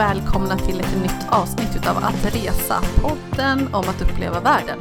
Välkomna 0.00 0.56
till 0.56 0.80
ett 0.80 0.96
nytt 1.02 1.28
avsnitt 1.30 1.76
utav 1.76 1.96
Att 1.96 2.34
Resa, 2.34 2.80
podden 3.02 3.74
om 3.74 3.80
att 3.88 4.02
uppleva 4.02 4.40
världen. 4.40 4.78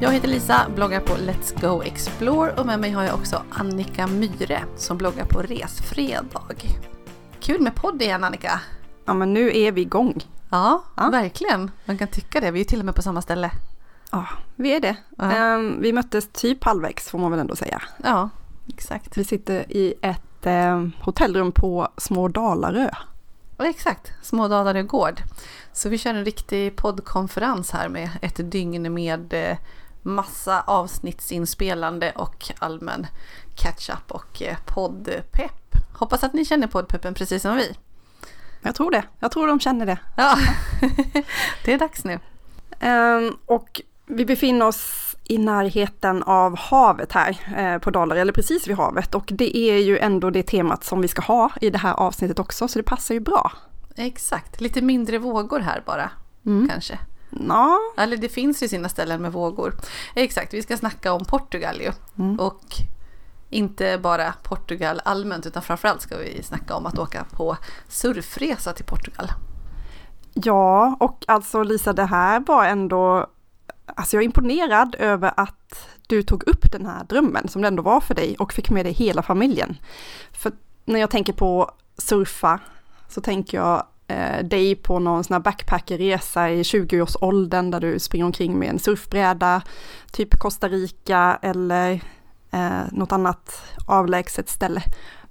Jag 0.00 0.12
heter 0.12 0.28
Lisa, 0.28 0.66
bloggar 0.74 1.00
på 1.00 1.12
Let's 1.14 1.60
Go 1.60 1.82
Explore 1.82 2.52
och 2.52 2.66
med 2.66 2.80
mig 2.80 2.90
har 2.90 3.04
jag 3.04 3.14
också 3.14 3.42
Annika 3.50 4.06
Myre 4.06 4.64
som 4.76 4.98
bloggar 4.98 5.24
på 5.24 5.42
Resfredag. 5.42 6.78
Kul 7.40 7.60
med 7.60 7.74
podd 7.74 8.02
igen 8.02 8.24
Annika! 8.24 8.60
Ja 9.04 9.14
men 9.14 9.34
nu 9.34 9.56
är 9.58 9.72
vi 9.72 9.80
igång. 9.80 10.20
Ja, 10.50 10.82
Ja. 10.96 11.10
verkligen. 11.10 11.70
Man 11.84 11.98
kan 11.98 12.08
tycka 12.08 12.40
det. 12.40 12.50
Vi 12.50 12.58
är 12.58 12.64
ju 12.64 12.68
till 12.68 12.78
och 12.78 12.86
med 12.86 12.94
på 12.94 13.02
samma 13.02 13.22
ställe. 13.22 13.50
Ja, 14.10 14.26
vi 14.56 14.76
är 14.76 14.80
det. 14.80 14.96
Ja. 15.18 15.32
Ehm, 15.32 15.80
vi 15.80 15.92
möttes 15.92 16.28
typ 16.32 16.64
halvvägs 16.64 17.10
får 17.10 17.18
man 17.18 17.30
väl 17.30 17.40
ändå 17.40 17.56
säga. 17.56 17.82
Ja, 18.04 18.28
exakt. 18.68 19.16
Vi 19.16 19.24
sitter 19.24 19.72
i 19.72 19.94
ett 20.02 20.46
ehm, 20.46 20.92
hotellrum 21.00 21.52
på 21.52 21.88
Små 21.96 22.28
Dalarö. 22.28 22.90
Ja, 23.58 23.66
exakt. 23.66 24.12
Små 24.22 24.48
Dalarö 24.48 24.82
Gård. 24.82 25.22
Så 25.72 25.88
vi 25.88 25.98
kör 25.98 26.14
en 26.14 26.24
riktig 26.24 26.76
poddkonferens 26.76 27.70
här 27.70 27.88
med 27.88 28.10
ett 28.22 28.50
dygn 28.50 28.94
med 28.94 29.32
eh, 29.32 29.56
massa 30.02 30.60
avsnittsinspelande 30.60 32.12
och 32.16 32.50
allmän 32.58 33.06
catch-up 33.56 34.10
och 34.10 34.42
eh, 34.42 34.56
poddpepp. 34.66 35.74
Hoppas 35.92 36.24
att 36.24 36.32
ni 36.32 36.44
känner 36.44 36.66
poddpeppen 36.66 37.14
precis 37.14 37.42
som 37.42 37.56
vi. 37.56 37.76
Jag 38.62 38.74
tror 38.74 38.90
det. 38.90 39.02
Jag 39.18 39.32
tror 39.32 39.46
de 39.46 39.60
känner 39.60 39.86
det. 39.86 39.98
Ja, 40.16 40.38
det 41.64 41.72
är 41.72 41.78
dags 41.78 42.04
nu. 42.04 42.20
Ehm, 42.80 43.36
och 43.46 43.80
vi 44.06 44.26
befinner 44.26 44.66
oss 44.66 45.13
i 45.24 45.38
närheten 45.38 46.22
av 46.22 46.58
havet 46.58 47.12
här 47.12 47.38
eh, 47.56 47.78
på 47.78 47.90
Dalarö, 47.90 48.20
eller 48.20 48.32
precis 48.32 48.68
vid 48.68 48.76
havet. 48.76 49.14
Och 49.14 49.24
det 49.26 49.56
är 49.56 49.78
ju 49.78 49.98
ändå 49.98 50.30
det 50.30 50.42
temat 50.42 50.84
som 50.84 51.00
vi 51.00 51.08
ska 51.08 51.22
ha 51.22 51.50
i 51.60 51.70
det 51.70 51.78
här 51.78 51.94
avsnittet 51.94 52.38
också, 52.38 52.68
så 52.68 52.78
det 52.78 52.82
passar 52.82 53.14
ju 53.14 53.20
bra. 53.20 53.52
Exakt, 53.96 54.60
lite 54.60 54.82
mindre 54.82 55.18
vågor 55.18 55.60
här 55.60 55.82
bara 55.86 56.10
Mm. 56.46 56.68
kanske. 56.68 56.98
Ja, 57.48 57.78
Eller 57.96 58.16
det 58.16 58.28
finns 58.28 58.62
ju 58.62 58.68
sina 58.68 58.88
ställen 58.88 59.22
med 59.22 59.32
vågor. 59.32 59.74
Exakt, 60.14 60.54
vi 60.54 60.62
ska 60.62 60.76
snacka 60.76 61.12
om 61.12 61.24
Portugal 61.24 61.80
ju. 61.80 61.92
Mm. 62.18 62.40
Och 62.40 62.62
inte 63.50 63.98
bara 64.02 64.34
Portugal 64.42 65.00
allmänt 65.04 65.46
utan 65.46 65.62
framförallt 65.62 66.00
ska 66.02 66.16
vi 66.16 66.42
snacka 66.42 66.74
om 66.74 66.86
att 66.86 66.98
åka 66.98 67.24
på 67.30 67.56
surfresa 67.88 68.72
till 68.72 68.84
Portugal. 68.84 69.28
Ja, 70.34 70.96
och 71.00 71.24
alltså 71.28 71.62
Lisa, 71.62 71.92
det 71.92 72.04
här 72.04 72.40
var 72.46 72.64
ändå... 72.64 73.26
Alltså 73.86 74.16
jag 74.16 74.22
är 74.22 74.24
imponerad 74.24 74.96
över 74.98 75.32
att 75.36 75.88
du 76.06 76.22
tog 76.22 76.48
upp 76.48 76.72
den 76.72 76.86
här 76.86 77.04
drömmen 77.04 77.48
som 77.48 77.62
det 77.62 77.68
ändå 77.68 77.82
var 77.82 78.00
för 78.00 78.14
dig 78.14 78.36
och 78.38 78.52
fick 78.52 78.70
med 78.70 78.86
dig 78.86 78.92
hela 78.92 79.22
familjen. 79.22 79.76
För 80.32 80.52
när 80.84 81.00
jag 81.00 81.10
tänker 81.10 81.32
på 81.32 81.70
surfa 81.98 82.60
så 83.08 83.20
tänker 83.20 83.58
jag 83.58 83.86
eh, 84.06 84.44
dig 84.44 84.74
på 84.74 84.98
någon 84.98 85.24
sån 85.24 85.34
här 85.34 85.40
backpackerresa 85.40 86.50
i 86.50 86.62
20-årsåldern 86.62 87.70
där 87.70 87.80
du 87.80 87.98
springer 87.98 88.24
omkring 88.24 88.58
med 88.58 88.68
en 88.68 88.78
surfbräda, 88.78 89.62
typ 90.12 90.38
Costa 90.38 90.68
Rica 90.68 91.38
eller 91.42 92.00
eh, 92.50 92.82
något 92.92 93.12
annat 93.12 93.62
avlägset 93.86 94.48
ställe. 94.48 94.82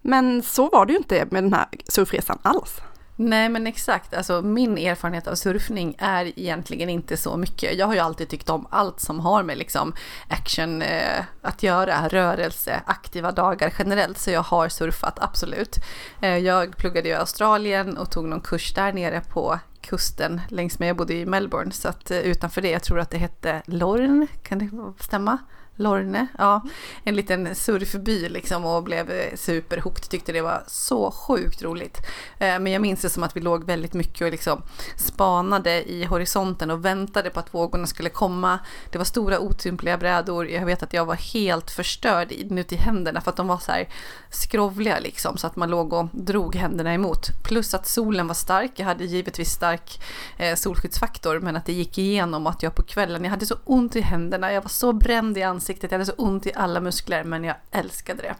Men 0.01 0.43
så 0.43 0.69
var 0.69 0.85
det 0.85 0.93
ju 0.93 0.97
inte 0.97 1.27
med 1.31 1.43
den 1.43 1.53
här 1.53 1.65
surfresan 1.87 2.39
alls. 2.41 2.81
Nej 3.15 3.49
men 3.49 3.67
exakt, 3.67 4.13
alltså 4.13 4.41
min 4.41 4.77
erfarenhet 4.77 5.27
av 5.27 5.35
surfning 5.35 5.95
är 5.97 6.39
egentligen 6.39 6.89
inte 6.89 7.17
så 7.17 7.37
mycket. 7.37 7.77
Jag 7.77 7.87
har 7.87 7.93
ju 7.93 7.99
alltid 7.99 8.29
tyckt 8.29 8.49
om 8.49 8.67
allt 8.69 8.99
som 8.99 9.19
har 9.19 9.43
med 9.43 9.57
liksom 9.57 9.93
action 10.27 10.81
eh, 10.81 11.23
att 11.41 11.63
göra, 11.63 12.07
rörelse, 12.07 12.81
aktiva 12.85 13.31
dagar 13.31 13.73
generellt. 13.79 14.17
Så 14.17 14.31
jag 14.31 14.43
har 14.43 14.69
surfat, 14.69 15.19
absolut. 15.21 15.75
Eh, 16.21 16.37
jag 16.37 16.77
pluggade 16.77 17.09
i 17.09 17.13
Australien 17.13 17.97
och 17.97 18.11
tog 18.11 18.25
någon 18.25 18.41
kurs 18.41 18.73
där 18.73 18.93
nere 18.93 19.21
på 19.21 19.59
kusten 19.81 20.41
längs 20.49 20.79
med, 20.79 20.89
jag 20.89 20.97
bodde 20.97 21.13
i 21.13 21.25
Melbourne, 21.25 21.71
så 21.71 21.89
att 21.89 22.11
eh, 22.11 22.17
utanför 22.17 22.61
det, 22.61 22.69
jag 22.69 22.83
tror 22.83 22.99
att 22.99 23.09
det 23.09 23.17
hette 23.17 23.61
Lorne, 23.65 24.27
kan 24.43 24.59
det 24.59 25.03
stämma? 25.03 25.37
Lorne, 25.75 26.27
ja, 26.37 26.61
en 27.03 27.15
liten 27.15 27.55
surfby 27.55 28.29
liksom 28.29 28.65
och 28.65 28.83
blev 28.83 29.35
superhooked, 29.35 30.09
tyckte 30.09 30.31
det 30.31 30.41
var 30.41 30.63
så 30.67 31.11
sjukt 31.11 31.63
roligt. 31.63 31.97
Eh, 32.39 32.59
men 32.59 32.67
jag 32.67 32.81
minns 32.81 33.01
det 33.01 33.09
som 33.09 33.23
att 33.23 33.37
vi 33.37 33.41
låg 33.41 33.63
väldigt 33.63 33.93
mycket 33.93 34.25
och 34.25 34.31
liksom 34.31 34.61
spanade 34.97 35.91
i 35.91 36.03
horisonten 36.05 36.71
och 36.71 36.85
väntade 36.85 37.29
på 37.29 37.39
att 37.39 37.53
vågorna 37.53 37.87
skulle 37.87 38.09
komma. 38.09 38.59
Det 38.91 38.97
var 38.97 39.05
stora 39.05 39.39
otympliga 39.39 39.97
brädor, 39.97 40.47
jag 40.47 40.65
vet 40.65 40.83
att 40.83 40.93
jag 40.93 41.05
var 41.05 41.15
helt 41.15 41.71
förstörd 41.71 42.31
inuti 42.31 42.75
händerna 42.75 43.21
för 43.21 43.29
att 43.31 43.37
de 43.37 43.47
var 43.47 43.57
så 43.57 43.71
här 43.71 43.89
skrovliga 44.29 44.99
liksom 44.99 45.37
så 45.37 45.47
att 45.47 45.55
man 45.55 45.69
låg 45.69 45.93
och 45.93 46.07
drog 46.11 46.55
händerna 46.55 46.93
emot. 46.93 47.27
Plus 47.43 47.73
att 47.73 47.87
solen 47.87 48.27
var 48.27 48.35
stark, 48.35 48.71
jag 48.75 48.85
hade 48.85 49.05
givetvis 49.05 49.51
stark 49.51 50.01
eh, 50.37 50.55
solskyddsfaktor 50.55 51.39
men 51.39 51.55
att 51.55 51.65
det 51.65 51.73
gick 51.73 51.97
igenom 51.97 52.45
och 52.45 52.51
att 52.51 52.63
jag 52.63 52.75
på 52.75 52.83
kvällen, 52.83 53.23
jag 53.23 53.31
hade 53.31 53.45
så 53.45 53.55
ont 53.65 53.95
i 53.95 54.01
händerna, 54.01 54.53
jag 54.53 54.61
var 54.61 54.69
så 54.69 54.93
bränd 54.93 55.37
i 55.37 55.43
ansiktet, 55.43 55.62
jag 55.69 55.91
hade 55.91 56.05
så 56.05 56.13
ont 56.17 56.47
i 56.47 56.51
alla 56.55 56.79
muskler 56.79 57.23
men 57.23 57.43
jag 57.43 57.55
älskade 57.71 58.21
det. 58.21 58.35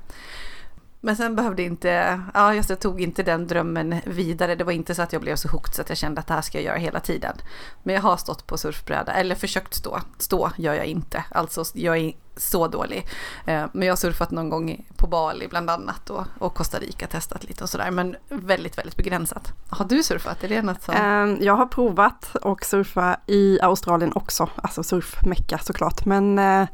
Men 1.06 1.16
sen 1.16 1.36
behövde 1.36 1.64
inte, 1.64 2.22
ja 2.34 2.54
just 2.54 2.70
jag 2.70 2.80
tog 2.80 3.02
inte 3.02 3.24
den 3.24 3.48
drömmen 3.48 3.96
vidare. 4.06 4.56
Det 4.56 4.64
var 4.64 4.72
inte 4.72 4.96
så 4.96 5.02
att 5.02 5.14
jag 5.14 5.22
blev 5.22 5.36
så 5.36 5.48
hooked 5.48 5.76
så 5.76 5.82
att 5.82 5.90
jag 5.90 5.98
kände 5.98 6.22
att 6.22 6.28
det 6.28 6.34
här 6.34 6.42
ska 6.42 6.58
jag 6.58 6.66
göra 6.66 6.78
hela 6.78 7.00
tiden. 7.00 7.36
Men 7.84 7.96
jag 7.96 8.02
har 8.02 8.18
stått 8.18 8.48
på 8.48 8.58
surfbräda, 8.58 9.14
eller 9.14 9.36
försökt 9.36 9.74
stå. 9.74 10.00
Stå 10.18 10.52
gör 10.58 10.74
jag 10.74 10.86
inte, 10.86 11.24
alltså 11.32 11.64
jag 11.74 11.98
är 11.98 12.14
så 12.38 12.68
dålig. 12.68 13.08
Eh, 13.46 13.66
men 13.72 13.88
jag 13.88 13.92
har 13.92 13.98
surfat 13.98 14.32
någon 14.32 14.50
gång 14.50 14.86
på 14.98 15.08
Bali 15.08 15.48
bland 15.48 15.70
annat 15.70 16.10
och, 16.10 16.26
och 16.40 16.54
Costa 16.54 16.80
Rica 16.80 17.08
testat 17.08 17.44
lite 17.44 17.64
och 17.64 17.70
sådär. 17.70 17.92
Men 17.92 18.16
väldigt, 18.30 18.78
väldigt 18.78 18.98
begränsat. 18.98 19.54
Har 19.70 19.86
du 19.86 20.04
surfat? 20.04 20.44
Är 20.44 20.50
det 20.50 20.62
något 20.62 20.82
som... 20.84 20.96
Ehm, 20.96 21.38
jag 21.42 21.56
har 21.56 21.66
provat 21.66 22.36
och 22.36 22.66
surfa 22.66 23.20
i 23.28 23.60
Australien 23.62 24.12
också, 24.16 24.50
alltså 24.56 24.84
surfmecka 24.84 25.58
såklart. 25.58 26.06
Men 26.06 26.40
eh, 26.40 26.68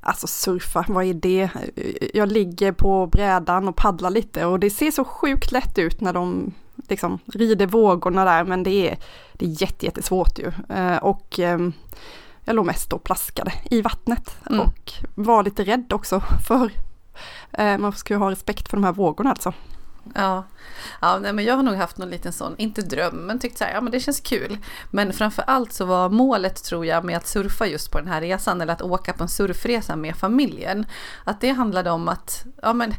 alltså 0.00 0.26
surfa, 0.26 0.84
vad 0.88 1.04
är 1.04 1.14
det? 1.14 1.50
Jag 2.14 2.32
ligger 2.32 2.72
på 2.72 3.06
brädan 3.06 3.68
och 3.68 3.76
paddlar 3.76 4.10
lite 4.10 4.44
och 4.46 4.60
det 4.60 4.70
ser 4.70 4.90
så 4.90 5.04
sjukt 5.04 5.52
lätt 5.52 5.78
ut 5.78 6.00
när 6.00 6.12
de 6.12 6.52
liksom 6.88 7.18
rider 7.26 7.66
vågorna 7.66 8.24
där, 8.24 8.44
men 8.44 8.62
det 8.62 8.90
är, 8.90 8.98
det 9.32 9.44
är 9.46 9.62
jätte, 9.62 9.86
jättesvårt 9.86 10.38
ju. 10.38 10.52
Eh, 10.76 10.96
Och 10.96 11.38
ehm, 11.38 11.72
jag 12.44 12.56
låg 12.56 12.66
mest 12.66 12.92
och 12.92 13.04
plaskade 13.04 13.52
i 13.70 13.82
vattnet 13.82 14.36
Mm. 14.46 14.60
och 14.60 14.92
var 15.14 15.42
lite 15.42 15.64
rädd 15.64 15.92
också 15.92 16.22
för 16.48 16.70
eh, 17.52 17.78
man 17.78 17.92
ska 17.92 18.14
ju 18.14 18.18
ha 18.18 18.30
respekt 18.30 18.68
för 18.68 18.76
de 18.76 18.84
här 18.84 18.92
vågorna 18.92 19.30
alltså. 19.30 19.52
Ja, 20.14 20.44
ja 21.00 21.18
nej, 21.18 21.32
men 21.32 21.44
jag 21.44 21.56
har 21.56 21.62
nog 21.62 21.74
haft 21.74 21.98
någon 21.98 22.10
liten 22.10 22.32
sån, 22.32 22.54
inte 22.58 22.82
dröm, 22.82 23.16
men 23.16 23.38
tyckt 23.38 23.58
så 23.58 23.64
här, 23.64 23.72
ja 23.72 23.80
men 23.80 23.92
det 23.92 24.00
känns 24.00 24.20
kul. 24.20 24.58
Men 24.90 25.12
framför 25.12 25.42
allt 25.46 25.72
så 25.72 25.84
var 25.84 26.08
målet 26.08 26.64
tror 26.64 26.86
jag 26.86 27.04
med 27.04 27.16
att 27.16 27.26
surfa 27.26 27.66
just 27.66 27.90
på 27.90 27.98
den 27.98 28.08
här 28.08 28.20
resan 28.20 28.60
eller 28.60 28.72
att 28.72 28.82
åka 28.82 29.12
på 29.12 29.22
en 29.22 29.28
surfresa 29.28 29.96
med 29.96 30.16
familjen. 30.16 30.86
Att 31.24 31.40
det 31.40 31.50
handlade 31.50 31.90
om 31.90 32.08
att, 32.08 32.44
ja 32.62 32.72
men 32.72 32.94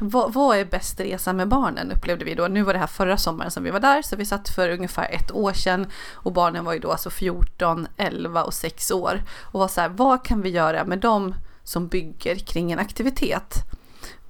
vad, 0.00 0.32
vad 0.32 0.58
är 0.58 0.64
bäst 0.64 1.00
resa 1.00 1.32
med 1.32 1.48
barnen 1.48 1.92
upplevde 1.92 2.24
vi 2.24 2.34
då. 2.34 2.48
Nu 2.48 2.62
var 2.62 2.72
det 2.72 2.78
här 2.78 2.86
förra 2.86 3.16
sommaren 3.16 3.50
som 3.50 3.64
vi 3.64 3.70
var 3.70 3.80
där 3.80 4.02
så 4.02 4.16
vi 4.16 4.24
satt 4.24 4.48
för 4.48 4.70
ungefär 4.70 5.10
ett 5.10 5.32
år 5.32 5.52
sedan 5.52 5.86
och 6.14 6.32
barnen 6.32 6.64
var 6.64 6.72
ju 6.72 6.78
då 6.78 6.90
alltså 6.90 7.10
14, 7.10 7.86
11 7.96 8.44
och 8.44 8.54
6 8.54 8.90
år. 8.90 9.22
Och 9.40 9.60
var 9.60 9.68
så 9.68 9.80
här, 9.80 9.88
vad 9.88 10.24
kan 10.24 10.42
vi 10.42 10.48
göra 10.48 10.84
med 10.84 10.98
dem 10.98 11.34
som 11.64 11.88
bygger 11.88 12.34
kring 12.34 12.72
en 12.72 12.78
aktivitet? 12.78 13.54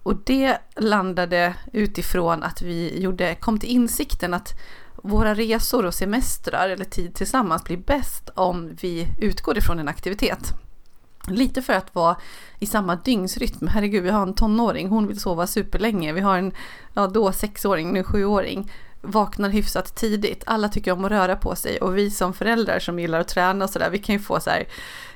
Och 0.03 0.17
det 0.25 0.59
landade 0.77 1.55
utifrån 1.73 2.43
att 2.43 2.63
vi 2.63 3.01
gjorde, 3.01 3.35
kom 3.35 3.59
till 3.59 3.69
insikten 3.69 4.35
att 4.35 4.55
våra 5.03 5.35
resor 5.35 5.87
och 5.87 5.95
semestrar 5.95 6.69
eller 6.69 6.85
tid 6.85 7.15
tillsammans 7.15 7.65
blir 7.65 7.77
bäst 7.77 8.31
om 8.35 8.77
vi 8.81 9.09
utgår 9.21 9.59
ifrån 9.59 9.79
en 9.79 9.89
aktivitet. 9.89 10.53
Lite 11.29 11.63
för 11.63 11.73
att 11.73 11.95
vara 11.95 12.17
i 12.59 12.67
samma 12.67 12.97
dygnsrytm. 12.97 13.67
Herregud, 13.67 14.03
vi 14.03 14.11
har 14.11 14.23
en 14.23 14.35
tonåring, 14.35 14.89
hon 14.89 15.07
vill 15.07 15.21
sova 15.21 15.47
superlänge. 15.47 16.13
Vi 16.13 16.21
har 16.21 16.39
en, 16.39 16.53
ja 16.95 17.07
då 17.07 17.33
sexåring, 17.33 17.93
nu 17.93 18.05
sjuåring. 18.05 18.73
Vaknar 19.03 19.49
hyfsat 19.49 19.97
tidigt. 19.97 20.43
Alla 20.47 20.69
tycker 20.69 20.93
om 20.93 21.05
att 21.05 21.11
röra 21.11 21.37
på 21.37 21.57
sig 21.57 21.79
och 21.79 21.97
vi 21.97 22.11
som 22.11 22.35
föräldrar 22.35 22.79
som 22.79 22.99
gillar 22.99 23.21
att 23.21 23.29
träna 23.29 23.65
och 23.65 23.71
sådär, 23.71 23.91
vi 23.91 23.99
kan 23.99 24.15
ju 24.15 24.19
få 24.19 24.41
så 24.41 24.51
här 24.51 24.65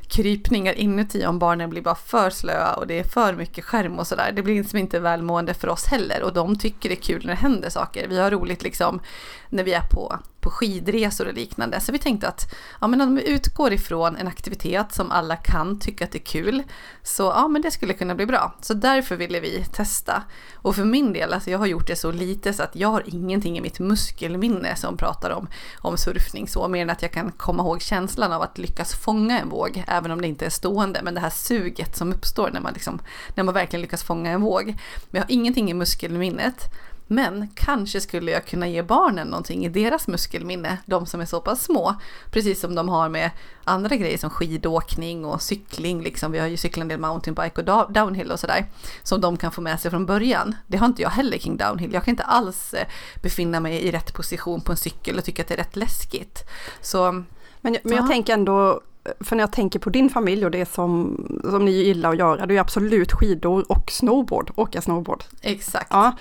krypningar 0.09 0.73
inuti 0.73 1.27
om 1.27 1.39
barnen 1.39 1.71
blir 1.71 1.83
bara 1.83 1.95
för 1.95 2.31
slöa 2.31 2.75
och 2.75 2.87
det 2.87 2.99
är 2.99 3.05
för 3.05 3.35
mycket 3.35 3.65
skärm 3.65 3.99
och 3.99 4.07
sådär. 4.07 4.33
Det 4.37 4.43
blir 4.43 4.55
liksom 4.55 4.79
inte 4.79 5.01
välmående 5.01 5.55
för 5.55 5.69
oss 5.69 5.87
heller 5.87 6.23
och 6.23 6.33
de 6.33 6.59
tycker 6.59 6.89
det 6.89 6.95
är 6.95 7.03
kul 7.03 7.27
när 7.27 7.33
det 7.33 7.41
händer 7.41 7.71
saker. 7.71 8.09
Vi 8.09 8.19
har 8.19 8.31
roligt 8.31 8.63
liksom 8.63 9.01
när 9.49 9.65
vi 9.65 9.73
är 9.73 9.89
på, 9.91 10.19
på 10.45 10.51
skidresor 10.51 11.29
och 11.29 11.35
liknande. 11.35 11.81
Så 11.81 11.93
vi 11.93 11.99
tänkte 11.99 12.29
att 12.29 12.55
ja, 12.81 12.87
men 12.87 13.01
om 13.01 13.15
vi 13.15 13.29
utgår 13.29 13.73
ifrån 13.73 14.17
en 14.17 14.29
aktivitet 14.29 14.93
som 14.93 15.11
alla 15.11 15.37
kan 15.37 15.81
tycka 15.81 16.05
att 16.05 16.13
det 16.13 16.19
är 16.19 16.25
kul 16.25 16.63
så 17.03 17.23
ja, 17.23 17.49
men 17.49 17.63
det 17.63 17.71
skulle 17.71 17.95
kunna 17.95 18.15
bli 18.15 18.27
bra. 18.27 18.55
Så 18.61 18.75
därför 18.75 19.17
ville 19.17 19.41
vi 19.41 19.65
testa. 19.73 20.23
Och 20.55 20.77
för 20.77 20.85
min 20.85 21.13
del, 21.13 21.33
alltså 21.33 21.51
jag 21.51 21.59
har 21.59 21.67
gjort 21.67 21.87
det 21.87 21.97
så 21.97 22.13
lite 22.13 22.53
så 22.53 22.63
att 22.63 22.77
jag 22.77 22.89
har 22.89 23.03
ingenting 23.07 23.59
i 23.59 23.61
mitt 23.61 23.79
muskelminne 23.79 24.77
som 24.77 24.97
pratar 24.97 25.31
om, 25.31 25.49
om 25.79 25.97
surfning 25.97 26.49
så, 26.49 26.69
mer 26.69 26.83
än 26.83 26.91
att 26.91 27.03
jag 27.03 27.13
kan 27.13 27.33
komma 27.33 27.63
ihåg 27.63 27.83
känslan 27.83 28.33
av 28.33 28.43
att 28.43 28.59
lyckas 28.59 28.95
fånga 28.95 29.41
en 29.41 29.49
våg, 29.49 29.85
även 29.87 30.11
om 30.11 30.21
det 30.21 30.29
inte 30.29 30.47
är 30.47 30.51
stående, 30.51 31.01
men 31.03 31.15
det 31.15 31.21
här 31.21 31.31
suget 31.31 31.97
som 31.97 32.13
uppstår 32.13 32.51
när 32.51 32.61
man, 32.61 32.73
liksom, 32.73 32.99
när 33.35 33.45
man 33.45 33.55
verkligen 33.55 33.81
lyckas 33.83 34.03
fånga 34.03 34.31
en 34.31 34.41
våg. 34.41 34.67
Men 35.11 35.19
jag 35.19 35.23
har 35.23 35.33
ingenting 35.33 35.71
i 35.71 35.75
muskelminnet. 35.75 36.71
Men 37.07 37.49
kanske 37.55 38.01
skulle 38.01 38.31
jag 38.31 38.47
kunna 38.47 38.69
ge 38.69 38.83
barnen 38.83 39.29
någonting 39.29 39.67
i 39.67 39.69
deras 39.69 40.09
muskelminne, 40.09 40.79
de 40.87 41.07
som 41.07 41.21
är 41.21 41.25
så 41.25 41.41
pass 41.41 41.65
små. 41.65 41.95
Precis 42.31 42.61
som 42.61 42.75
de 42.75 42.89
har 42.89 43.09
med 43.09 43.31
andra 43.65 43.97
grejer 43.97 44.19
som 44.19 44.31
skidåkning 44.31 45.25
och 45.25 45.43
cykling, 45.43 46.03
liksom. 46.03 46.33
vi 46.33 46.39
har 46.39 46.47
ju 46.47 46.57
cyklat 46.57 46.83
en 46.83 46.89
del 46.89 47.01
mountainbike 47.01 47.61
och 47.61 47.93
downhill 47.93 48.31
och 48.31 48.41
sådär. 48.41 48.67
Som 49.03 49.21
de 49.21 49.37
kan 49.37 49.53
få 49.53 49.61
med 49.61 49.81
sig 49.81 49.91
från 49.91 50.07
början. 50.07 50.57
Det 50.67 50.77
har 50.77 50.87
inte 50.87 51.03
jag 51.03 51.11
heller 51.11 51.39
kring 51.39 51.57
downhill. 51.57 51.93
Jag 51.93 52.05
kan 52.05 52.13
inte 52.13 52.25
alls 52.25 52.75
eh, 52.75 52.87
befinna 53.23 53.61
mig 53.61 53.83
i 53.83 53.91
rätt 53.91 54.15
position 54.15 54.61
på 54.61 54.73
en 54.73 54.79
cykel 54.79 55.19
och 55.19 55.25
tycka 55.25 55.43
att 55.43 55.49
det 55.49 55.55
är 55.55 55.59
rätt 55.59 55.77
läskigt. 55.77 56.51
Så, 56.81 57.13
men, 57.61 57.77
men 57.83 57.97
jag 57.97 58.09
tänker 58.09 58.33
ändå, 58.33 58.81
för 59.21 59.37
när 59.37 59.43
jag 59.43 59.53
tänker 59.53 59.79
på 59.79 59.91
din 59.91 60.11
familj 60.11 60.45
och 60.45 60.51
det 60.51 60.67
som, 60.67 61.17
som 61.45 61.65
ni 61.65 61.71
gillar 61.71 62.11
att 62.11 62.19
göra, 62.19 62.47
det 62.47 62.57
är 62.57 62.61
absolut 62.61 63.13
skidor 63.13 63.73
och 63.73 63.91
snowboard, 63.91 64.51
åka 64.57 64.83
snowboard. 64.83 65.25
Exakt. 65.43 65.87
Ja, 65.91 66.13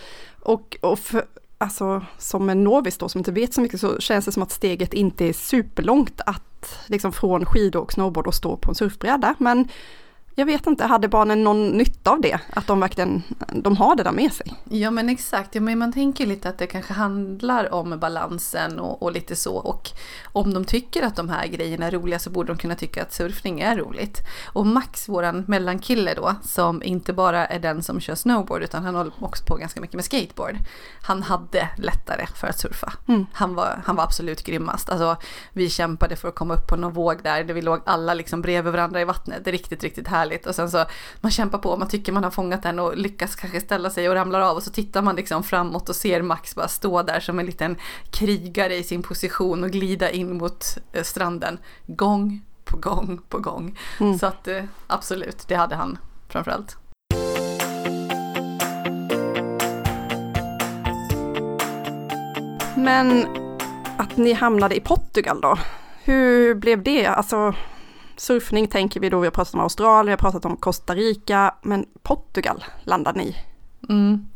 och, 0.44 0.78
och 0.82 1.00
för, 1.00 1.26
alltså, 1.58 2.06
som 2.18 2.50
en 2.50 2.64
novis 2.64 2.98
då 2.98 3.10
som 3.10 3.20
inte 3.20 3.32
vet 3.32 3.54
så 3.54 3.62
mycket 3.62 3.80
så 3.80 4.00
känns 4.00 4.26
det 4.26 4.32
som 4.32 4.44
att 4.44 4.52
steget 4.52 4.94
inte 4.94 5.26
är 5.26 5.34
superlångt 5.34 6.22
att 6.26 6.80
liksom 6.88 7.14
från 7.14 7.46
skidor 7.46 7.82
och 7.82 7.94
snowboard 7.94 8.28
och 8.28 8.36
stå 8.36 8.58
på 8.58 8.72
en 8.72 8.76
surfbräda. 8.76 9.36
Men 9.38 9.68
jag 10.36 10.46
vet 10.46 10.68
inte, 10.68 10.86
hade 10.86 11.08
barnen 11.08 11.44
någon 11.44 11.70
nytta 11.70 12.12
av 12.12 12.22
det? 12.22 12.40
Att 12.50 12.68
de 12.68 12.80
verkligen, 12.80 13.24
de 13.54 13.78
har 13.78 13.96
det 13.96 14.04
där 14.04 14.12
med 14.12 14.34
sig? 14.34 14.54
Ja 14.70 14.92
men 14.92 15.10
exakt, 15.10 15.56
ja, 15.56 15.62
men 15.62 15.80
man 15.80 15.94
tänker 15.94 16.26
lite 16.26 16.50
att 16.50 16.58
det 16.58 16.68
kanske 16.68 16.94
handlar 16.94 17.74
om 17.74 18.00
balansen 18.00 18.80
och, 18.80 19.04
och, 19.04 19.12
lite 19.12 19.36
så. 19.36 19.56
Och 19.56 19.90
om 20.24 20.54
de 20.54 20.66
tycker 20.66 21.04
att 21.04 21.16
de 21.16 21.30
här 21.30 21.48
grejerna 21.48 21.86
är 21.86 21.92
roliga 21.92 22.20
så 22.20 22.30
borde 22.30 22.54
de 22.54 22.58
kunna 22.58 22.76
tycka 22.76 23.02
att 23.02 23.14
surfning 23.14 23.62
är 23.62 23.78
roligt. 23.78 24.22
Och 24.54 24.66
Max, 24.66 25.10
våran 25.10 25.44
mellankille 25.48 26.14
då, 26.14 26.36
som 26.44 26.84
inte 26.84 27.14
bara 27.14 27.46
är 27.46 27.60
den 27.60 27.84
som 27.84 28.00
kör 28.00 28.16
snowboard 28.16 28.64
utan 28.64 28.84
han 28.84 28.96
håller 28.96 29.14
också 29.20 29.46
på 29.46 29.56
ganska 29.56 29.82
mycket 29.82 29.96
med 29.96 30.06
skateboard. 30.06 30.58
Han 31.02 31.24
hade 31.24 31.70
lättare 31.78 32.26
för 32.36 32.48
att 32.48 32.60
surfa. 32.60 32.94
Mm. 33.08 33.26
Han, 33.34 33.56
var, 33.56 33.82
han 33.86 33.96
var 33.96 34.04
absolut 34.04 34.44
grymmast. 34.44 34.90
Alltså, 34.90 35.18
vi 35.54 35.70
kämpade 35.70 36.16
för 36.16 36.28
att 36.28 36.36
komma 36.36 36.54
upp 36.54 36.68
på 36.68 36.76
någon 36.76 36.94
våg 36.94 37.24
där, 37.24 37.44
där 37.44 37.54
vi 37.54 37.62
låg 37.62 37.82
alla 37.86 38.14
liksom 38.14 38.42
bredvid 38.42 38.72
varandra 38.74 39.02
i 39.02 39.06
vattnet. 39.06 39.44
Det 39.44 39.50
är 39.50 39.52
riktigt, 39.52 39.84
riktigt 39.84 40.08
härligt 40.08 40.23
härligt 40.24 40.46
och 40.46 40.56
sen 40.56 40.72
så 40.72 40.86
man 41.22 41.32
kämpar 41.32 41.58
på, 41.58 41.78
man 41.78 41.88
tycker 41.88 42.12
man 42.12 42.24
har 42.24 42.32
fångat 42.32 42.64
den 42.64 42.80
och 42.80 42.98
lyckas 42.98 43.36
kanske 43.36 43.62
ställa 43.62 43.90
sig 43.90 44.10
och 44.10 44.16
ramlar 44.16 44.42
av 44.42 44.56
och 44.56 44.64
så 44.64 44.72
tittar 44.72 45.02
man 45.02 45.16
liksom 45.16 45.44
framåt 45.44 45.90
och 45.90 45.96
ser 45.96 46.22
Max 46.22 46.56
bara 46.56 46.68
stå 46.68 47.04
där 47.04 47.20
som 47.20 47.40
en 47.40 47.46
liten 47.46 47.78
krigare 48.12 48.76
i 48.76 48.84
sin 48.84 49.04
position 49.04 49.64
och 49.64 49.72
glida 49.72 50.10
in 50.10 50.38
mot 50.38 50.78
eh, 50.94 51.04
stranden 51.04 51.58
gång 51.88 52.42
på 52.66 52.78
gång 52.78 53.22
på 53.30 53.40
gång. 53.40 53.80
Mm. 54.00 54.20
Så 54.20 54.26
att 54.26 54.48
eh, 54.48 54.64
absolut, 54.88 55.48
det 55.48 55.56
hade 55.56 55.76
han 55.76 55.98
framförallt. 56.30 56.78
Men 62.76 63.28
att 63.98 64.18
ni 64.18 64.34
hamnade 64.34 64.76
i 64.76 64.80
Portugal 64.80 65.42
då, 65.42 65.58
hur 66.04 66.56
blev 66.56 66.84
det? 66.84 67.06
Alltså 67.06 67.54
surfning 68.18 68.68
tänker 68.68 69.00
vi 69.00 69.10
då, 69.10 69.20
vi 69.20 69.28
har 69.28 69.32
pratat 69.32 69.54
om 69.54 69.60
Australien, 69.60 70.06
vi 70.06 70.12
har 70.12 70.32
pratat 70.32 70.46
om 70.46 70.58
Costa 70.58 70.96
Rica, 70.96 71.56
men 71.62 71.86
Portugal 72.04 72.64
landade 72.84 73.20
ni 73.20 73.36
Mm. 73.90 74.28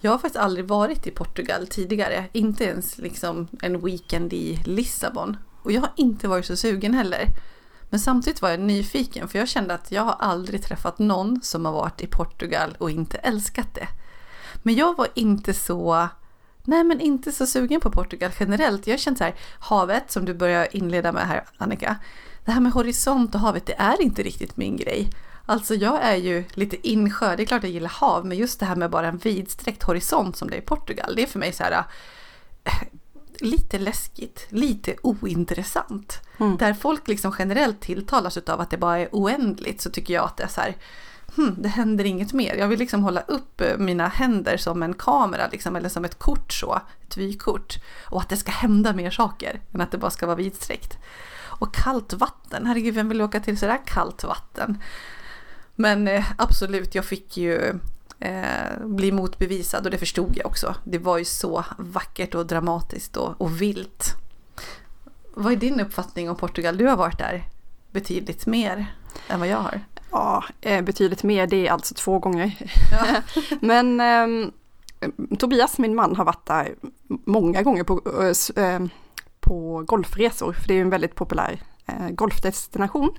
Jag 0.00 0.10
har 0.10 0.18
faktiskt 0.18 0.44
aldrig 0.44 0.68
varit 0.68 1.06
i 1.06 1.10
Portugal 1.10 1.66
tidigare, 1.66 2.24
inte 2.32 2.64
ens 2.64 2.98
liksom 2.98 3.48
en 3.62 3.84
weekend 3.84 4.32
i 4.32 4.62
Lissabon. 4.64 5.36
Och 5.62 5.72
jag 5.72 5.80
har 5.80 5.92
inte 5.96 6.28
varit 6.28 6.46
så 6.46 6.56
sugen 6.56 6.94
heller. 6.94 7.26
Men 7.90 8.00
samtidigt 8.00 8.42
var 8.42 8.50
jag 8.50 8.60
nyfiken 8.60 9.28
för 9.28 9.38
jag 9.38 9.48
kände 9.48 9.74
att 9.74 9.92
jag 9.92 10.02
har 10.02 10.16
aldrig 10.18 10.62
träffat 10.62 10.98
någon 10.98 11.42
som 11.42 11.64
har 11.64 11.72
varit 11.72 12.02
i 12.02 12.06
Portugal 12.06 12.76
och 12.78 12.90
inte 12.90 13.18
älskat 13.18 13.74
det. 13.74 13.88
Men 14.62 14.74
jag 14.74 14.96
var 14.96 15.08
inte 15.14 15.54
så, 15.54 16.08
nej 16.64 16.84
men 16.84 17.00
inte 17.00 17.32
så 17.32 17.46
sugen 17.46 17.80
på 17.80 17.90
Portugal 17.90 18.30
generellt. 18.40 18.86
Jag 18.86 19.00
kände 19.00 19.18
så 19.18 19.24
här, 19.24 19.34
havet 19.58 20.10
som 20.10 20.24
du 20.24 20.34
börjar 20.34 20.76
inleda 20.76 21.12
med 21.12 21.26
här 21.26 21.44
Annika, 21.58 21.96
det 22.44 22.52
här 22.52 22.60
med 22.60 22.72
horisont 22.72 23.34
och 23.34 23.40
havet, 23.40 23.66
det 23.66 23.74
är 23.78 24.02
inte 24.02 24.22
riktigt 24.22 24.56
min 24.56 24.76
grej. 24.76 25.10
Alltså 25.46 25.74
jag 25.74 26.02
är 26.02 26.16
ju 26.16 26.44
lite 26.52 26.88
insjö, 26.88 27.36
det 27.36 27.42
är 27.42 27.46
klart 27.46 27.62
jag 27.62 27.72
gillar 27.72 27.88
hav, 27.88 28.26
men 28.26 28.38
just 28.38 28.60
det 28.60 28.66
här 28.66 28.76
med 28.76 28.90
bara 28.90 29.08
en 29.08 29.18
vidsträckt 29.18 29.82
horisont 29.82 30.36
som 30.36 30.50
det 30.50 30.56
är 30.56 30.58
i 30.58 30.64
Portugal, 30.64 31.14
det 31.16 31.22
är 31.22 31.26
för 31.26 31.38
mig 31.38 31.52
så 31.52 31.62
här 31.62 31.72
äh, 31.72 32.72
lite 33.40 33.78
läskigt, 33.78 34.46
lite 34.48 34.94
ointressant. 35.02 36.20
Mm. 36.38 36.56
Där 36.56 36.74
folk 36.74 37.08
liksom 37.08 37.34
generellt 37.38 37.80
tilltalas 37.80 38.36
av 38.36 38.60
att 38.60 38.70
det 38.70 38.76
bara 38.76 38.98
är 38.98 39.08
oändligt 39.12 39.80
så 39.80 39.90
tycker 39.90 40.14
jag 40.14 40.24
att 40.24 40.36
det 40.36 40.44
är 40.44 40.48
så 40.48 40.60
här, 40.60 40.76
hmm, 41.36 41.56
det 41.58 41.68
händer 41.68 42.04
inget 42.04 42.32
mer. 42.32 42.54
Jag 42.54 42.68
vill 42.68 42.78
liksom 42.78 43.04
hålla 43.04 43.20
upp 43.20 43.60
eh, 43.60 43.78
mina 43.78 44.08
händer 44.08 44.56
som 44.56 44.82
en 44.82 44.94
kamera 44.94 45.48
liksom, 45.52 45.76
eller 45.76 45.88
som 45.88 46.04
ett 46.04 46.18
kort 46.18 46.52
så, 46.52 46.80
ett 47.06 47.16
vykort. 47.16 47.78
Och 48.04 48.20
att 48.20 48.28
det 48.28 48.36
ska 48.36 48.52
hända 48.52 48.92
mer 48.92 49.10
saker 49.10 49.60
än 49.72 49.80
att 49.80 49.90
det 49.90 49.98
bara 49.98 50.10
ska 50.10 50.26
vara 50.26 50.36
vidsträckt. 50.36 50.98
Och 51.62 51.74
kallt 51.74 52.12
vatten, 52.12 52.66
herregud 52.66 52.94
vem 52.94 53.08
vill 53.08 53.22
åka 53.22 53.40
till 53.40 53.58
sådär 53.58 53.80
kallt 53.86 54.24
vatten? 54.24 54.82
Men 55.74 56.08
eh, 56.08 56.24
absolut, 56.38 56.94
jag 56.94 57.04
fick 57.04 57.36
ju 57.36 57.78
eh, 58.20 58.84
bli 58.84 59.12
motbevisad 59.12 59.84
och 59.84 59.90
det 59.90 59.98
förstod 59.98 60.36
jag 60.36 60.46
också. 60.46 60.74
Det 60.84 60.98
var 60.98 61.18
ju 61.18 61.24
så 61.24 61.64
vackert 61.78 62.34
och 62.34 62.46
dramatiskt 62.46 63.16
och, 63.16 63.40
och 63.40 63.62
vilt. 63.62 64.14
Vad 65.34 65.52
är 65.52 65.56
din 65.56 65.80
uppfattning 65.80 66.30
om 66.30 66.36
Portugal? 66.36 66.76
Du 66.76 66.86
har 66.86 66.96
varit 66.96 67.18
där 67.18 67.48
betydligt 67.90 68.46
mer 68.46 68.94
än 69.28 69.40
vad 69.40 69.48
jag 69.48 69.58
har. 69.58 69.80
Ja, 70.10 70.44
eh, 70.60 70.82
betydligt 70.82 71.22
mer, 71.22 71.46
det 71.46 71.66
är 71.66 71.72
alltså 71.72 71.94
två 71.94 72.18
gånger. 72.18 72.56
Ja. 72.90 73.22
Men 73.60 74.00
eh, 74.00 74.48
Tobias, 75.38 75.78
min 75.78 75.94
man, 75.94 76.16
har 76.16 76.24
varit 76.24 76.46
där 76.46 76.74
många 77.08 77.62
gånger 77.62 77.84
på, 77.84 78.00
äh, 78.56 78.80
på 79.52 79.84
golfresor, 79.86 80.52
för 80.52 80.68
det 80.68 80.74
är 80.74 80.76
ju 80.76 80.82
en 80.82 80.90
väldigt 80.90 81.14
populär 81.14 81.60
eh, 81.86 82.08
golfdestination. 82.10 83.10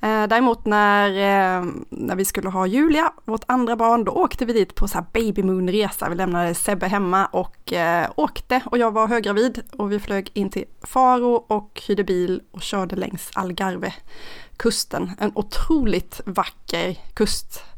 Eh, 0.00 0.26
däremot 0.28 0.66
när, 0.66 1.08
eh, 1.08 1.64
när 1.90 2.16
vi 2.16 2.24
skulle 2.24 2.48
ha 2.48 2.66
Julia, 2.66 3.12
vårt 3.24 3.44
andra 3.46 3.76
barn, 3.76 4.04
då 4.04 4.12
åkte 4.12 4.44
vi 4.44 4.52
dit 4.52 4.74
på 4.74 4.88
så 4.88 4.98
här 4.98 5.06
baby 5.12 5.42
moon-resa. 5.42 6.08
Vi 6.08 6.14
lämnade 6.14 6.54
Sebbe 6.54 6.86
hemma 6.86 7.26
och 7.26 7.72
eh, 7.72 8.10
åkte 8.16 8.60
och 8.64 8.78
jag 8.78 8.90
var 8.90 9.08
höggravid 9.08 9.62
och 9.78 9.92
vi 9.92 10.00
flög 10.00 10.30
in 10.34 10.50
till 10.50 10.64
Faro 10.82 11.34
och 11.34 11.82
hyrde 11.88 12.04
bil 12.04 12.42
och 12.50 12.62
körde 12.62 12.96
längs 12.96 13.30
Algarve-kusten. 13.34 15.10
En 15.18 15.32
otroligt 15.34 16.20
vacker 16.26 16.98
kuststräcka 17.14 17.72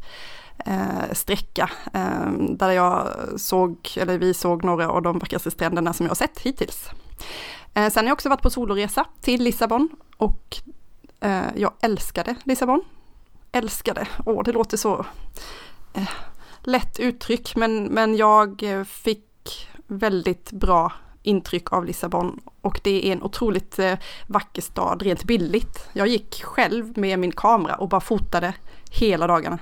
eh, 0.66 1.12
sträcka 1.12 1.70
eh, 1.94 2.32
där 2.49 2.70
jag 2.70 3.08
såg, 3.37 3.76
eller 3.97 4.18
vi 4.18 4.35
såg 4.35 4.64
några 4.64 4.90
av 4.90 5.02
de 5.02 5.18
vackraste 5.18 5.50
stränderna 5.50 5.92
som 5.92 6.06
jag 6.06 6.11
har 6.11 6.14
sett 6.14 6.38
hittills. 6.38 6.90
Eh, 7.75 7.90
sen 7.90 8.04
har 8.04 8.09
jag 8.09 8.14
också 8.14 8.28
varit 8.28 8.43
på 8.43 8.50
soloresa 8.50 9.07
till 9.21 9.43
Lissabon 9.43 9.88
och 10.16 10.57
eh, 11.21 11.47
jag 11.57 11.73
älskade 11.81 12.35
Lissabon. 12.45 12.85
Älskade, 13.52 14.07
åh 14.26 14.43
det 14.45 14.52
låter 14.52 14.76
så 14.76 15.07
eh, 15.95 16.09
lätt 16.62 16.99
uttryck 16.99 17.57
men, 17.57 17.85
men 17.85 18.16
jag 18.16 18.62
eh, 18.62 18.85
fick 18.85 19.69
väldigt 19.87 20.52
bra 20.52 20.93
intryck 21.23 21.73
av 21.73 21.85
Lissabon 21.85 22.40
och 22.61 22.81
det 22.85 23.09
är 23.09 23.12
en 23.12 23.23
otroligt 23.23 23.78
eh, 23.78 23.99
vacker 24.26 24.62
stad 24.62 25.02
rent 25.02 25.25
billigt. 25.25 25.88
Jag 25.93 26.07
gick 26.07 26.43
själv 26.43 26.99
med 26.99 27.19
min 27.19 27.33
kamera 27.33 27.75
och 27.75 27.88
bara 27.88 28.00
fotade 28.00 28.54
hela 28.90 29.26
dagarna. 29.26 29.59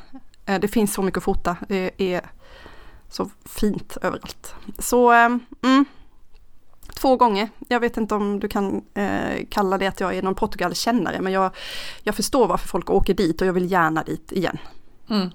Eh, 0.47 0.61
det 0.61 0.69
finns 0.69 0.95
så 0.95 1.03
mycket 1.03 1.19
att 1.19 1.25
fota, 1.25 1.57
det 1.69 1.91
är 1.97 2.31
så 3.09 3.31
fint 3.45 3.97
överallt. 4.03 4.55
Så 4.79 5.11
mm, 5.11 5.85
två 6.95 7.17
gånger. 7.17 7.49
Jag 7.69 7.81
vet 7.81 7.97
inte 7.97 8.15
om 8.15 8.41
du 8.41 8.49
kan 8.49 8.83
eh, 8.95 9.47
kalla 9.51 9.79
det 9.79 9.87
att 9.87 10.01
jag 10.01 10.17
är 10.17 10.23
någon 10.23 10.35
Portugal-kännare, 10.35 11.21
men 11.21 11.33
jag, 11.33 11.51
jag 12.03 12.15
förstår 12.15 12.49
varför 12.49 12.69
folk 12.69 12.91
åker 12.91 13.15
dit 13.15 13.41
och 13.41 13.47
jag 13.47 13.53
vill 13.53 13.73
gärna 13.73 14.03
dit 14.03 14.33
igen. 14.33 14.59
Mm. 15.11 15.31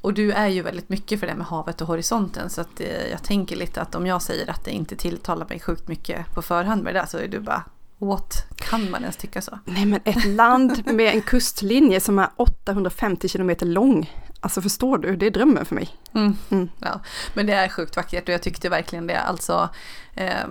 Och 0.00 0.14
du 0.14 0.32
är 0.32 0.48
ju 0.48 0.62
väldigt 0.62 0.88
mycket 0.88 1.20
för 1.20 1.26
det 1.26 1.34
med 1.34 1.46
havet 1.46 1.80
och 1.80 1.88
horisonten 1.88 2.50
så 2.50 2.60
att 2.60 2.80
eh, 2.80 3.06
jag 3.10 3.22
tänker 3.22 3.56
lite 3.56 3.80
att 3.80 3.94
om 3.94 4.06
jag 4.06 4.22
säger 4.22 4.50
att 4.50 4.64
det 4.64 4.70
inte 4.70 4.96
tilltalar 4.96 5.46
mig 5.48 5.60
sjukt 5.60 5.88
mycket 5.88 6.34
på 6.34 6.42
förhand 6.42 6.82
med 6.82 6.94
det 6.94 7.00
där 7.00 7.06
så 7.06 7.18
är 7.18 7.28
du 7.28 7.40
bara 7.40 7.64
What? 7.98 8.46
Kan 8.56 8.90
man 8.90 9.02
ens 9.02 9.16
tycka 9.16 9.42
så? 9.42 9.58
Nej 9.64 9.86
men 9.86 10.00
ett 10.04 10.24
land 10.24 10.92
med 10.92 11.14
en 11.14 11.22
kustlinje 11.22 12.00
som 12.00 12.18
är 12.18 12.28
850 12.36 13.28
kilometer 13.28 13.66
lång. 13.66 14.10
Alltså 14.46 14.60
förstår 14.60 14.98
du, 14.98 15.16
det 15.16 15.26
är 15.26 15.30
drömmen 15.30 15.64
för 15.64 15.74
mig. 15.74 15.88
Mm. 16.14 16.36
Mm. 16.50 16.68
Ja, 16.78 17.00
men 17.34 17.46
det 17.46 17.52
är 17.52 17.68
sjukt 17.68 17.96
vackert 17.96 18.28
och 18.28 18.34
jag 18.34 18.42
tyckte 18.42 18.68
verkligen 18.68 19.06
det. 19.06 19.20
Alltså 19.20 19.68
eh, 20.14 20.46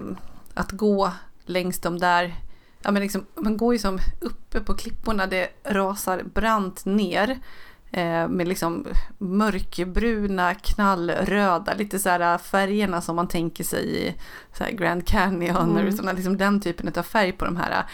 att 0.53 0.71
gå 0.71 1.11
längs 1.45 1.79
de 1.79 1.99
där, 1.99 2.35
ja 2.81 2.91
men 2.91 3.01
liksom, 3.01 3.25
man 3.35 3.57
går 3.57 3.73
ju 3.73 3.79
som 3.79 3.99
uppe 4.21 4.59
på 4.59 4.73
klipporna, 4.73 5.27
det 5.27 5.49
rasar 5.63 6.23
brant 6.23 6.85
ner 6.85 7.39
eh, 7.91 8.27
med 8.27 8.47
liksom 8.47 8.87
mörkbruna, 9.17 10.55
knallröda, 10.55 11.73
lite 11.73 11.99
så 11.99 12.09
här 12.09 12.37
färgerna 12.37 13.01
som 13.01 13.15
man 13.15 13.27
tänker 13.27 13.63
sig 13.63 14.07
i 14.07 14.15
Grand 14.71 15.07
Canyon, 15.07 15.77
mm. 15.77 15.97
såna, 15.97 16.11
liksom 16.11 16.37
den 16.37 16.61
typen 16.61 16.93
av 16.95 17.03
färg 17.03 17.31
på 17.31 17.45
de 17.45 17.57
här 17.57 17.85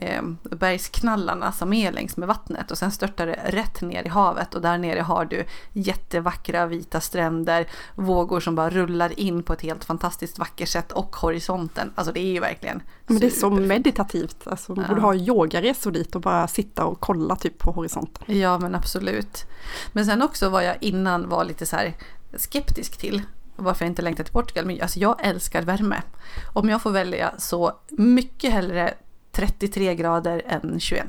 eh, 0.00 0.22
bergsknallarna 0.42 1.52
som 1.52 1.72
är 1.72 1.92
längs 1.92 2.16
med 2.16 2.28
vattnet 2.28 2.70
och 2.70 2.78
sen 2.78 2.90
störtar 2.90 3.26
det 3.26 3.40
rätt 3.46 3.80
ner 3.80 4.02
i 4.04 4.08
havet 4.08 4.54
och 4.54 4.60
där 4.60 4.78
nere 4.78 5.00
har 5.00 5.24
du 5.24 5.44
jättevackra 5.72 6.66
vita 6.66 7.00
stränder, 7.00 7.66
vågor 7.94 8.40
som 8.40 8.54
bara 8.54 8.70
rullar 8.70 9.20
in 9.20 9.42
på 9.42 9.52
ett 9.52 9.62
helt 9.62 9.84
fantastiskt 9.84 10.38
vackert 10.38 10.68
sätt 10.68 10.92
och 10.92 11.16
horisonten. 11.16 11.92
Alltså 11.94 12.12
det 12.12 12.20
är 12.20 12.32
ju 12.32 12.40
verkligen 12.40 12.82
Men 13.06 13.18
det 13.18 13.26
är 13.26 13.30
så 13.30 13.50
meditativt, 13.50 14.46
alltså 14.46 14.74
man 14.74 14.84
ja. 14.84 14.88
borde 14.88 15.00
ha 15.00 15.14
yogaresor 15.14 15.90
dit 15.90 16.14
och 16.14 16.20
bara 16.20 16.48
sitta 16.48 16.84
och 16.84 17.00
kolla 17.00 17.36
typ 17.36 17.58
på 17.58 17.70
horisonten. 17.70 18.38
Ja 18.38 18.58
men 18.58 18.74
absolut. 18.74 19.46
Men 19.92 20.06
sen 20.06 20.22
också 20.22 20.48
var 20.48 20.62
jag 20.62 20.76
innan 20.80 21.28
var 21.28 21.44
lite 21.44 21.66
så 21.66 21.76
här 21.76 21.94
skeptisk 22.36 22.96
till 22.96 23.22
varför 23.56 23.84
jag 23.84 23.90
inte 23.90 24.02
längtar 24.02 24.24
till 24.24 24.32
Portugal. 24.32 24.66
Men 24.66 24.82
alltså 24.82 24.98
jag 24.98 25.26
älskar 25.26 25.62
värme. 25.62 26.02
Om 26.52 26.68
jag 26.68 26.82
får 26.82 26.90
välja 26.90 27.32
så 27.38 27.72
mycket 27.88 28.52
hellre 28.52 28.94
33 29.38 29.94
grader 29.94 30.42
än 30.46 30.80
21. 30.80 31.06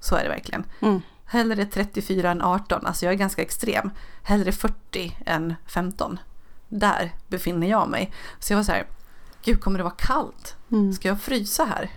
Så 0.00 0.16
är 0.16 0.22
det 0.22 0.28
verkligen. 0.28 0.64
Mm. 0.80 1.00
Hellre 1.24 1.64
34 1.66 2.30
än 2.30 2.42
18, 2.42 2.86
alltså 2.86 3.04
jag 3.04 3.12
är 3.12 3.18
ganska 3.18 3.42
extrem. 3.42 3.90
Hellre 4.22 4.52
40 4.52 5.16
än 5.26 5.54
15. 5.66 6.18
Där 6.68 7.12
befinner 7.28 7.70
jag 7.70 7.88
mig. 7.88 8.12
Så 8.38 8.52
jag 8.52 8.58
var 8.58 8.64
så 8.64 8.72
här, 8.72 8.86
gud 9.44 9.60
kommer 9.60 9.78
det 9.78 9.84
vara 9.84 9.94
kallt? 9.94 10.56
Mm. 10.72 10.92
Ska 10.92 11.08
jag 11.08 11.20
frysa 11.20 11.64
här? 11.64 11.90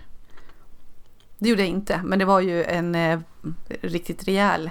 Det 1.38 1.48
gjorde 1.48 1.62
jag 1.62 1.70
inte, 1.70 2.00
men 2.04 2.18
det 2.18 2.24
var 2.24 2.40
ju 2.40 2.64
en 2.64 2.94
eh, 2.94 3.20
riktigt 3.80 4.24
rejäl 4.24 4.70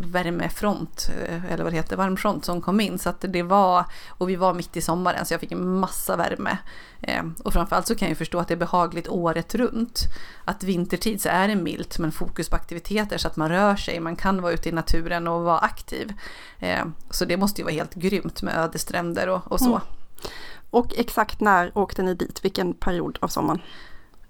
värmefront, 0.00 1.10
eh, 1.26 1.52
eller 1.52 1.64
vad 1.64 1.72
det 1.72 1.76
heter, 1.76 1.96
varmfront 1.96 2.44
som 2.44 2.60
kom 2.60 2.80
in. 2.80 2.98
Så 2.98 3.08
att 3.08 3.24
det 3.28 3.42
var, 3.42 3.84
och 4.08 4.28
vi 4.28 4.36
var 4.36 4.54
mitt 4.54 4.76
i 4.76 4.80
sommaren 4.80 5.26
så 5.26 5.34
jag 5.34 5.40
fick 5.40 5.52
en 5.52 5.78
massa 5.78 6.16
värme. 6.16 6.58
Eh, 7.02 7.22
och 7.44 7.52
framförallt 7.52 7.86
så 7.86 7.94
kan 7.94 8.08
jag 8.08 8.18
förstå 8.18 8.38
att 8.38 8.48
det 8.48 8.54
är 8.54 8.58
behagligt 8.58 9.08
året 9.08 9.54
runt. 9.54 10.00
Att 10.44 10.62
vintertid 10.62 11.20
så 11.20 11.28
är 11.28 11.48
det 11.48 11.56
milt 11.56 11.98
men 11.98 12.12
fokus 12.12 12.48
på 12.48 12.56
aktiviteter 12.56 13.18
så 13.18 13.28
att 13.28 13.36
man 13.36 13.48
rör 13.48 13.76
sig, 13.76 14.00
man 14.00 14.16
kan 14.16 14.42
vara 14.42 14.52
ute 14.52 14.68
i 14.68 14.72
naturen 14.72 15.28
och 15.28 15.42
vara 15.42 15.58
aktiv. 15.58 16.12
Eh, 16.58 16.84
så 17.10 17.24
det 17.24 17.36
måste 17.36 17.60
ju 17.60 17.64
vara 17.64 17.74
helt 17.74 17.94
grymt 17.94 18.42
med 18.42 18.56
ödestränder 18.56 19.28
och, 19.28 19.52
och 19.52 19.60
så. 19.60 19.70
Mm. 19.70 19.80
Och 20.70 20.94
exakt 20.96 21.40
när 21.40 21.78
åkte 21.78 22.02
ni 22.02 22.14
dit? 22.14 22.44
Vilken 22.44 22.74
period 22.74 23.18
av 23.20 23.28
sommaren? 23.28 23.60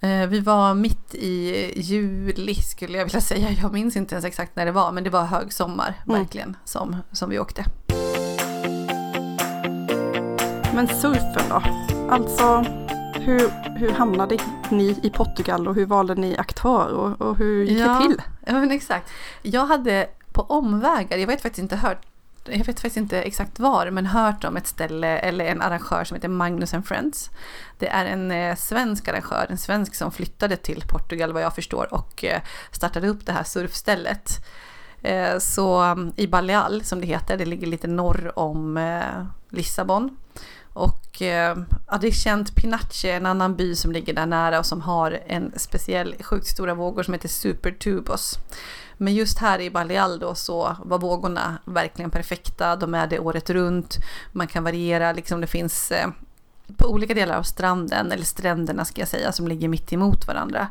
Eh, 0.02 0.26
vi 0.26 0.40
var 0.40 0.75
mitt 0.75 1.14
i 1.14 1.73
juli 1.80 2.54
skulle 2.54 2.99
jag 2.99 3.04
vilja 3.04 3.21
säga. 3.21 3.50
Jag 3.50 3.73
minns 3.73 3.97
inte 3.97 4.14
ens 4.14 4.25
exakt 4.25 4.57
när 4.57 4.66
det 4.66 4.73
var 4.73 4.92
men 4.92 5.04
det 5.04 5.11
var 5.11 5.25
högsommar 5.25 5.95
mm. 6.07 6.21
verkligen 6.21 6.57
som, 6.64 6.97
som 7.12 7.30
vi 7.30 7.38
åkte. 7.38 7.64
Men 10.75 10.88
surfen 10.88 11.42
då? 11.49 11.62
Alltså 12.11 12.64
hur, 13.14 13.50
hur 13.78 13.90
hamnade 13.90 14.38
ni 14.71 14.99
i 15.02 15.11
Portugal 15.11 15.69
och 15.69 15.75
hur 15.75 15.87
valde 15.87 16.14
ni 16.14 16.37
aktör 16.37 16.92
och, 16.92 17.21
och 17.21 17.37
hur 17.37 17.64
gick 17.64 17.80
ja, 17.80 17.87
det 17.87 18.07
till? 18.07 18.23
Ja 18.47 18.52
men 18.52 18.71
exakt. 18.71 19.11
Jag 19.42 19.66
hade 19.66 20.07
på 20.33 20.42
omvägar, 20.42 21.19
jag 21.19 21.26
vet 21.26 21.42
faktiskt 21.42 21.62
inte 21.62 21.76
hört 21.76 22.07
jag 22.44 22.56
vet 22.56 22.66
faktiskt 22.66 22.97
inte 22.97 23.23
exakt 23.23 23.59
var, 23.59 23.90
men 23.90 24.06
hört 24.06 24.44
om 24.44 24.56
ett 24.56 24.66
ställe 24.66 25.18
eller 25.18 25.44
en 25.44 25.62
arrangör 25.62 26.04
som 26.04 26.14
heter 26.14 26.28
Magnus 26.28 26.75
and 26.75 26.87
Friends. 26.87 27.30
Det 27.78 27.88
är 27.88 28.04
en 28.04 28.30
eh, 28.30 28.56
svensk 28.56 29.09
arrangör, 29.09 29.47
en 29.50 29.59
svensk 29.59 29.94
som 29.94 30.12
flyttade 30.12 30.56
till 30.56 30.85
Portugal 30.88 31.32
vad 31.32 31.42
jag 31.42 31.54
förstår 31.54 31.94
och 31.94 32.25
eh, 32.25 32.40
startade 32.70 33.09
upp 33.09 33.26
det 33.26 33.32
här 33.32 33.44
surfstället. 33.44 34.47
Eh, 35.02 35.38
så 35.38 35.80
mm, 35.80 36.12
i 36.16 36.26
Baleal 36.26 36.85
som 36.85 37.00
det 37.00 37.06
heter, 37.06 37.37
det 37.37 37.44
ligger 37.44 37.66
lite 37.66 37.88
norr 37.88 38.38
om 38.38 38.76
eh, 38.76 39.25
Lissabon. 39.50 40.16
Eh, 41.23 41.57
ja, 41.91 41.99
det 42.00 42.07
är 42.07 42.12
känt 42.12 42.55
Pinache, 42.55 43.11
en 43.11 43.27
annan 43.27 43.57
by 43.57 43.75
som 43.75 43.93
ligger 43.93 44.15
där 44.15 44.27
nära 44.27 44.59
och 44.59 44.67
som 44.67 44.81
har 44.81 45.21
en 45.27 45.53
speciell 45.57 46.15
sjukt 46.21 46.47
stora 46.47 46.75
vågor 46.75 47.03
som 47.03 47.15
heter 47.15 47.29
Supertubos. 47.29 48.39
Men 48.97 49.15
just 49.15 49.39
här 49.39 49.61
i 49.61 49.71
Baleal 49.71 50.19
då 50.19 50.35
så 50.35 50.77
var 50.85 50.99
vågorna 50.99 51.59
verkligen 51.65 52.11
perfekta. 52.11 52.77
De 52.77 52.95
är 52.95 53.07
det 53.07 53.19
året 53.19 53.50
runt. 53.50 53.99
Man 54.33 54.47
kan 54.47 54.65
variera, 54.65 55.12
liksom 55.12 55.41
det 55.41 55.47
finns 55.47 55.91
eh, 55.91 56.09
på 56.77 56.89
olika 56.89 57.15
delar 57.15 57.37
av 57.37 57.43
stranden, 57.43 58.12
eller 58.12 58.25
stränderna 58.25 58.85
ska 58.85 59.00
jag 59.00 59.09
säga, 59.09 59.33
som 59.33 59.49
ligger 59.49 59.69
mitt 59.69 59.93
emot 59.93 60.27
varandra. 60.27 60.69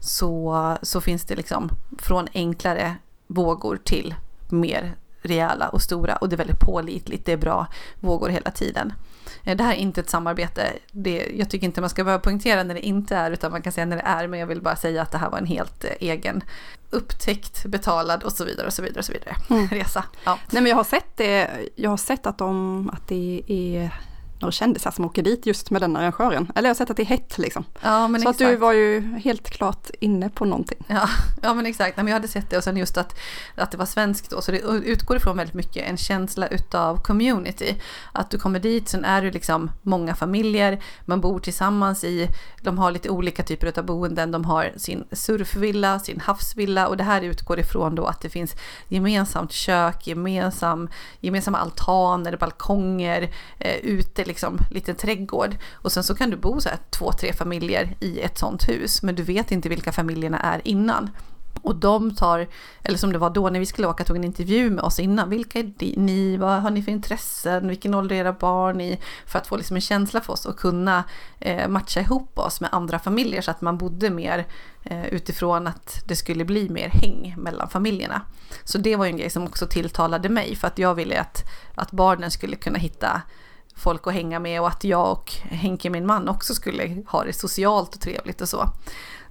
Så, 0.00 0.76
så 0.82 1.00
finns 1.00 1.24
det 1.24 1.36
liksom 1.36 1.70
från 1.98 2.28
enklare 2.34 2.96
vågor 3.26 3.76
till 3.84 4.14
mer 4.48 4.94
rejäla 5.22 5.68
och 5.68 5.82
stora 5.82 6.16
och 6.16 6.28
det 6.28 6.34
är 6.34 6.38
väldigt 6.38 6.60
pålitligt. 6.60 7.26
Det 7.26 7.32
är 7.32 7.36
bra 7.36 7.66
vågor 8.00 8.28
hela 8.28 8.50
tiden. 8.50 8.92
Eh, 9.44 9.56
det 9.56 9.64
här 9.64 9.72
är 9.72 9.76
inte 9.76 10.00
ett 10.00 10.10
samarbete. 10.10 10.72
Det, 10.90 11.30
jag 11.34 11.50
tycker 11.50 11.66
inte 11.66 11.80
man 11.80 11.90
ska 11.90 12.04
behöva 12.04 12.20
poängtera 12.20 12.62
när 12.62 12.74
det 12.74 12.86
inte 12.86 13.16
är, 13.16 13.30
utan 13.30 13.52
man 13.52 13.62
kan 13.62 13.72
säga 13.72 13.86
när 13.86 13.96
det 13.96 14.02
är. 14.02 14.26
Men 14.26 14.40
jag 14.40 14.46
vill 14.46 14.62
bara 14.62 14.76
säga 14.76 15.02
att 15.02 15.12
det 15.12 15.18
här 15.18 15.30
var 15.30 15.38
en 15.38 15.46
helt 15.46 15.84
eh, 15.84 15.90
egen 16.00 16.42
upptäckt, 16.90 17.66
betalad 17.66 18.22
och 18.22 18.32
så 18.32 18.44
vidare 18.44 18.66
och 18.66 18.72
så 18.72 18.82
vidare 18.82 18.98
och 18.98 19.04
så 19.04 19.12
vidare 19.12 19.36
mm. 19.50 19.68
resa. 19.68 20.04
Ja. 20.24 20.38
Nej 20.50 20.62
men 20.62 20.70
jag 20.70 20.76
har 20.76 20.84
sett 20.84 21.16
det, 21.16 21.50
jag 21.74 21.90
har 21.90 21.96
sett 21.96 22.26
att, 22.26 22.38
de, 22.38 22.90
att 22.90 23.08
det 23.08 23.42
är 23.48 23.90
några 24.42 24.52
kändisar 24.52 24.90
som 24.90 25.04
åker 25.04 25.22
dit 25.22 25.46
just 25.46 25.70
med 25.70 25.82
den 25.82 25.96
arrangören. 25.96 26.52
Eller 26.54 26.68
jag 26.68 26.70
har 26.70 26.78
sett 26.78 26.90
att 26.90 26.96
det 26.96 27.02
är 27.02 27.06
hett 27.06 27.38
liksom. 27.38 27.64
Ja, 27.80 28.08
så 28.08 28.16
exakt. 28.16 28.30
att 28.30 28.38
du 28.38 28.56
var 28.56 28.72
ju 28.72 29.18
helt 29.24 29.50
klart 29.50 29.90
inne 30.00 30.28
på 30.28 30.44
någonting. 30.44 30.78
Ja, 30.86 31.08
ja 31.42 31.54
men 31.54 31.66
exakt. 31.66 31.96
Nej, 31.96 32.04
men 32.04 32.10
jag 32.10 32.16
hade 32.16 32.28
sett 32.28 32.50
det 32.50 32.56
och 32.56 32.64
sen 32.64 32.76
just 32.76 32.98
att, 32.98 33.18
att 33.54 33.70
det 33.70 33.76
var 33.76 33.86
svenskt 33.86 34.30
då. 34.30 34.40
Så 34.40 34.52
det 34.52 34.58
utgår 34.84 35.16
ifrån 35.16 35.36
väldigt 35.36 35.54
mycket 35.54 35.88
en 35.88 35.96
känsla 35.96 36.46
utav 36.46 37.02
community. 37.02 37.74
Att 38.12 38.30
du 38.30 38.38
kommer 38.38 38.60
dit, 38.60 38.88
sen 38.88 39.04
är 39.04 39.22
du 39.22 39.30
liksom 39.30 39.70
många 39.82 40.14
familjer, 40.14 40.82
man 41.04 41.20
bor 41.20 41.38
tillsammans 41.38 42.04
i, 42.04 42.28
de 42.62 42.78
har 42.78 42.90
lite 42.90 43.10
olika 43.10 43.42
typer 43.42 43.78
av 43.78 43.84
boenden. 43.84 44.30
De 44.30 44.44
har 44.44 44.72
sin 44.76 45.04
surfvilla, 45.12 45.98
sin 45.98 46.20
havsvilla 46.20 46.88
och 46.88 46.96
det 46.96 47.04
här 47.04 47.22
utgår 47.22 47.60
ifrån 47.60 47.94
då 47.94 48.06
att 48.06 48.20
det 48.20 48.30
finns 48.30 48.56
gemensamt 48.88 49.52
kök, 49.52 50.06
gemensam, 50.06 50.88
gemensamma 51.20 51.58
altaner, 51.58 52.36
balkonger, 52.36 53.30
eh, 53.58 53.76
ute 53.76 54.24
liksom 54.32 54.58
liten 54.70 54.94
trädgård. 54.94 55.56
Och 55.72 55.92
sen 55.92 56.04
så 56.04 56.14
kan 56.14 56.30
du 56.30 56.36
bo 56.36 56.60
så 56.60 56.68
här 56.68 56.78
två, 56.90 57.12
tre 57.12 57.32
familjer 57.32 57.96
i 58.00 58.20
ett 58.20 58.38
sånt 58.38 58.68
hus, 58.68 59.02
men 59.02 59.14
du 59.14 59.22
vet 59.22 59.52
inte 59.52 59.68
vilka 59.68 59.92
familjerna 59.92 60.38
är 60.38 60.60
innan. 60.64 61.10
Och 61.62 61.76
de 61.76 62.14
tar, 62.14 62.48
eller 62.82 62.98
som 62.98 63.12
det 63.12 63.18
var 63.18 63.30
då 63.30 63.50
när 63.50 63.60
vi 63.60 63.66
skulle 63.66 63.88
åka, 63.88 64.04
tog 64.04 64.16
en 64.16 64.24
intervju 64.24 64.70
med 64.70 64.84
oss 64.84 64.98
innan. 64.98 65.30
Vilka 65.30 65.58
är 65.58 65.98
ni? 65.98 66.36
Vad 66.36 66.62
har 66.62 66.70
ni 66.70 66.82
för 66.82 66.92
intressen? 66.92 67.68
Vilken 67.68 67.94
ålder 67.94 68.16
är 68.16 68.20
era 68.20 68.32
barn 68.32 68.80
i? 68.80 69.00
För 69.26 69.38
att 69.38 69.46
få 69.46 69.56
liksom 69.56 69.76
en 69.76 69.80
känsla 69.80 70.20
för 70.20 70.32
oss 70.32 70.46
och 70.46 70.58
kunna 70.58 71.04
eh, 71.40 71.68
matcha 71.68 72.00
ihop 72.00 72.38
oss 72.38 72.60
med 72.60 72.70
andra 72.72 72.98
familjer 72.98 73.40
så 73.42 73.50
att 73.50 73.60
man 73.60 73.78
bodde 73.78 74.10
mer 74.10 74.46
eh, 74.82 75.06
utifrån 75.06 75.66
att 75.66 76.02
det 76.06 76.16
skulle 76.16 76.44
bli 76.44 76.68
mer 76.68 76.88
häng 76.88 77.34
mellan 77.38 77.68
familjerna. 77.68 78.22
Så 78.64 78.78
det 78.78 78.96
var 78.96 79.04
ju 79.04 79.10
en 79.10 79.16
grej 79.16 79.30
som 79.30 79.44
också 79.44 79.66
tilltalade 79.66 80.28
mig 80.28 80.56
för 80.56 80.66
att 80.66 80.78
jag 80.78 80.94
ville 80.94 81.20
att, 81.20 81.44
att 81.74 81.90
barnen 81.90 82.30
skulle 82.30 82.56
kunna 82.56 82.78
hitta 82.78 83.22
folk 83.74 84.06
att 84.06 84.12
hänga 84.12 84.38
med 84.38 84.60
och 84.60 84.68
att 84.68 84.84
jag 84.84 85.12
och 85.12 85.32
Henke, 85.42 85.90
min 85.90 86.06
man, 86.06 86.28
också 86.28 86.54
skulle 86.54 87.02
ha 87.06 87.24
det 87.24 87.32
socialt 87.32 87.94
och 87.94 88.00
trevligt 88.00 88.40
och 88.40 88.48
så. 88.48 88.68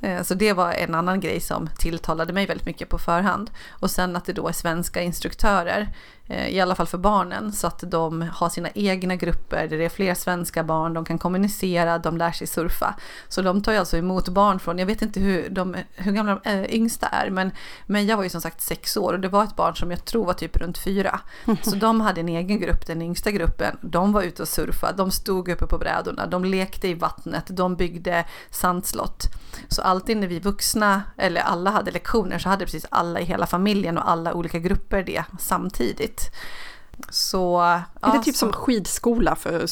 Eh, 0.02 0.24
så 0.24 0.34
det 0.34 0.54
var 0.54 0.72
en 0.72 0.96
annan 0.96 1.20
grej 1.20 1.40
som 1.40 1.70
tilltalade 1.78 2.34
mig 2.34 2.46
väldigt 2.46 2.66
mycket 2.66 2.90
på 2.90 2.98
förhand. 2.98 3.52
Och 3.70 3.92
sen 3.92 4.16
att 4.16 4.26
det 4.26 4.34
då 4.34 4.48
är 4.48 4.54
svenska 4.54 5.02
instruktörer 5.02 5.94
i 6.28 6.60
alla 6.60 6.76
fall 6.76 6.88
för 6.88 6.98
barnen, 6.98 7.52
så 7.52 7.68
att 7.68 7.84
de 7.88 8.22
har 8.22 8.50
sina 8.50 8.70
egna 8.76 9.16
grupper 9.16 9.68
där 9.68 9.78
det 9.78 9.86
är 9.86 9.90
fler 9.90 10.14
svenska 10.14 10.64
barn, 10.64 10.94
de 10.94 11.06
kan 11.06 11.18
kommunicera, 11.18 11.98
de 11.98 12.18
lär 12.18 12.32
sig 12.32 12.48
surfa. 12.48 12.96
Så 13.28 13.42
de 13.42 13.62
tar 13.62 13.72
ju 13.72 13.78
alltså 13.78 13.98
emot 13.98 14.30
barn 14.30 14.60
från, 14.60 14.80
jag 14.80 14.86
vet 14.86 15.02
inte 15.02 15.20
hur, 15.20 15.50
de, 15.50 15.76
hur 15.96 16.12
gamla 16.12 16.40
de 16.44 16.50
äh, 16.50 16.76
yngsta 16.76 17.08
är, 17.08 17.30
men, 17.30 17.52
men 17.86 18.06
jag 18.06 18.18
var 18.18 18.24
ju 18.24 18.30
som 18.30 18.42
sagt 18.42 18.62
sex 18.62 18.98
år 18.98 19.14
och 19.14 19.20
det 19.20 19.28
var 19.28 19.44
ett 19.44 19.56
barn 19.56 19.76
som 19.76 19.92
jag 19.92 20.06
tror 20.06 20.26
var 20.26 20.34
typ 20.34 20.58
runt 20.58 20.78
fyra. 20.78 21.20
Så 21.62 21.76
de 21.76 22.02
hade 22.02 22.22
en 22.22 22.30
egen 22.30 22.60
grupp, 22.60 22.88
den 22.88 23.02
yngsta 23.02 23.32
gruppen, 23.32 23.78
de 23.82 24.12
var 24.12 24.22
ute 24.22 24.42
och 24.42 24.48
surfade, 24.48 24.98
de 24.98 25.12
stod 25.12 25.50
uppe 25.50 25.66
på 25.68 25.78
brädorna, 25.78 26.28
de 26.28 26.46
lekte 26.46 26.88
i 26.88 26.94
vattnet, 26.94 27.46
de 27.48 27.76
byggde 27.76 28.26
sandslott. 28.50 29.28
Så 29.68 29.82
alltid 29.82 30.18
när 30.18 30.28
vi 30.28 30.40
vuxna, 30.40 31.04
eller 31.18 31.42
alla 31.42 31.72
hade 31.72 31.92
lektioner, 31.92 32.40
så 32.40 32.50
hade 32.50 32.66
precis 32.66 32.86
alla 32.90 33.20
i 33.20 33.24
hela 33.24 33.46
familjen 33.46 33.98
och 33.98 34.10
alla 34.10 34.34
olika 34.34 34.60
grupper 34.60 35.04
det 35.04 35.24
samtidigt. 35.40 36.21
Så, 37.10 37.62
är 37.62 37.82
ja, 38.02 38.12
det 38.12 38.24
typ 38.24 38.36
så. 38.36 38.40
som 38.40 38.54
skidskola 38.54 39.36
för, 39.36 39.66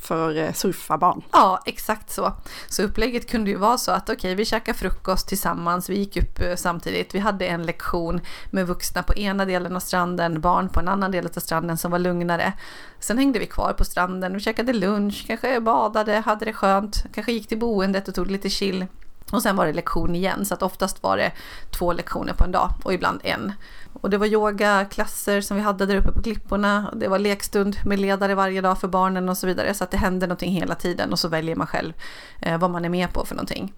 för 0.00 0.36
eh, 0.36 0.52
surfarbarn? 0.52 1.22
Ja, 1.32 1.62
exakt 1.66 2.10
så. 2.10 2.32
Så 2.68 2.82
upplägget 2.82 3.30
kunde 3.30 3.50
ju 3.50 3.56
vara 3.56 3.78
så 3.78 3.92
att 3.92 4.02
okej, 4.02 4.14
okay, 4.14 4.34
vi 4.34 4.44
käkade 4.44 4.78
frukost 4.78 5.28
tillsammans, 5.28 5.90
vi 5.90 5.98
gick 5.98 6.16
upp 6.16 6.40
eh, 6.40 6.56
samtidigt, 6.56 7.14
vi 7.14 7.18
hade 7.18 7.46
en 7.46 7.62
lektion 7.62 8.20
med 8.50 8.66
vuxna 8.66 9.02
på 9.02 9.14
ena 9.14 9.44
delen 9.44 9.76
av 9.76 9.80
stranden, 9.80 10.40
barn 10.40 10.68
på 10.68 10.80
en 10.80 10.88
annan 10.88 11.10
del 11.10 11.26
av 11.26 11.40
stranden 11.40 11.78
som 11.78 11.90
var 11.90 11.98
lugnare. 11.98 12.52
Sen 13.00 13.18
hängde 13.18 13.38
vi 13.38 13.46
kvar 13.46 13.72
på 13.72 13.84
stranden, 13.84 14.34
vi 14.34 14.40
käkade 14.40 14.72
lunch, 14.72 15.24
kanske 15.26 15.60
badade, 15.60 16.22
hade 16.26 16.44
det 16.44 16.52
skönt, 16.52 17.04
kanske 17.14 17.32
gick 17.32 17.48
till 17.48 17.58
boendet 17.58 18.08
och 18.08 18.14
tog 18.14 18.30
lite 18.30 18.50
chill. 18.50 18.86
Och 19.30 19.42
sen 19.42 19.56
var 19.56 19.66
det 19.66 19.72
lektion 19.72 20.14
igen, 20.14 20.44
så 20.44 20.54
att 20.54 20.62
oftast 20.62 21.02
var 21.02 21.16
det 21.16 21.32
två 21.70 21.92
lektioner 21.92 22.32
på 22.32 22.44
en 22.44 22.52
dag 22.52 22.74
och 22.82 22.94
ibland 22.94 23.20
en. 23.24 23.52
Och 23.92 24.10
det 24.10 24.18
var 24.18 24.26
yogaklasser 24.26 25.40
som 25.40 25.56
vi 25.56 25.62
hade 25.62 25.86
där 25.86 25.96
uppe 25.96 26.12
på 26.12 26.22
klipporna. 26.22 26.92
Det 26.96 27.08
var 27.08 27.18
lekstund 27.18 27.76
med 27.84 28.00
ledare 28.00 28.34
varje 28.34 28.60
dag 28.60 28.80
för 28.80 28.88
barnen 28.88 29.28
och 29.28 29.38
så 29.38 29.46
vidare. 29.46 29.74
Så 29.74 29.84
att 29.84 29.90
det 29.90 29.96
hände 29.96 30.26
någonting 30.26 30.52
hela 30.52 30.74
tiden 30.74 31.12
och 31.12 31.18
så 31.18 31.28
väljer 31.28 31.56
man 31.56 31.66
själv 31.66 31.92
eh, 32.40 32.58
vad 32.58 32.70
man 32.70 32.84
är 32.84 32.88
med 32.88 33.12
på 33.12 33.24
för 33.24 33.34
någonting. 33.34 33.72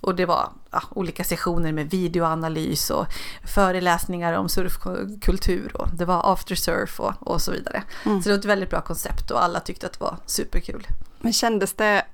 Och 0.00 0.14
det 0.14 0.26
var 0.26 0.50
ja, 0.70 0.82
olika 0.90 1.24
sessioner 1.24 1.72
med 1.72 1.90
videoanalys 1.90 2.90
och 2.90 3.06
föreläsningar 3.44 4.32
om 4.32 4.48
surfkultur 4.48 5.76
och 5.76 5.88
det 5.94 6.04
var 6.04 6.32
aftersurf 6.32 7.00
och, 7.00 7.12
och 7.20 7.42
så 7.42 7.52
vidare. 7.52 7.82
Mm. 8.04 8.22
Så 8.22 8.28
det 8.28 8.34
var 8.34 8.38
ett 8.38 8.44
väldigt 8.44 8.70
bra 8.70 8.80
koncept 8.80 9.30
och 9.30 9.44
alla 9.44 9.60
tyckte 9.60 9.86
att 9.86 9.92
det 9.92 10.00
var 10.00 10.16
superkul. 10.26 10.86
Men 11.20 11.32
kändes 11.32 11.72
det 11.72 12.04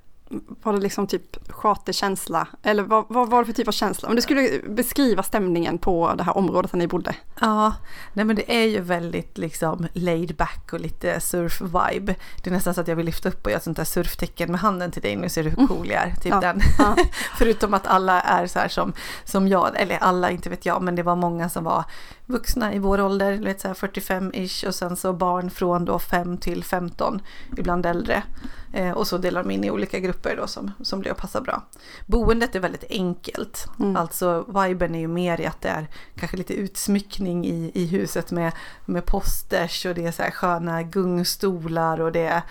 var 0.62 0.72
det 0.72 0.78
liksom 0.78 1.06
typ 1.06 1.52
charterkänsla? 1.52 2.48
Eller 2.62 2.82
vad, 2.82 3.04
vad 3.08 3.30
var 3.30 3.38
det 3.38 3.46
för 3.46 3.52
typ 3.52 3.68
av 3.68 3.72
känsla? 3.72 4.08
Om 4.08 4.16
du 4.16 4.22
skulle 4.22 4.60
beskriva 4.68 5.22
stämningen 5.22 5.78
på 5.78 6.14
det 6.14 6.22
här 6.22 6.36
området 6.36 6.70
där 6.70 6.78
ni 6.78 6.86
bodde. 6.86 7.14
Ja, 7.40 7.74
nej 8.12 8.24
men 8.24 8.36
det 8.36 8.56
är 8.62 8.64
ju 8.64 8.80
väldigt 8.80 9.38
liksom 9.38 9.86
laid 9.92 10.36
back 10.36 10.72
och 10.72 10.80
lite 10.80 11.18
surf-vibe. 11.18 12.14
Det 12.42 12.50
är 12.50 12.54
nästan 12.54 12.74
så 12.74 12.80
att 12.80 12.88
jag 12.88 12.96
vill 12.96 13.06
lyfta 13.06 13.28
upp 13.28 13.44
och 13.44 13.50
göra 13.50 13.58
ett 13.58 13.64
sånt 13.64 13.76
där 13.76 13.84
surftecken 13.84 14.50
med 14.50 14.60
handen 14.60 14.90
till 14.90 15.02
dig. 15.02 15.16
Nu 15.16 15.28
ser 15.28 15.44
du 15.44 15.50
hur 15.50 15.66
cool 15.66 15.90
jag 15.90 16.02
är. 16.02 16.10
Typ 16.10 16.32
ja, 16.32 16.40
den. 16.40 16.60
Ja. 16.78 16.96
Förutom 17.38 17.74
att 17.74 17.86
alla 17.86 18.20
är 18.20 18.46
så 18.46 18.58
här 18.58 18.68
som, 18.68 18.92
som 19.24 19.48
jag, 19.48 19.80
eller 19.80 19.98
alla, 19.98 20.30
inte 20.30 20.50
vet 20.50 20.66
jag, 20.66 20.82
men 20.82 20.94
det 20.94 21.02
var 21.02 21.16
många 21.16 21.48
som 21.48 21.64
var 21.64 21.84
vuxna 22.26 22.74
i 22.74 22.78
vår 22.78 23.00
ålder, 23.00 23.38
45-ish 23.38 24.66
och 24.66 24.74
sen 24.74 24.96
så 24.96 25.12
barn 25.12 25.50
från 25.50 25.84
då 25.84 25.98
5 25.98 26.38
till 26.38 26.64
15, 26.64 27.20
ibland 27.56 27.86
äldre. 27.86 28.22
Eh, 28.72 28.90
och 28.90 29.06
så 29.06 29.18
delar 29.18 29.42
de 29.42 29.50
in 29.50 29.64
i 29.64 29.70
olika 29.70 29.98
grupper 29.98 30.36
då 30.36 30.46
som, 30.46 30.72
som 30.80 31.02
det 31.02 31.14
passar 31.14 31.40
bra. 31.40 31.62
Boendet 32.06 32.54
är 32.54 32.60
väldigt 32.60 32.84
enkelt, 32.90 33.68
mm. 33.80 33.96
alltså 33.96 34.44
viben 34.48 34.94
är 34.94 34.98
ju 34.98 35.08
mer 35.08 35.40
i 35.40 35.46
att 35.46 35.60
det 35.60 35.68
är 35.68 35.88
kanske 36.16 36.36
lite 36.36 36.54
utsmyckning 36.54 37.46
i, 37.46 37.70
i 37.74 37.86
huset 37.86 38.30
med, 38.30 38.52
med 38.84 39.06
posters 39.06 39.86
och 39.86 39.94
det 39.94 40.06
är 40.06 40.12
så 40.12 40.22
här 40.22 40.30
sköna 40.30 40.82
gungstolar 40.82 42.00
och 42.00 42.12
det 42.12 42.26
är 42.26 42.42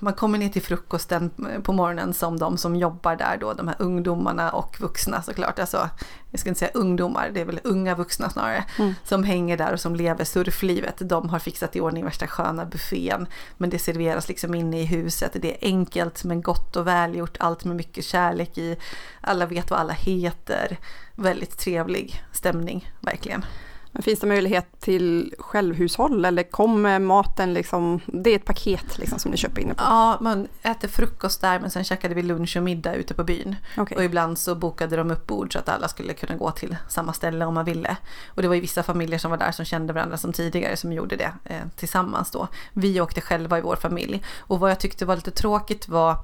man 0.00 0.14
kommer 0.14 0.38
ner 0.38 0.48
till 0.48 0.62
frukosten 0.62 1.30
på 1.62 1.72
morgonen 1.72 2.14
som 2.14 2.38
de 2.38 2.58
som 2.58 2.76
jobbar 2.76 3.16
där 3.16 3.36
då, 3.40 3.52
de 3.52 3.68
här 3.68 3.76
ungdomarna 3.78 4.50
och 4.50 4.80
vuxna 4.80 5.22
såklart. 5.22 5.58
Alltså, 5.58 5.88
jag 6.30 6.40
ska 6.40 6.48
inte 6.48 6.58
säga 6.58 6.70
ungdomar, 6.74 7.30
det 7.34 7.40
är 7.40 7.44
väl 7.44 7.60
unga 7.64 7.94
vuxna 7.94 8.30
snarare, 8.30 8.64
mm. 8.78 8.94
som 9.04 9.24
hänger 9.24 9.56
där 9.56 9.72
och 9.72 9.80
som 9.80 9.96
lever 9.96 10.24
surflivet. 10.24 10.94
De 10.98 11.28
har 11.28 11.38
fixat 11.38 11.76
i 11.76 11.80
ordning 11.80 12.04
värsta 12.04 12.26
sköna 12.26 12.64
buffén, 12.64 13.26
men 13.56 13.70
det 13.70 13.78
serveras 13.78 14.28
liksom 14.28 14.54
inne 14.54 14.80
i 14.80 14.84
huset. 14.84 15.32
Det 15.34 15.54
är 15.54 15.68
enkelt 15.68 16.24
men 16.24 16.42
gott 16.42 16.76
och 16.76 16.86
välgjort, 16.86 17.36
allt 17.40 17.64
med 17.64 17.76
mycket 17.76 18.04
kärlek 18.04 18.58
i. 18.58 18.76
Alla 19.20 19.46
vet 19.46 19.70
vad 19.70 19.80
alla 19.80 19.92
heter. 19.92 20.78
Väldigt 21.14 21.58
trevlig 21.58 22.24
stämning, 22.32 22.92
verkligen. 23.00 23.44
Men 23.92 24.02
finns 24.02 24.20
det 24.20 24.26
möjlighet 24.26 24.80
till 24.80 25.34
självhushåll 25.38 26.24
eller 26.24 26.42
kommer 26.42 26.98
maten 26.98 27.54
liksom, 27.54 28.00
det 28.06 28.30
är 28.30 28.36
ett 28.36 28.44
paket 28.44 28.98
liksom 28.98 29.18
som 29.18 29.30
ni 29.30 29.36
köper 29.36 29.62
in 29.62 29.68
på? 29.68 29.74
Ja, 29.78 30.18
man 30.20 30.48
äter 30.62 30.88
frukost 30.88 31.40
där 31.40 31.60
men 31.60 31.70
sen 31.70 31.84
käkade 31.84 32.14
vi 32.14 32.22
lunch 32.22 32.56
och 32.56 32.62
middag 32.62 32.94
ute 32.94 33.14
på 33.14 33.24
byn. 33.24 33.56
Okay. 33.76 33.96
Och 33.96 34.04
ibland 34.04 34.38
så 34.38 34.54
bokade 34.54 34.96
de 34.96 35.10
upp 35.10 35.26
bord 35.26 35.52
så 35.52 35.58
att 35.58 35.68
alla 35.68 35.88
skulle 35.88 36.12
kunna 36.12 36.36
gå 36.36 36.50
till 36.50 36.76
samma 36.88 37.12
ställe 37.12 37.44
om 37.44 37.54
man 37.54 37.64
ville. 37.64 37.96
Och 38.28 38.42
det 38.42 38.48
var 38.48 38.54
ju 38.54 38.60
vissa 38.60 38.82
familjer 38.82 39.18
som 39.18 39.30
var 39.30 39.38
där 39.38 39.52
som 39.52 39.64
kände 39.64 39.92
varandra 39.92 40.16
som 40.16 40.32
tidigare 40.32 40.76
som 40.76 40.92
gjorde 40.92 41.16
det 41.16 41.32
eh, 41.44 41.62
tillsammans 41.76 42.30
då. 42.30 42.48
Vi 42.72 43.00
åkte 43.00 43.20
själva 43.20 43.58
i 43.58 43.60
vår 43.60 43.76
familj. 43.76 44.22
Och 44.38 44.60
vad 44.60 44.70
jag 44.70 44.80
tyckte 44.80 45.04
var 45.04 45.16
lite 45.16 45.30
tråkigt 45.30 45.88
var 45.88 46.16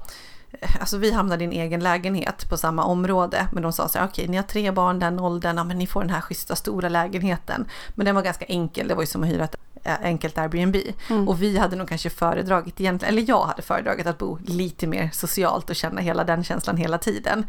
Alltså 0.79 0.97
vi 0.97 1.11
hamnade 1.11 1.43
i 1.43 1.47
en 1.47 1.53
egen 1.53 1.79
lägenhet 1.79 2.49
på 2.49 2.57
samma 2.57 2.83
område. 2.83 3.47
Men 3.53 3.63
de 3.63 3.73
sa 3.73 3.87
så 3.87 3.99
här, 3.99 4.05
okej 4.05 4.23
okay, 4.23 4.31
ni 4.31 4.37
har 4.37 4.43
tre 4.43 4.71
barn 4.71 4.99
den 4.99 5.19
åldern, 5.19 5.57
ja, 5.57 5.63
men 5.63 5.77
ni 5.77 5.87
får 5.87 6.01
den 6.01 6.09
här 6.09 6.21
schyssta 6.21 6.55
stora 6.55 6.89
lägenheten. 6.89 7.65
Men 7.95 8.05
den 8.05 8.15
var 8.15 8.21
ganska 8.21 8.45
enkel, 8.45 8.87
det 8.87 8.95
var 8.95 9.03
ju 9.03 9.07
som 9.07 9.23
att 9.23 9.29
hyra 9.29 9.43
ett 9.43 9.55
enkelt 9.83 10.37
Airbnb. 10.37 10.75
Mm. 11.09 11.27
Och 11.27 11.41
vi 11.41 11.57
hade 11.57 11.75
nog 11.75 11.89
kanske 11.89 12.09
föredragit 12.09 12.81
egentligen, 12.81 13.13
eller 13.13 13.29
jag 13.29 13.45
hade 13.45 13.61
föredragit 13.61 14.07
att 14.07 14.17
bo 14.17 14.37
lite 14.45 14.87
mer 14.87 15.09
socialt 15.13 15.69
och 15.69 15.75
känna 15.75 16.01
hela 16.01 16.23
den 16.23 16.43
känslan 16.43 16.77
hela 16.77 16.97
tiden. 16.97 17.45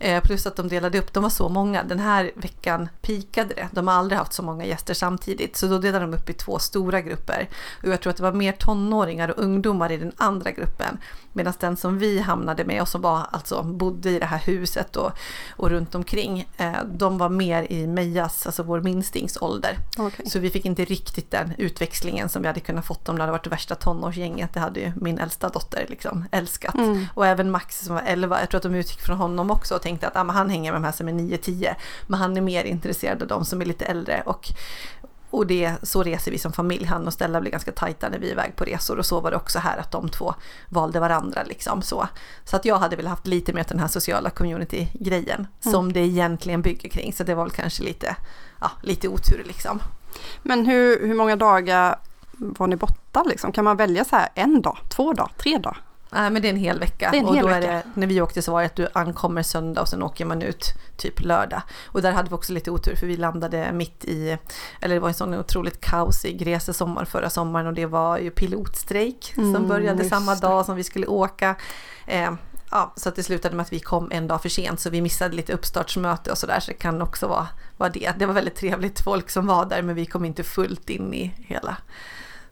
Eh, 0.00 0.22
plus 0.22 0.46
att 0.46 0.56
de 0.56 0.68
delade 0.68 0.98
upp, 0.98 1.12
de 1.12 1.22
var 1.22 1.30
så 1.30 1.48
många. 1.48 1.82
Den 1.82 1.98
här 1.98 2.30
veckan 2.34 2.88
pikade 3.02 3.54
det. 3.54 3.68
De 3.72 3.88
har 3.88 3.94
aldrig 3.94 4.18
haft 4.18 4.32
så 4.32 4.42
många 4.42 4.64
gäster 4.64 4.94
samtidigt. 4.94 5.56
Så 5.56 5.66
då 5.66 5.78
delade 5.78 6.04
de 6.04 6.14
upp 6.14 6.30
i 6.30 6.32
två 6.32 6.58
stora 6.58 7.00
grupper. 7.00 7.48
Och 7.82 7.88
jag 7.88 8.00
tror 8.00 8.10
att 8.10 8.16
det 8.16 8.22
var 8.22 8.32
mer 8.32 8.52
tonåringar 8.52 9.28
och 9.28 9.44
ungdomar 9.44 9.92
i 9.92 9.96
den 9.96 10.12
andra 10.16 10.50
gruppen. 10.50 10.98
Medan 11.32 11.54
den 11.60 11.76
som 11.76 11.98
vi 11.98 12.20
hamnade 12.20 12.64
med 12.64 12.82
och 12.82 12.88
som 12.88 13.00
var, 13.00 13.26
alltså 13.30 13.62
bodde 13.62 14.10
i 14.10 14.18
det 14.18 14.26
här 14.26 14.38
huset 14.38 14.96
och, 14.96 15.12
och 15.56 15.70
runt 15.70 15.94
omkring, 15.94 16.48
eh, 16.56 16.72
de 16.86 17.18
var 17.18 17.28
mer 17.28 17.72
i 17.72 17.86
Mejas, 17.86 18.46
alltså 18.46 18.62
vår 18.62 18.80
minstings 18.80 19.38
ålder. 19.40 19.78
Okay. 19.98 20.26
Så 20.26 20.38
vi 20.38 20.50
fick 20.50 20.64
inte 20.64 20.84
riktigt 20.84 21.30
den 21.30 21.52
utväxlingen 21.74 22.28
som 22.28 22.42
vi 22.42 22.48
hade 22.48 22.60
kunnat 22.60 22.86
fått 22.86 23.08
om 23.08 23.16
det 23.16 23.22
hade 23.22 23.32
varit 23.32 23.44
det 23.44 23.50
värsta 23.50 23.74
tonårsgänget. 23.74 24.54
Det 24.54 24.60
hade 24.60 24.80
ju 24.80 24.92
min 24.96 25.18
äldsta 25.18 25.48
dotter 25.48 25.86
liksom 25.88 26.24
älskat. 26.30 26.74
Mm. 26.74 27.06
Och 27.14 27.26
även 27.26 27.50
Max 27.50 27.80
som 27.84 27.94
var 27.94 28.02
11, 28.06 28.40
jag 28.40 28.50
tror 28.50 28.58
att 28.58 28.62
de 28.62 28.74
utgick 28.74 29.00
från 29.00 29.16
honom 29.16 29.50
också 29.50 29.74
och 29.74 29.82
tänkte 29.82 30.08
att 30.08 30.16
ah, 30.16 30.32
han 30.32 30.50
hänger 30.50 30.72
med 30.72 30.80
de 30.80 30.84
här 30.84 30.92
som 30.92 31.08
är 31.08 31.12
9-10. 31.12 31.74
Men 32.06 32.20
han 32.20 32.36
är 32.36 32.40
mer 32.40 32.64
intresserad 32.64 33.22
av 33.22 33.28
de 33.28 33.44
som 33.44 33.60
är 33.60 33.64
lite 33.64 33.84
äldre. 33.84 34.22
Och, 34.26 34.48
och 35.30 35.46
det, 35.46 35.74
så 35.82 36.02
reser 36.02 36.30
vi 36.30 36.38
som 36.38 36.52
familj. 36.52 36.84
Han 36.84 37.06
och 37.06 37.12
Stella 37.12 37.40
blir 37.40 37.50
ganska 37.50 37.72
tajta 37.72 38.08
när 38.08 38.18
vi 38.18 38.28
är 38.28 38.32
iväg 38.32 38.56
på 38.56 38.64
resor 38.64 38.98
och 38.98 39.06
så 39.06 39.20
var 39.20 39.30
det 39.30 39.36
också 39.36 39.58
här 39.58 39.78
att 39.78 39.90
de 39.90 40.08
två 40.08 40.34
valde 40.68 41.00
varandra 41.00 41.42
liksom 41.42 41.82
så. 41.82 42.08
Så 42.44 42.56
att 42.56 42.64
jag 42.64 42.78
hade 42.78 42.96
väl 42.96 43.06
haft 43.06 43.26
lite 43.26 43.52
mer 43.52 43.64
den 43.68 43.78
här 43.78 43.88
sociala 43.88 44.30
community-grejen 44.30 45.38
mm. 45.38 45.72
som 45.72 45.92
det 45.92 46.00
egentligen 46.00 46.62
bygger 46.62 46.88
kring. 46.88 47.12
Så 47.12 47.24
det 47.24 47.34
var 47.34 47.44
väl 47.44 47.52
kanske 47.52 47.82
lite, 47.82 48.16
ja, 48.60 48.70
lite 48.82 49.08
otur 49.08 49.42
liksom. 49.46 49.80
Men 50.42 50.66
hur, 50.66 51.06
hur 51.06 51.14
många 51.14 51.36
dagar 51.36 51.96
var 52.32 52.66
ni 52.66 52.76
borta 52.76 53.22
liksom? 53.22 53.52
Kan 53.52 53.64
man 53.64 53.76
välja 53.76 54.04
så 54.04 54.16
här 54.16 54.28
en 54.34 54.62
dag, 54.62 54.78
två 54.88 55.12
dagar, 55.12 55.32
tre 55.38 55.58
dagar? 55.58 55.80
Nej 56.14 56.30
men 56.30 56.42
det 56.42 56.48
är 56.48 56.52
en 56.52 56.58
hel 56.58 56.78
vecka. 56.78 57.10
En 57.14 57.24
och 57.24 57.34
hel 57.34 57.44
då 57.44 57.50
vecka. 57.50 57.68
är 57.68 57.76
det, 57.76 57.82
när 57.94 58.06
vi 58.06 58.20
åkte 58.20 58.42
så 58.42 58.52
var 58.52 58.60
det 58.60 58.66
att 58.66 58.76
du 58.76 58.88
ankommer 58.92 59.42
söndag 59.42 59.80
och 59.80 59.88
sen 59.88 60.02
åker 60.02 60.24
man 60.24 60.42
ut 60.42 60.74
typ 60.96 61.20
lördag. 61.20 61.62
Och 61.86 62.02
där 62.02 62.12
hade 62.12 62.28
vi 62.28 62.34
också 62.34 62.52
lite 62.52 62.70
otur 62.70 62.96
för 62.96 63.06
vi 63.06 63.16
landade 63.16 63.72
mitt 63.72 64.04
i, 64.04 64.38
eller 64.80 64.94
det 64.94 65.00
var 65.00 65.08
en 65.08 65.14
sån 65.14 65.34
otroligt 65.34 65.80
kaosig 65.80 66.46
resesommar 66.46 67.04
förra 67.04 67.30
sommaren 67.30 67.66
och 67.66 67.74
det 67.74 67.86
var 67.86 68.18
ju 68.18 68.30
pilotstrejk 68.30 69.34
mm, 69.36 69.54
som 69.54 69.68
började 69.68 70.04
samma 70.04 70.34
dag 70.34 70.66
som 70.66 70.76
vi 70.76 70.84
skulle 70.84 71.06
åka. 71.06 71.56
Eh, 72.06 72.32
ja, 72.74 72.92
så 72.96 73.08
att 73.08 73.16
det 73.16 73.22
slutade 73.22 73.56
med 73.56 73.62
att 73.62 73.72
vi 73.72 73.80
kom 73.80 74.08
en 74.12 74.26
dag 74.26 74.42
för 74.42 74.48
sent 74.48 74.80
så 74.80 74.90
vi 74.90 75.00
missade 75.00 75.36
lite 75.36 75.52
uppstartsmöte 75.52 76.30
och 76.30 76.38
sådär 76.38 76.60
så 76.60 76.70
det 76.70 76.76
kan 76.76 77.02
också 77.02 77.26
vara, 77.26 77.48
vara 77.76 77.90
det. 77.90 78.12
Det 78.18 78.26
var 78.26 78.34
väldigt 78.34 78.56
trevligt 78.56 79.00
folk 79.00 79.30
som 79.30 79.46
var 79.46 79.66
där 79.66 79.82
men 79.82 79.94
vi 79.94 80.06
kom 80.06 80.24
inte 80.24 80.44
fullt 80.44 80.90
in 80.90 81.14
i 81.14 81.34
hela 81.36 81.76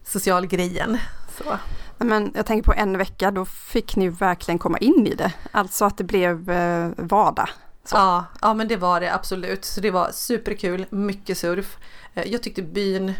socialgrejen. 0.04 0.98
Så. 1.38 1.58
Men 1.98 2.32
jag 2.34 2.46
tänker 2.46 2.64
på 2.64 2.72
en 2.72 2.98
vecka, 2.98 3.30
då 3.30 3.44
fick 3.44 3.96
ni 3.96 4.08
verkligen 4.08 4.58
komma 4.58 4.78
in 4.78 5.06
i 5.06 5.14
det. 5.14 5.32
Alltså 5.50 5.84
att 5.84 5.98
det 5.98 6.04
blev 6.04 6.50
eh, 6.50 6.90
vardag. 6.96 7.48
Så. 7.84 7.96
Ja, 7.96 8.24
ja, 8.40 8.54
men 8.54 8.68
det 8.68 8.76
var 8.76 9.00
det 9.00 9.14
absolut. 9.14 9.64
Så 9.64 9.80
det 9.80 9.90
var 9.90 10.10
superkul, 10.12 10.86
mycket 10.90 11.38
surf. 11.38 11.78
Eh, 12.14 12.24
jag 12.24 12.42
tyckte 12.42 12.62
byn 12.62 13.14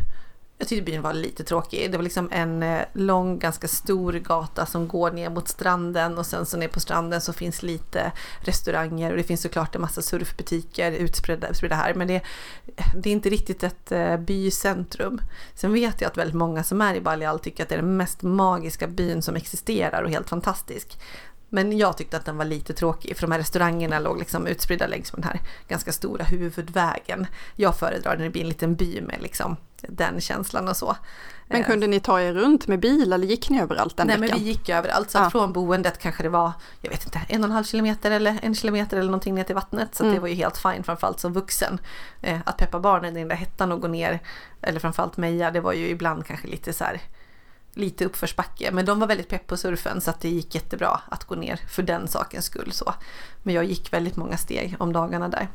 jag 0.63 0.69
tyckte 0.69 0.91
byn 0.91 1.03
var 1.03 1.13
lite 1.13 1.45
tråkig. 1.45 1.91
Det 1.91 1.97
var 1.97 2.05
liksom 2.05 2.29
en 2.33 2.63
eh, 2.63 2.83
lång, 2.93 3.39
ganska 3.39 3.69
stor 3.69 4.13
gata 4.13 4.67
som 4.67 4.89
går 4.89 5.11
ner 5.11 5.31
mot 5.31 5.49
stranden 5.49 6.19
och 6.19 6.27
sen 6.27 6.47
så 6.47 6.57
ner 6.57 6.69
på 6.69 6.81
stranden 6.81 7.21
så 7.21 7.33
finns 7.33 7.63
lite 7.63 8.13
restauranger 8.41 9.11
och 9.11 9.17
det 9.17 9.23
finns 9.23 9.43
såklart 9.43 9.75
en 9.75 9.81
massa 9.81 10.03
surfbutiker 10.03 10.93
utspridda, 10.93 11.49
utspridda 11.49 11.75
här. 11.75 11.95
Men 11.95 12.09
det, 12.09 12.23
det 12.97 13.11
är 13.11 13.13
inte 13.13 13.31
riktigt 13.31 13.63
ett 13.63 13.93
eh, 13.93 14.17
bycentrum. 14.17 15.21
Sen 15.55 15.73
vet 15.73 16.01
jag 16.01 16.09
att 16.09 16.17
väldigt 16.17 16.37
många 16.37 16.65
som 16.65 16.81
är 16.81 16.95
i 16.95 17.01
Balial 17.01 17.39
tycker 17.39 17.63
att 17.63 17.69
det 17.69 17.75
är 17.75 17.83
den 17.83 17.97
mest 17.97 18.23
magiska 18.23 18.87
byn 18.87 19.23
som 19.23 19.37
existerar 19.37 20.03
och 20.03 20.11
helt 20.11 20.29
fantastisk. 20.29 20.99
Men 21.49 21.79
jag 21.79 21.97
tyckte 21.97 22.17
att 22.17 22.25
den 22.25 22.37
var 22.37 22.45
lite 22.45 22.73
tråkig 22.73 23.17
för 23.17 23.27
de 23.27 23.33
här 23.33 23.39
restaurangerna 23.39 23.99
låg 23.99 24.19
liksom 24.19 24.47
utspridda 24.47 24.87
längs 24.87 25.13
med 25.13 25.23
den 25.23 25.31
här 25.31 25.41
ganska 25.69 25.93
stora 25.93 26.25
huvudvägen. 26.25 27.27
Jag 27.57 27.77
föredrar 27.77 28.17
när 28.17 28.25
det 28.25 28.31
blir 28.31 28.43
en 28.43 28.49
liten 28.49 28.75
by 28.75 29.01
med 29.01 29.23
liksom 29.23 29.57
den 29.89 30.21
känslan 30.21 30.69
och 30.69 30.77
så. 30.77 30.97
Men 31.47 31.61
eh, 31.61 31.67
kunde 31.67 31.87
ni 31.87 32.01
ta 32.01 32.21
er 32.21 32.33
runt 32.33 32.67
med 32.67 32.81
bil 32.81 33.13
eller 33.13 33.27
gick 33.27 33.51
ni 33.51 33.61
överallt 33.61 33.97
den 33.97 34.07
Nej 34.07 34.19
veckan? 34.19 34.37
men 34.37 34.45
vi 34.45 34.51
gick 34.51 34.69
överallt. 34.69 35.11
Så 35.11 35.19
ja. 35.19 35.31
från 35.31 35.53
boendet 35.53 35.99
kanske 35.99 36.23
det 36.23 36.29
var, 36.29 36.53
jag 36.81 36.91
vet 36.91 37.05
inte, 37.05 37.21
en 37.29 37.41
och 37.41 37.49
en 37.49 37.53
halv 37.53 37.65
kilometer 37.65 38.11
eller 38.11 38.39
en 38.43 38.55
kilometer 38.55 38.97
eller 38.97 39.11
någonting 39.11 39.35
ner 39.35 39.45
till 39.45 39.55
vattnet. 39.55 39.95
Så 39.95 40.03
mm. 40.03 40.15
det 40.15 40.21
var 40.21 40.29
ju 40.29 40.35
helt 40.35 40.59
fint 40.59 40.87
framförallt 40.87 41.21
som 41.21 41.33
vuxen. 41.33 41.81
Eh, 42.21 42.39
att 42.45 42.57
peppa 42.57 42.81
barnen 42.81 43.17
i 43.17 43.19
den 43.19 43.29
där 43.29 43.37
hettan 43.37 43.73
och 43.73 43.81
gå 43.81 43.89
ner, 43.89 44.21
eller 44.63 44.81
framförallt 44.81 45.17
Meja, 45.17 45.51
det 45.51 45.61
var 45.61 45.73
ju 45.73 45.89
ibland 45.89 46.27
kanske 46.27 46.49
lite 46.49 46.73
så 46.73 46.85
här 46.85 47.01
lite 47.75 48.05
uppförsbacke. 48.05 48.71
Men 48.73 48.85
de 48.85 49.01
var 49.01 49.07
väldigt 49.07 49.29
pepp 49.29 49.47
på 49.47 49.57
surfen 49.57 50.01
så 50.01 50.11
att 50.11 50.21
det 50.21 50.29
gick 50.29 50.55
jättebra 50.55 51.01
att 51.09 51.25
gå 51.25 51.35
ner 51.35 51.57
för 51.57 51.83
den 51.83 52.09
sakens 52.09 52.45
skull. 52.45 52.73
Så. 52.73 52.95
Men 53.43 53.55
jag 53.55 53.65
gick 53.65 53.93
väldigt 53.93 54.17
många 54.17 54.37
steg 54.37 54.77
om 54.79 54.93
dagarna 54.93 55.29
där. 55.29 55.49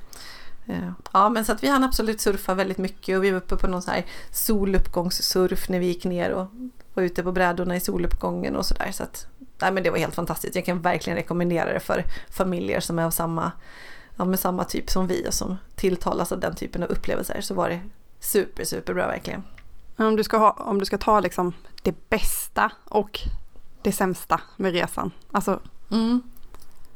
Ja 1.12 1.30
men 1.30 1.46
så 1.46 1.52
att 1.52 1.64
vi 1.64 1.68
hann 1.68 1.84
absolut 1.84 2.22
surfa 2.22 2.54
väldigt 2.54 2.78
mycket 2.78 3.18
och 3.18 3.24
vi 3.24 3.32
var 3.32 3.38
uppe 3.38 3.56
på 3.56 3.68
någon 3.68 3.82
sån 3.82 3.94
här 3.94 4.06
soluppgångssurf 4.32 5.70
när 5.70 5.80
vi 5.80 5.86
gick 5.86 6.06
ner 6.06 6.32
och 6.32 6.48
var 6.94 7.04
ute 7.04 7.24
på 7.24 7.32
brädorna 7.32 7.76
i 7.76 7.80
soluppgången 7.80 8.56
och 8.56 8.66
sådär. 8.66 8.92
Så 8.92 9.04
att, 9.04 9.28
nej 9.62 9.72
men 9.72 9.84
det 9.84 9.90
var 9.90 9.98
helt 9.98 10.16
fantastiskt. 10.16 10.56
Jag 10.56 10.66
kan 10.66 10.82
verkligen 10.82 11.18
rekommendera 11.18 11.74
det 11.74 11.80
för 11.80 12.04
familjer 12.30 12.80
som 12.80 13.00
är 13.00 13.04
av 13.04 13.12
samma, 13.12 13.52
ja, 14.16 14.26
med 14.26 14.40
samma 14.40 14.64
typ 14.64 14.90
som 14.90 15.08
vi 15.08 15.28
och 15.28 15.34
som 15.34 15.58
tilltalas 15.76 16.32
av 16.32 16.40
den 16.40 16.56
typen 16.56 16.84
av 16.84 16.90
upplevelser 16.90 17.42
så 17.42 17.54
var 17.54 17.70
det 17.70 17.80
super, 18.20 18.64
super 18.66 18.94
bra 18.94 19.08
verkligen. 19.08 19.44
Om 19.98 20.16
du 20.16 20.24
ska, 20.24 20.38
ha, 20.38 20.52
om 20.52 20.80
du 20.80 20.86
ska 20.86 20.98
ta 20.98 21.20
liksom 21.20 21.54
det 21.84 22.10
bästa 22.10 22.72
och 22.86 23.20
det 23.82 23.92
sämsta 23.92 24.42
med 24.56 24.72
resan, 24.74 25.12
alltså 25.32 25.60
mm. 25.92 26.22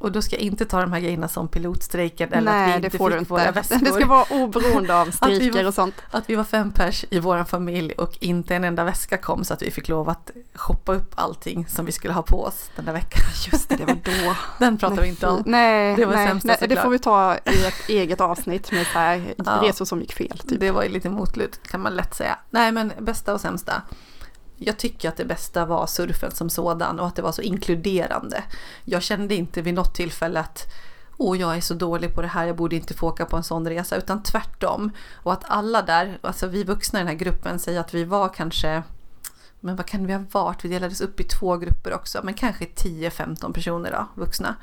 Och 0.02 0.12
då 0.12 0.22
ska 0.22 0.36
jag 0.36 0.42
inte 0.44 0.66
ta 0.66 0.82
de 0.82 0.94
här 0.94 1.00
grejerna 1.00 1.28
som 1.28 1.48
pilotstrejken 1.48 2.34
eller 2.34 2.52
Nej, 2.52 2.70
att 2.72 2.78
vi 2.78 2.82
det 2.82 2.86
inte 2.86 2.98
får 2.98 3.12
fick 3.20 3.30
våra 3.30 3.52
väskor. 3.52 3.78
Det 3.80 3.92
ska 3.92 4.06
vara 4.06 4.26
oberoende 4.30 4.96
av 5.02 5.12
strejker 5.12 5.68
och 5.68 5.74
sånt. 5.74 5.96
Att 6.12 6.30
vi 6.30 6.36
var 6.36 6.44
fem 6.44 6.72
pers 6.72 7.06
i 7.10 7.20
vår 7.20 7.44
familj 7.44 7.92
och 7.92 8.18
inte 8.20 8.56
en 8.56 8.64
enda 8.64 8.84
väska 8.84 9.18
kom 9.18 9.44
så 9.44 9.54
att 9.54 9.62
vi 9.62 9.72
fick 9.72 9.88
lov 9.88 10.10
att 10.10 10.32
shoppa 10.56 10.94
upp 10.94 11.14
allting 11.16 11.68
som 11.68 11.86
vi 11.86 11.92
skulle 11.92 12.14
ha 12.14 12.22
på 12.22 12.44
oss 12.44 12.70
den 12.76 12.86
där 12.86 12.94
veckan. 12.94 13.24
Just 13.52 13.70
det, 13.70 13.76
det 13.76 13.86
var 13.86 13.96
då. 14.26 14.36
Den 14.60 14.78
pratar 14.78 14.96
Nej, 14.96 15.04
vi 15.04 15.10
inte 15.10 15.28
om. 15.28 15.44
Nej, 15.46 15.96
Det 15.96 16.06
var 16.06 16.14
nej, 16.14 16.28
sämsta 16.28 16.56
nej, 16.60 16.70
det 16.70 16.76
får 16.76 16.90
vi 16.90 17.00
ta 17.00 17.36
i 17.36 17.66
ett 17.66 17.90
eget 17.90 18.22
avsnitt 18.22 18.72
med 18.72 18.88
så 18.88 19.00
här 19.00 19.34
Ja. 19.46 19.60
resor 19.64 19.86
som 19.86 20.02
gick 20.02 20.14
fel. 20.14 20.38
Typ. 20.48 20.60
Det 20.60 20.72
var 20.72 20.84
ju 20.84 20.90
lite 20.90 21.10
motlut 21.10 21.60
kan 21.68 21.82
man 21.82 21.96
lätt 21.96 22.16
säga. 22.16 22.38
Nej 22.50 22.72
men 22.72 22.94
bästa 23.00 23.34
och 23.34 23.42
sämsta. 23.42 23.82
Jag 24.64 24.78
tycker 24.78 25.10
att 25.10 25.18
det 25.18 25.26
bästa 25.26 25.66
var 25.66 25.88
surfen 25.88 26.32
som 26.32 26.50
sådan 26.50 27.00
och 27.00 27.08
att 27.08 27.16
det 27.16 27.22
var 27.22 27.32
så 27.32 27.42
inkluderande. 27.42 28.44
Jag 28.84 29.04
kände 29.04 29.36
inte 29.36 29.62
vid 29.62 29.74
något 29.74 29.96
tillfälle 29.96 30.40
att 30.40 30.74
åh 31.18 31.40
jag 31.40 31.58
är 31.58 31.62
så 31.62 31.74
dålig 31.74 32.16
på 32.16 32.22
det 32.22 32.28
här, 32.28 32.46
jag 32.46 32.56
borde 32.56 32.76
inte 32.76 32.94
få 32.94 33.08
åka 33.08 33.26
på 33.26 33.38
en 33.38 33.44
sån 33.44 33.70
resa, 33.70 33.96
utan 33.96 34.24
tvärtom. 34.24 34.92
Och 35.14 35.34
att 35.34 35.44
alla 35.48 35.82
där, 35.82 36.20
alltså 36.22 36.48
vi 36.48 36.64
vuxna 36.64 37.00
i 37.00 37.02
den 37.02 37.08
här 37.08 37.16
gruppen 37.16 37.60
säger 37.60 37.80
att 37.80 37.94
vi 37.94 38.04
var 38.04 38.30
kanske 38.30 38.84
men 39.60 39.76
vad 39.76 39.86
kan 39.86 40.08
vi 40.08 40.14
ha 40.14 40.24
varit? 40.32 40.66
Vi 40.66 40.70
delades 40.70 41.02
upp 41.02 41.20
i 41.20 41.24
två 41.24 41.58
grupper 41.58 41.94
också, 41.94 42.20
men 42.24 42.34
kanske 42.34 42.66
10-15 42.66 43.54
personer 43.54 43.92
då, 43.92 44.22
vuxna. 44.22 44.56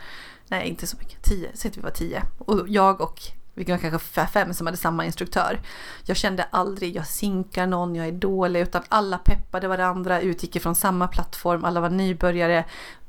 Nej, 0.48 0.68
inte 0.68 0.86
så 0.86 0.96
mycket. 0.96 1.22
10, 1.22 1.50
säg 1.54 1.68
att 1.70 1.76
vi 1.76 1.80
var 1.80 1.90
10. 1.90 2.22
Och 2.38 2.68
jag 2.68 3.00
och 3.00 3.20
vi 3.58 3.72
var 3.72 3.78
kanske 3.78 4.26
fem 4.26 4.54
som 4.54 4.66
hade 4.66 4.76
samma 4.76 5.06
instruktör. 5.06 5.60
Jag 6.04 6.16
kände 6.16 6.42
aldrig 6.50 6.96
jag 6.96 7.06
sinkar 7.06 7.66
någon, 7.66 7.94
jag 7.94 8.08
är 8.08 8.12
dålig, 8.12 8.60
utan 8.60 8.82
alla 8.88 9.18
peppade 9.18 9.68
varandra, 9.68 10.20
utgick 10.20 10.56
ifrån 10.56 10.74
samma 10.74 11.08
plattform, 11.08 11.64
alla 11.64 11.80
var 11.80 11.90
nybörjare. 11.90 12.64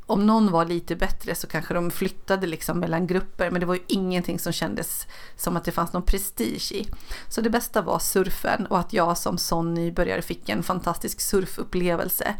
Om 0.05 0.25
någon 0.25 0.51
var 0.51 0.65
lite 0.65 0.95
bättre 0.95 1.35
så 1.35 1.47
kanske 1.47 1.73
de 1.73 1.91
flyttade 1.91 2.47
liksom 2.47 2.79
mellan 2.79 3.07
grupper, 3.07 3.51
men 3.51 3.59
det 3.59 3.65
var 3.65 3.75
ju 3.75 3.81
ingenting 3.88 4.39
som 4.39 4.53
kändes 4.53 5.07
som 5.35 5.57
att 5.57 5.63
det 5.63 5.71
fanns 5.71 5.93
någon 5.93 6.03
prestige 6.03 6.71
i. 6.71 6.88
Så 7.27 7.41
det 7.41 7.49
bästa 7.49 7.81
var 7.81 7.99
surfen 7.99 8.65
och 8.65 8.79
att 8.79 8.93
jag 8.93 9.17
som 9.17 9.38
sån 9.38 9.73
nybörjare 9.73 10.21
fick 10.21 10.49
en 10.49 10.63
fantastisk 10.63 11.21
surfupplevelse. 11.21 12.35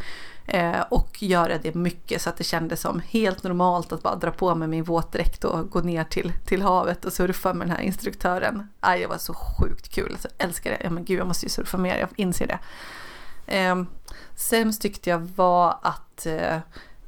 Eh, 0.52 0.82
och 0.90 1.24
göra 1.24 1.58
det 1.58 1.76
mycket 1.76 2.22
så 2.22 2.30
att 2.30 2.38
det 2.38 2.44
kändes 2.44 2.82
som 2.82 3.00
helt 3.10 3.44
normalt 3.44 3.92
att 3.92 4.04
bara 4.04 4.16
dra 4.16 4.32
på 4.32 4.56
mig 4.56 4.68
min 4.68 4.84
våtdräkt 4.84 5.44
och 5.44 5.70
gå 5.70 5.80
ner 5.82 6.04
till, 6.04 6.34
till 6.46 6.62
havet 6.62 7.06
och 7.06 7.14
surfa 7.14 7.54
med 7.54 7.68
den 7.68 7.76
här 7.76 7.84
instruktören. 7.84 8.68
Aj, 8.80 9.00
det 9.00 9.08
var 9.08 9.18
så 9.18 9.34
sjukt 9.34 9.90
kul, 9.90 10.12
alltså, 10.12 10.28
jag 10.38 10.48
älskar 10.48 10.72
det. 10.72 10.78
Ja, 10.84 10.90
men 10.90 11.06
gud, 11.06 11.20
jag 11.20 11.28
måste 11.28 11.46
ju 11.46 11.50
surfa 11.50 11.78
mer, 11.78 11.98
jag 11.98 12.10
inser 12.16 12.48
det. 12.48 12.60
Eh, 13.58 13.84
sämst 14.36 14.82
tyckte 14.82 15.10
jag 15.10 15.20
var 15.36 15.78
att, 15.82 16.26
eh, 16.26 16.58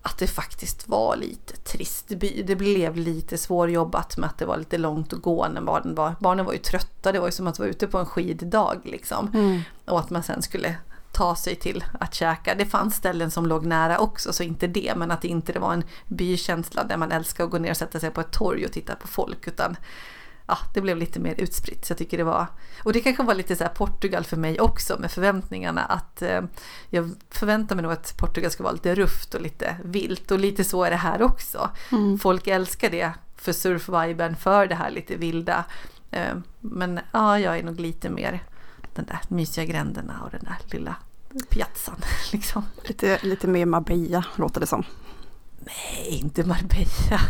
att 0.02 0.18
det 0.18 0.28
faktiskt 0.28 0.88
var 0.88 1.16
lite 1.16 1.58
trist. 1.58 2.06
Det 2.08 2.16
by- 2.16 2.44
Det 2.48 2.56
blev 2.56 2.96
lite 2.98 3.38
svårjobbat 3.38 4.18
med 4.18 4.30
att 4.30 4.38
det 4.38 4.46
var 4.46 4.58
lite 4.58 4.78
långt 4.78 5.14
att 5.14 5.22
gå 5.22 5.48
när 5.48 5.62
barnen 5.62 5.96
var, 5.96 6.16
barnen 6.20 6.46
var 6.46 6.54
ju 6.54 6.60
trötta. 6.60 7.12
Det 7.12 7.20
var 7.20 7.28
ju 7.28 7.32
som 7.32 7.48
att 7.48 7.60
vara 7.60 7.70
ute 7.70 7.88
på 7.88 7.98
en 7.98 8.06
skiddag 8.06 8.76
liksom. 8.84 9.28
Mm. 9.34 9.62
Och 9.86 10.00
att 10.00 10.10
man 10.10 10.24
sen 10.24 10.42
skulle 10.42 10.76
ta 11.12 11.36
sig 11.36 11.56
till 11.56 11.84
att 12.00 12.14
käka. 12.14 12.56
Det 12.56 12.66
fanns 12.66 12.96
ställen 12.96 13.32
som 13.32 13.46
låg 13.46 13.66
nära 13.66 14.00
också, 14.00 14.34
så 14.34 14.44
inte 14.44 14.68
det, 14.68 14.94
men 14.96 15.12
att 15.12 15.22
det 15.22 15.28
inte 15.28 15.60
var 15.60 15.74
en 15.74 15.84
bykänsla 16.08 16.84
där 16.84 16.98
man 16.98 17.12
älskar 17.12 17.44
att 17.44 17.50
gå 17.50 17.58
ner 17.58 17.72
och 17.72 17.78
sätta 17.78 18.00
sig 18.00 18.12
på 18.12 18.22
ett 18.22 18.32
torg 18.32 18.66
och 18.66 18.72
titta 18.72 18.96
på 18.96 19.08
folk, 19.08 19.48
utan 19.48 19.76
ja, 20.48 20.58
det 20.74 20.82
blev 20.82 20.98
lite 20.98 21.20
mer 21.20 21.36
utspritt. 21.38 21.86
Så 21.86 21.92
jag 21.92 21.98
tycker 21.98 22.18
det 22.18 22.24
var, 22.24 22.48
och 22.84 22.94
det 22.94 23.00
kanske 23.00 23.24
var 23.24 23.34
lite 23.34 23.56
så 23.56 23.64
här 23.64 23.72
Portugal 23.72 24.24
för 24.24 24.38
mig 24.38 24.60
också 24.60 25.00
med 25.00 25.12
förväntningarna 25.12 25.82
att 25.82 26.22
eh, 26.22 26.42
jag 26.90 27.12
förväntar 27.30 27.76
mig 27.76 27.84
nog 27.84 27.92
att 27.92 28.18
Portugal 28.18 28.52
ska 28.52 28.64
vara 28.64 28.74
lite 28.74 28.96
rufft 28.96 29.34
och 29.34 29.42
lite 29.42 29.76
vilt 29.84 30.32
och 30.32 30.40
lite 30.40 30.64
så 30.64 30.84
är 30.84 30.90
det 30.90 30.96
här 30.96 31.22
också. 31.22 31.70
Mm. 31.92 32.20
Folk 32.20 32.48
älskar 32.48 32.90
det 32.90 33.12
för 33.36 33.54
surfviben, 33.54 34.36
för 34.36 34.68
det 34.68 34.76
här 34.76 34.92
lite 34.92 35.16
vilda. 35.16 35.66
Eh, 36.12 36.36
Men 36.60 37.00
ja, 37.12 37.40
jag 37.40 37.58
är 37.58 37.64
nog 37.64 37.80
lite 37.80 38.10
mer 38.10 38.44
den 38.94 39.06
där 39.06 39.20
mysiga 39.28 39.66
gränderna 39.66 40.22
och 40.24 40.32
den 40.32 40.44
där 40.44 40.58
lilla 40.78 40.96
piazzan. 41.50 41.96
Liksom. 42.32 42.64
Lite, 42.84 43.20
lite 43.22 43.48
mer 43.48 43.66
Marbella 43.66 44.26
låter 44.36 44.60
det 44.60 44.68
som. 44.68 44.84
Nej, 45.60 46.20
inte 46.24 46.44
Marbella. 46.44 47.22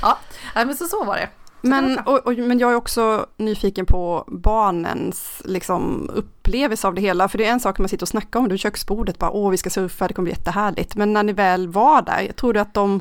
ja, 0.00 0.18
men 0.54 0.76
så, 0.76 0.84
så 0.84 1.04
var 1.04 1.16
det. 1.16 1.28
Så 1.60 1.68
Men, 1.68 1.98
och, 1.98 2.26
och, 2.26 2.38
men 2.38 2.58
jag 2.58 2.72
är 2.72 2.76
också 2.76 3.26
nyfiken 3.36 3.86
på 3.86 4.24
barnens 4.26 5.42
liksom, 5.44 6.10
upplevelse 6.14 6.86
av 6.86 6.94
det 6.94 7.00
hela. 7.00 7.28
För 7.28 7.38
det 7.38 7.46
är 7.46 7.52
en 7.52 7.60
sak 7.60 7.78
man 7.78 7.88
sitter 7.88 8.04
och 8.04 8.08
snackar 8.08 8.40
om 8.40 8.48
det 8.48 8.52
vid 8.52 8.60
köksbordet. 8.60 9.18
Bara, 9.18 9.30
Åh, 9.30 9.50
vi 9.50 9.56
ska 9.56 9.70
surfa, 9.70 10.08
det 10.08 10.14
kommer 10.14 10.24
bli 10.24 10.32
jättehärligt. 10.32 10.96
Men 10.96 11.12
när 11.12 11.22
ni 11.22 11.32
väl 11.32 11.68
var 11.68 12.02
där, 12.02 12.32
tror 12.32 12.52
du 12.52 12.60
att 12.60 12.74
de 12.74 13.00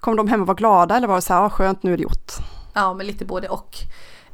kom 0.00 0.16
de 0.16 0.28
hem 0.28 0.40
och 0.40 0.46
var 0.46 0.54
glada 0.54 0.96
eller 0.96 1.08
var 1.08 1.14
det 1.14 1.22
så 1.22 1.34
här, 1.34 1.42
ah, 1.42 1.50
skönt 1.50 1.82
nu 1.82 1.92
är 1.92 1.96
det 1.96 2.02
gjort? 2.02 2.32
Ja, 2.74 2.94
men 2.94 3.06
lite 3.06 3.24
både 3.24 3.48
och. 3.48 3.76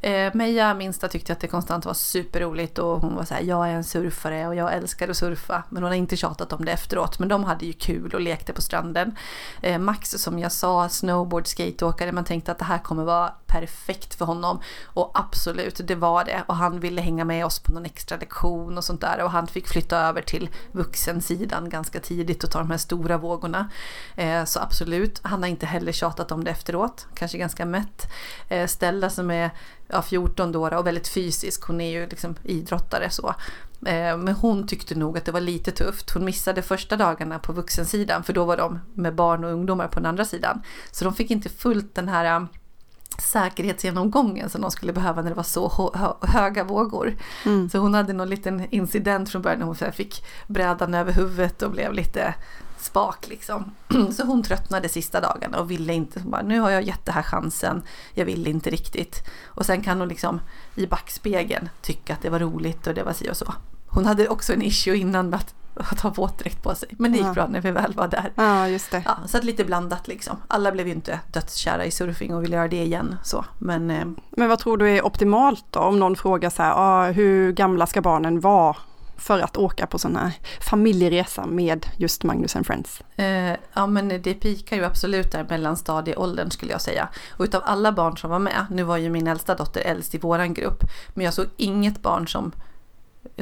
Eh, 0.04 0.30
Meja, 0.34 0.74
minsta, 0.74 1.08
tyckte 1.08 1.32
att 1.32 1.40
det 1.40 1.46
konstant 1.46 1.84
var 1.84 1.94
superroligt 1.94 2.78
och 2.78 3.00
hon 3.00 3.14
var 3.16 3.24
så 3.24 3.34
här, 3.34 3.42
jag 3.42 3.68
är 3.68 3.72
en 3.72 3.84
surfare 3.84 4.48
och 4.48 4.54
jag 4.54 4.74
älskar 4.74 5.08
att 5.08 5.16
surfa. 5.16 5.62
Men 5.68 5.82
hon 5.82 5.92
har 5.92 5.96
inte 5.96 6.16
tjatat 6.16 6.52
om 6.52 6.64
det 6.64 6.72
efteråt, 6.72 7.18
men 7.18 7.28
de 7.28 7.44
hade 7.44 7.66
ju 7.66 7.72
kul 7.72 8.14
och 8.14 8.20
lekte 8.20 8.52
på 8.52 8.62
stranden. 8.62 9.16
Eh, 9.62 9.78
Max, 9.78 10.10
som 10.10 10.38
jag 10.38 10.52
sa, 10.52 10.88
snowboard, 10.88 11.46
skateåkare, 11.46 12.12
man 12.12 12.24
tänkte 12.24 12.52
att 12.52 12.58
det 12.58 12.64
här 12.64 12.78
kommer 12.78 13.04
vara 13.04 13.32
perfekt 13.54 14.14
för 14.14 14.24
honom. 14.24 14.60
Och 14.84 15.10
absolut, 15.14 15.80
det 15.84 15.94
var 15.94 16.24
det. 16.24 16.44
Och 16.46 16.56
han 16.56 16.80
ville 16.80 17.02
hänga 17.02 17.24
med 17.24 17.46
oss 17.46 17.58
på 17.58 17.72
någon 17.72 17.84
extra 17.84 18.18
lektion 18.18 18.78
och 18.78 18.84
sånt 18.84 19.00
där. 19.00 19.22
Och 19.22 19.30
han 19.30 19.46
fick 19.46 19.68
flytta 19.68 19.98
över 19.98 20.22
till 20.22 20.48
vuxensidan 20.72 21.68
ganska 21.68 22.00
tidigt 22.00 22.44
och 22.44 22.50
ta 22.50 22.58
de 22.58 22.70
här 22.70 22.78
stora 22.78 23.18
vågorna. 23.18 23.70
Eh, 24.16 24.44
så 24.44 24.60
absolut, 24.60 25.20
han 25.22 25.42
har 25.42 25.50
inte 25.50 25.66
heller 25.66 25.92
tjatat 25.92 26.32
om 26.32 26.44
det 26.44 26.50
efteråt. 26.50 27.06
Kanske 27.14 27.38
ganska 27.38 27.66
mätt. 27.66 28.12
Eh, 28.48 28.66
Stella 28.66 29.10
som 29.10 29.30
är 29.30 29.50
ja, 29.88 30.02
14 30.02 30.52
då 30.52 30.68
och 30.68 30.86
väldigt 30.86 31.08
fysisk, 31.08 31.62
hon 31.64 31.80
är 31.80 31.90
ju 31.90 32.06
liksom 32.06 32.36
idrottare 32.42 33.10
så. 33.10 33.34
Eh, 33.86 34.16
men 34.16 34.34
hon 34.34 34.66
tyckte 34.66 34.94
nog 34.94 35.18
att 35.18 35.24
det 35.24 35.32
var 35.32 35.40
lite 35.40 35.70
tufft. 35.70 36.10
Hon 36.10 36.24
missade 36.24 36.62
första 36.62 36.96
dagarna 36.96 37.38
på 37.38 37.52
vuxensidan 37.52 38.24
för 38.24 38.32
då 38.32 38.44
var 38.44 38.56
de 38.56 38.80
med 38.94 39.14
barn 39.14 39.44
och 39.44 39.52
ungdomar 39.52 39.88
på 39.88 40.00
den 40.00 40.06
andra 40.06 40.24
sidan. 40.24 40.62
Så 40.90 41.04
de 41.04 41.14
fick 41.14 41.30
inte 41.30 41.48
fullt 41.48 41.94
den 41.94 42.08
här 42.08 42.46
säkerhetsgenomgången 43.22 44.50
som 44.50 44.60
de 44.60 44.70
skulle 44.70 44.92
behöva 44.92 45.22
när 45.22 45.30
det 45.30 45.36
var 45.36 45.42
så 45.42 45.68
hö- 45.68 45.98
hö- 45.98 46.26
höga 46.26 46.64
vågor. 46.64 47.16
Mm. 47.44 47.70
Så 47.70 47.78
hon 47.78 47.94
hade 47.94 48.12
någon 48.12 48.28
liten 48.30 48.66
incident 48.70 49.30
från 49.30 49.42
början 49.42 49.58
när 49.58 49.66
hon 49.66 49.92
fick 49.92 50.24
brädan 50.46 50.94
över 50.94 51.12
huvudet 51.12 51.62
och 51.62 51.70
blev 51.70 51.92
lite 51.92 52.34
spak 52.78 53.28
liksom. 53.28 53.74
Så 54.16 54.24
hon 54.26 54.42
tröttnade 54.42 54.88
sista 54.88 55.20
dagarna 55.20 55.58
och 55.60 55.70
ville 55.70 55.94
inte, 55.94 56.20
hon 56.20 56.30
bara, 56.30 56.42
nu 56.42 56.60
har 56.60 56.70
jag 56.70 56.82
gett 56.82 57.06
det 57.06 57.12
här 57.12 57.22
chansen, 57.22 57.82
jag 58.14 58.24
vill 58.24 58.46
inte 58.46 58.70
riktigt. 58.70 59.26
Och 59.44 59.66
sen 59.66 59.82
kan 59.82 59.98
hon 60.00 60.08
liksom 60.08 60.40
i 60.74 60.86
backspegeln 60.86 61.68
tycka 61.82 62.12
att 62.12 62.22
det 62.22 62.30
var 62.30 62.38
roligt 62.38 62.86
och 62.86 62.94
det 62.94 63.02
var 63.02 63.12
si 63.12 63.30
och 63.30 63.36
så. 63.36 63.54
Hon 63.86 64.06
hade 64.06 64.28
också 64.28 64.52
en 64.52 64.62
issue 64.62 64.96
innan 64.96 65.30
med 65.30 65.38
att, 65.38 65.54
att 65.90 66.00
ha 66.00 66.10
våtdräkt 66.10 66.62
på 66.62 66.74
sig, 66.74 66.88
men 66.98 67.12
det 67.12 67.18
gick 67.18 67.26
Ja. 67.26 67.32
bra 67.32 67.46
när 67.46 67.60
vi 67.60 67.70
väl 67.70 67.92
var 67.94 68.08
där. 68.08 68.32
Ja, 68.34 68.68
just 68.68 68.90
det. 68.90 69.02
Ja, 69.06 69.16
så 69.26 69.38
att 69.38 69.44
lite 69.44 69.64
blandat 69.64 70.08
liksom. 70.08 70.36
Alla 70.48 70.72
blev 70.72 70.86
ju 70.86 70.92
inte 70.94 71.20
dödskära 71.32 71.84
i 71.84 71.90
surfing 71.90 72.34
och 72.34 72.42
ville 72.42 72.56
göra 72.56 72.68
det 72.68 72.82
igen 72.82 73.16
så, 73.22 73.44
men 73.58 73.90
eh, 73.90 74.04
Men 74.30 74.48
vad 74.48 74.58
tror 74.58 74.76
du 74.76 74.90
är 74.90 75.06
optimalt 75.06 75.64
då? 75.70 75.80
Om 75.80 75.98
någon 75.98 76.16
frågar 76.16 76.50
så 76.50 76.62
här, 76.62 76.72
ah, 76.76 77.10
hur 77.12 77.52
gamla 77.52 77.86
ska 77.86 78.00
barnen 78.00 78.40
vara 78.40 78.76
för 79.16 79.40
att 79.40 79.56
åka 79.56 79.86
på 79.86 79.98
här 80.14 80.32
familjeresa 80.60 81.46
med 81.46 81.86
just 81.96 82.22
Magnus 82.24 82.56
and 82.56 82.66
Friends? 82.66 83.02
Eh, 83.16 83.56
ja 83.74 83.86
men 83.86 84.08
det 84.08 84.34
pikar 84.34 84.76
ju 84.76 84.84
absolut 84.84 85.32
där 85.32 85.46
mellanstadieåldern 85.48 86.50
skulle 86.50 86.72
jag 86.72 86.80
säga. 86.80 87.08
Och 87.36 87.44
utav 87.44 87.62
alla 87.64 87.92
barn 87.92 88.16
som 88.16 88.30
var 88.30 88.38
med, 88.38 88.66
nu 88.70 88.82
var 88.82 88.96
ju 88.96 89.10
min 89.10 89.26
äldsta 89.26 89.54
dotter 89.54 89.80
äldst 89.80 90.14
i 90.14 90.18
våran 90.18 90.54
grupp, 90.54 90.80
men 91.14 91.24
jag 91.24 91.34
såg 91.34 91.46
inget 91.56 92.02
barn 92.02 92.28
som 92.28 92.52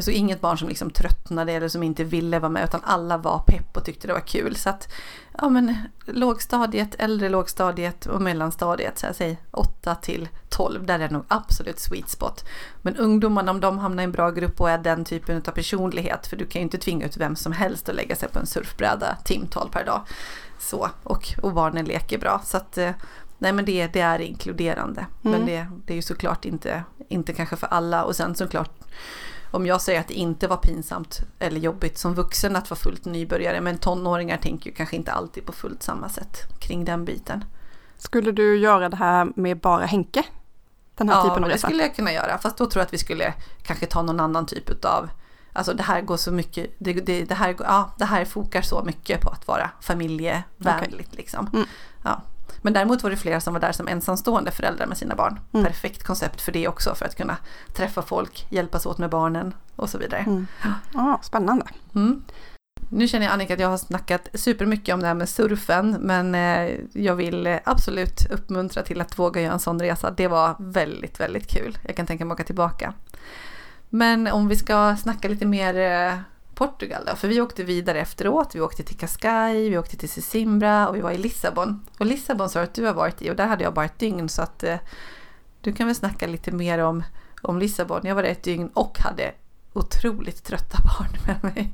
såg 0.01 0.15
inget 0.15 0.41
barn 0.41 0.59
som 0.59 0.69
liksom 0.69 0.91
tröttnade 0.91 1.53
eller 1.53 1.69
som 1.69 1.83
inte 1.83 2.05
ville 2.05 2.39
vara 2.39 2.51
med 2.51 2.65
utan 2.65 2.81
alla 2.85 3.17
var 3.17 3.39
pepp 3.47 3.77
och 3.77 3.85
tyckte 3.85 4.07
det 4.07 4.13
var 4.13 4.21
kul. 4.21 4.57
Så 4.57 4.71
att 4.71 4.93
ja 5.39 5.49
men 5.49 5.77
lågstadiet, 6.07 6.95
äldre 6.99 7.29
lågstadiet 7.29 8.07
och 8.07 8.23
mellanstadiet, 8.23 8.99
så 8.99 9.07
jag 9.07 9.15
säger 9.15 9.37
8 9.51 9.95
till 9.95 10.29
12, 10.49 10.87
där 10.87 10.99
är 10.99 11.11
nog 11.11 11.25
absolut 11.29 11.79
sweet 11.79 12.09
spot. 12.09 12.45
Men 12.83 12.97
ungdomarna 12.97 13.51
om 13.51 13.61
de 13.61 13.79
hamnar 13.79 14.03
i 14.03 14.05
en 14.05 14.13
bra 14.13 14.31
grupp 14.31 14.61
och 14.61 14.71
är 14.71 14.79
den 14.79 15.05
typen 15.05 15.37
av 15.47 15.51
personlighet, 15.51 16.27
för 16.27 16.37
du 16.37 16.47
kan 16.47 16.61
ju 16.61 16.65
inte 16.65 16.79
tvinga 16.79 17.07
ut 17.07 17.17
vem 17.17 17.37
som 17.37 17.53
helst 17.53 17.89
att 17.89 17.95
lägga 17.95 18.17
sig 18.17 18.29
på 18.29 18.39
en 18.39 18.47
surfbräda 18.47 19.17
timtal 19.25 19.69
per 19.73 19.85
dag. 19.87 20.01
Så, 20.59 20.89
och, 21.03 21.35
och 21.43 21.53
barnen 21.53 21.85
leker 21.85 22.19
bra. 22.19 22.41
Så 22.45 22.57
att 22.57 22.79
eh, 22.79 22.91
Nej 23.43 23.53
men 23.53 23.65
det, 23.65 23.87
det 23.87 24.01
är 24.01 24.21
inkluderande. 24.21 25.07
Men 25.23 25.35
Mm. 25.35 25.47
det, 25.47 25.67
det 25.87 25.93
är 25.93 25.97
ju 25.97 26.03
såklart 26.03 26.45
inte, 26.45 26.85
inte 27.09 27.33
kanske 27.33 27.57
för 27.57 27.67
alla. 27.67 28.05
Och 28.05 28.17
sen 28.17 28.35
såklart 28.35 28.71
om 29.53 29.67
jag 29.67 29.81
säger 29.81 30.01
att 30.01 30.09
det 30.09 30.15
inte 30.15 30.49
var 30.49 30.57
pinsamt 30.57 31.21
eller 31.39 31.61
jobbigt 31.61 31.99
som 31.99 32.15
vuxen 32.15 32.57
att 32.57 32.71
vara 32.71 32.79
fullt 32.79 33.05
nybörjare. 33.05 33.61
Men 33.61 33.79
tonåringar 33.79 34.37
tänker 34.37 34.71
ju 34.71 34.77
kanske 34.77 34.97
inte 34.97 35.13
alltid 35.13 35.47
på 35.47 35.53
fullt 35.53 35.83
samma 35.83 36.09
sätt 36.09 36.37
kring 36.61 36.85
den 36.85 37.05
biten. 37.05 37.45
Skulle 37.99 38.33
du 38.33 38.57
göra 38.59 38.89
det 38.89 38.97
här 38.97 39.33
med 39.37 39.61
bara 39.61 39.87
Henke? 39.87 40.23
Den 40.95 41.09
här 41.09 41.17
Ja, 41.17 41.23
typen 41.23 41.35
av 41.35 41.41
men 41.41 41.49
det 41.49 41.55
resa? 41.55 41.67
skulle 41.67 41.83
jag 41.83 41.97
kunna 41.97 42.13
göra. 42.13 42.39
Fast 42.39 42.57
då 42.57 42.67
tror 42.67 42.81
jag 42.81 42.87
att 42.87 42.93
vi 42.93 42.99
skulle 42.99 43.35
kanske 43.63 43.87
ta 43.87 44.03
någon 44.03 44.21
annan 44.21 44.47
typ 44.47 44.85
av 44.85 45.11
Alltså 45.55 45.75
det 45.75 45.83
här 45.83 46.01
går 46.01 46.17
så 46.17 46.33
mycket, 46.33 46.71
det, 46.79 46.93
det, 46.93 47.25
det, 47.25 47.35
här, 47.35 47.57
ja, 47.59 47.95
det 47.99 48.05
här 48.05 48.25
fokar 48.25 48.63
så 48.63 48.83
mycket 48.85 49.21
på 49.21 49.31
att 49.31 49.47
vara 49.49 49.71
familjevänligt 49.81 51.15
liksom. 51.15 51.51
Mm. 51.53 51.67
Ja. 52.05 52.23
Men 52.63 52.73
däremot 52.73 53.03
var 53.03 53.11
det 53.11 53.17
flera 53.17 53.41
som 53.41 53.55
var 53.55 53.61
där 53.61 53.73
som 53.73 53.89
ensamstående 53.89 54.51
föräldrar 54.51 54.87
med 54.87 54.97
sina 54.99 55.15
barn. 55.15 55.41
Mm. 55.53 55.67
Perfekt 55.67 56.03
koncept 56.03 56.41
för 56.41 56.53
det 56.53 56.69
också, 56.69 56.95
för 56.95 57.05
att 57.05 57.17
kunna 57.17 57.37
träffa 57.77 58.03
folk, 58.03 58.47
hjälpas 58.51 58.87
åt 58.87 58.99
med 58.99 59.11
barnen 59.11 59.55
och 59.77 59.91
så 59.91 59.99
vidare. 59.99 60.21
Mm. 60.21 60.47
Ja, 60.95 61.21
spännande. 61.23 61.67
Mm. 61.95 62.23
Nu 62.89 63.09
känner 63.09 63.27
jag 63.27 63.33
Annika 63.33 63.55
att 63.55 63.61
jag 63.61 63.69
har 63.69 63.77
snackat 63.77 64.29
supermycket 64.35 64.95
om 64.95 65.01
det 65.01 65.07
här 65.07 65.15
med 65.15 65.29
surfen, 65.29 65.91
men 65.91 66.35
eh, 66.35 66.77
jag 66.93 67.15
vill 67.15 67.59
absolut 67.65 68.31
uppmuntra 68.31 68.83
till 68.83 69.01
att 69.01 69.19
våga 69.19 69.41
göra 69.41 69.53
en 69.53 69.61
sån 69.61 69.81
resa. 69.81 70.11
Det 70.11 70.29
var 70.29 70.57
väldigt, 70.59 71.21
väldigt 71.21 71.51
kul. 71.51 71.79
Jag 71.83 71.97
kan 71.97 72.07
tänka 72.07 72.25
mig 72.25 72.33
att 72.33 72.37
åka 72.37 72.45
tillbaka. 72.45 72.95
Men 73.89 74.27
om 74.27 74.49
vi 74.49 74.57
ska 74.57 74.97
snacka 74.97 75.29
lite 75.29 75.47
mer 75.47 75.79
eh, 75.79 76.19
Portugal 76.63 77.05
då, 77.07 77.17
för 77.17 77.29
vi 77.29 77.41
åkte 77.41 77.65
vidare 77.65 78.01
efteråt. 78.01 78.55
Vi 78.55 78.61
åkte 78.61 78.83
till 78.83 78.97
Cascais, 78.97 79.71
vi 79.71 79.79
åkte 79.79 79.97
till 79.97 80.09
Sisimbra 80.09 80.89
och 80.89 80.97
vi 80.97 81.01
var 81.01 81.11
i 81.11 81.19
Lissabon. 81.19 81.87
Och 81.99 82.07
Lissabon 82.07 82.49
sa 82.49 82.61
att 82.61 82.75
du 82.75 82.87
har 82.87 82.95
varit 82.95 83.23
i 83.23 83.31
och 83.31 83.37
där 83.37 83.47
hade 83.47 83.65
jag 83.65 83.75
bara 83.75 83.85
ett 83.85 83.99
dygn 83.99 84.29
så 84.29 84.43
att 84.43 84.63
eh, 84.63 84.77
du 85.61 85.73
kan 85.73 85.87
väl 85.87 85.97
snacka 85.97 86.27
lite 86.27 86.53
mer 86.53 86.79
om, 86.79 87.03
om 87.43 87.59
Lissabon. 87.59 88.01
Jag 88.05 88.15
var 88.15 88.23
där 88.23 88.31
ett 88.31 88.43
dygn 88.43 88.69
och 88.75 88.99
hade 89.01 89.33
otroligt 89.73 90.45
trötta 90.45 90.79
barn 90.99 91.17
med 91.27 91.55
mig. 91.55 91.73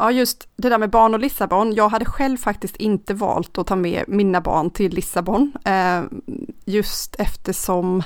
Ja, 0.00 0.10
just 0.10 0.48
det 0.56 0.68
där 0.68 0.78
med 0.78 0.90
barn 0.90 1.14
och 1.14 1.20
Lissabon. 1.20 1.74
Jag 1.74 1.88
hade 1.88 2.04
själv 2.04 2.36
faktiskt 2.36 2.76
inte 2.76 3.14
valt 3.14 3.58
att 3.58 3.66
ta 3.66 3.76
med 3.76 4.04
mina 4.08 4.40
barn 4.40 4.70
till 4.70 4.94
Lissabon. 4.94 5.52
Eh, 5.64 6.02
just 6.64 7.16
eftersom 7.18 8.02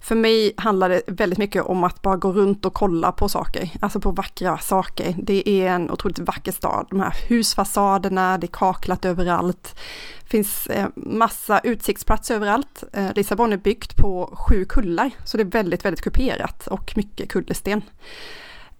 för 0.00 0.14
mig 0.14 0.54
handlar 0.56 0.88
det 0.88 1.02
väldigt 1.06 1.38
mycket 1.38 1.64
om 1.64 1.84
att 1.84 2.02
bara 2.02 2.16
gå 2.16 2.32
runt 2.32 2.64
och 2.64 2.74
kolla 2.74 3.12
på 3.12 3.28
saker, 3.28 3.70
alltså 3.80 4.00
på 4.00 4.10
vackra 4.10 4.58
saker. 4.58 5.14
Det 5.18 5.48
är 5.48 5.68
en 5.68 5.90
otroligt 5.90 6.18
vacker 6.18 6.52
stad. 6.52 6.86
De 6.90 7.00
här 7.00 7.14
husfasaderna, 7.28 8.38
det 8.38 8.46
är 8.46 8.52
kaklat 8.52 9.04
överallt. 9.04 9.76
Det 10.22 10.28
finns 10.28 10.66
eh, 10.66 10.86
massa 10.96 11.60
utsiktsplatser 11.60 12.34
överallt. 12.34 12.84
Eh, 12.92 13.14
Lissabon 13.14 13.52
är 13.52 13.56
byggt 13.56 13.96
på 13.96 14.30
sju 14.32 14.64
kullar, 14.64 15.10
så 15.24 15.36
det 15.36 15.42
är 15.42 15.44
väldigt, 15.44 15.84
väldigt 15.84 16.04
kuperat 16.04 16.66
och 16.66 16.92
mycket 16.96 17.28
kullersten. 17.28 17.82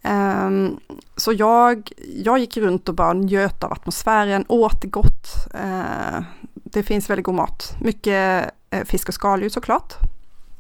Um, 0.05 0.81
så 1.17 1.33
jag, 1.33 1.93
jag 2.25 2.39
gick 2.39 2.57
runt 2.57 2.89
och 2.89 2.95
bara 2.95 3.13
njöt 3.13 3.65
av 3.65 3.73
atmosfären, 3.73 4.45
åt 4.49 4.85
gott. 4.85 5.27
Uh, 5.55 6.23
det 6.55 6.83
finns 6.83 7.11
väldigt 7.11 7.25
god 7.25 7.35
mat. 7.35 7.77
Mycket 7.81 8.51
uh, 8.75 8.85
fisk 8.85 9.09
och 9.09 9.15
skaldjur 9.15 9.49
såklart. 9.49 9.95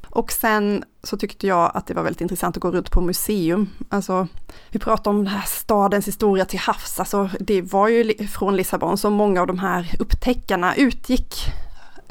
Och 0.07 0.33
sen 0.33 0.85
så 1.03 1.17
tyckte 1.17 1.47
jag 1.47 1.71
att 1.75 1.87
det 1.87 1.95
var 1.95 2.03
väldigt 2.03 2.21
intressant 2.21 2.57
att 2.57 2.63
gå 2.63 2.71
runt 2.71 2.91
på 2.91 3.01
museum. 3.01 3.71
Alltså, 3.89 4.27
vi 4.71 4.79
pratar 4.79 5.11
om 5.11 5.17
den 5.17 5.27
här 5.27 5.47
stadens 5.47 6.09
historia 6.09 6.45
till 6.45 6.59
havs. 6.59 7.01
Alltså, 7.01 7.31
det 7.41 7.63
var 7.63 7.89
ju 7.89 8.27
från 8.27 8.57
Lissabon 8.57 8.99
som 8.99 9.13
många 9.13 9.41
av 9.41 9.47
de 9.47 9.59
här 9.59 9.97
upptäckarna 9.99 10.75
utgick 10.77 11.35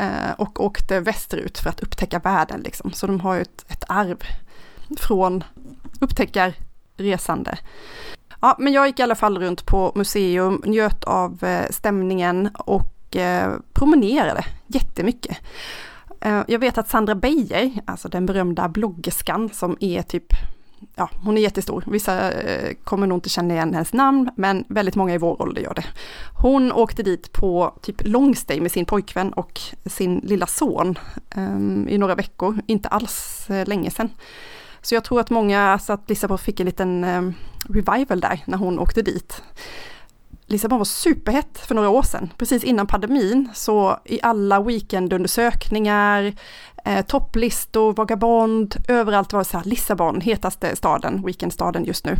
uh, 0.01 0.31
och 0.37 0.65
åkte 0.65 0.99
västerut 0.99 1.57
för 1.57 1.69
att 1.69 1.79
upptäcka 1.79 2.19
världen. 2.19 2.61
Liksom. 2.61 2.91
Så 2.91 3.07
de 3.07 3.19
har 3.19 3.35
ju 3.35 3.41
ett, 3.41 3.65
ett 3.67 3.83
arv 3.87 4.17
från 4.97 5.43
upptäckar 5.99 6.53
resande. 6.97 7.57
Ja, 8.41 8.55
men 8.59 8.73
jag 8.73 8.87
gick 8.87 8.99
i 8.99 9.03
alla 9.03 9.15
fall 9.15 9.39
runt 9.39 9.65
på 9.65 9.91
museum, 9.95 10.61
njöt 10.65 11.03
av 11.03 11.43
eh, 11.43 11.69
stämningen 11.69 12.49
och 12.53 13.15
eh, 13.15 13.53
promenerade 13.73 14.45
jättemycket. 14.67 15.37
Eh, 16.21 16.41
jag 16.47 16.59
vet 16.59 16.77
att 16.77 16.89
Sandra 16.89 17.15
Beijer, 17.15 17.71
alltså 17.85 18.09
den 18.09 18.25
berömda 18.25 18.69
bloggerskan 18.69 19.49
som 19.49 19.77
är 19.79 20.01
typ, 20.01 20.25
ja 20.95 21.09
hon 21.23 21.37
är 21.37 21.41
jättestor, 21.41 21.83
vissa 21.87 22.31
kommer 22.83 23.07
nog 23.07 23.17
inte 23.17 23.29
känna 23.29 23.53
igen 23.53 23.73
hennes 23.73 23.93
namn, 23.93 24.29
men 24.35 24.65
väldigt 24.67 24.95
många 24.95 25.13
i 25.13 25.17
vår 25.17 25.41
ålder 25.41 25.61
gör 25.61 25.73
det. 25.73 25.85
Hon 26.41 26.71
åkte 26.71 27.03
dit 27.03 27.31
på 27.31 27.73
typ 27.81 28.07
longstay 28.07 28.61
med 28.61 28.71
sin 28.71 28.85
pojkvän 28.85 29.33
och 29.33 29.61
sin 29.85 30.19
lilla 30.23 30.47
son 30.47 30.99
ehm, 31.35 31.87
i 31.89 31.97
några 31.97 32.15
veckor, 32.15 32.61
inte 32.67 32.89
alls 32.89 33.47
länge 33.65 33.91
sedan. 33.91 34.09
Så 34.81 34.95
jag 34.95 35.03
tror 35.03 35.19
att 35.19 35.29
många, 35.29 35.61
alltså 35.61 35.93
att 35.93 36.09
Lissabon 36.09 36.37
fick 36.37 36.59
en 36.59 36.65
liten 36.65 37.03
eh, 37.03 37.21
revival 37.69 38.19
där 38.19 38.43
när 38.45 38.57
hon 38.57 38.79
åkte 38.79 39.01
dit. 39.01 39.43
Lissabon 40.45 40.77
var 40.77 40.85
superhett 40.85 41.57
för 41.57 41.75
några 41.75 41.89
år 41.89 42.03
sedan, 42.03 42.33
precis 42.37 42.63
innan 42.63 42.87
pandemin, 42.87 43.49
så 43.53 43.99
i 44.05 44.19
alla 44.23 44.61
weekendundersökningar, 44.61 46.33
eh, 46.85 47.05
topplistor, 47.05 47.93
Vagabond, 47.93 48.75
överallt 48.87 49.33
var 49.33 49.39
det 49.39 49.45
så 49.45 49.57
här 49.57 49.65
Lissabon, 49.65 50.21
hetaste 50.21 50.75
staden, 50.75 51.25
weekendstaden 51.25 51.85
just 51.85 52.05
nu. 52.05 52.17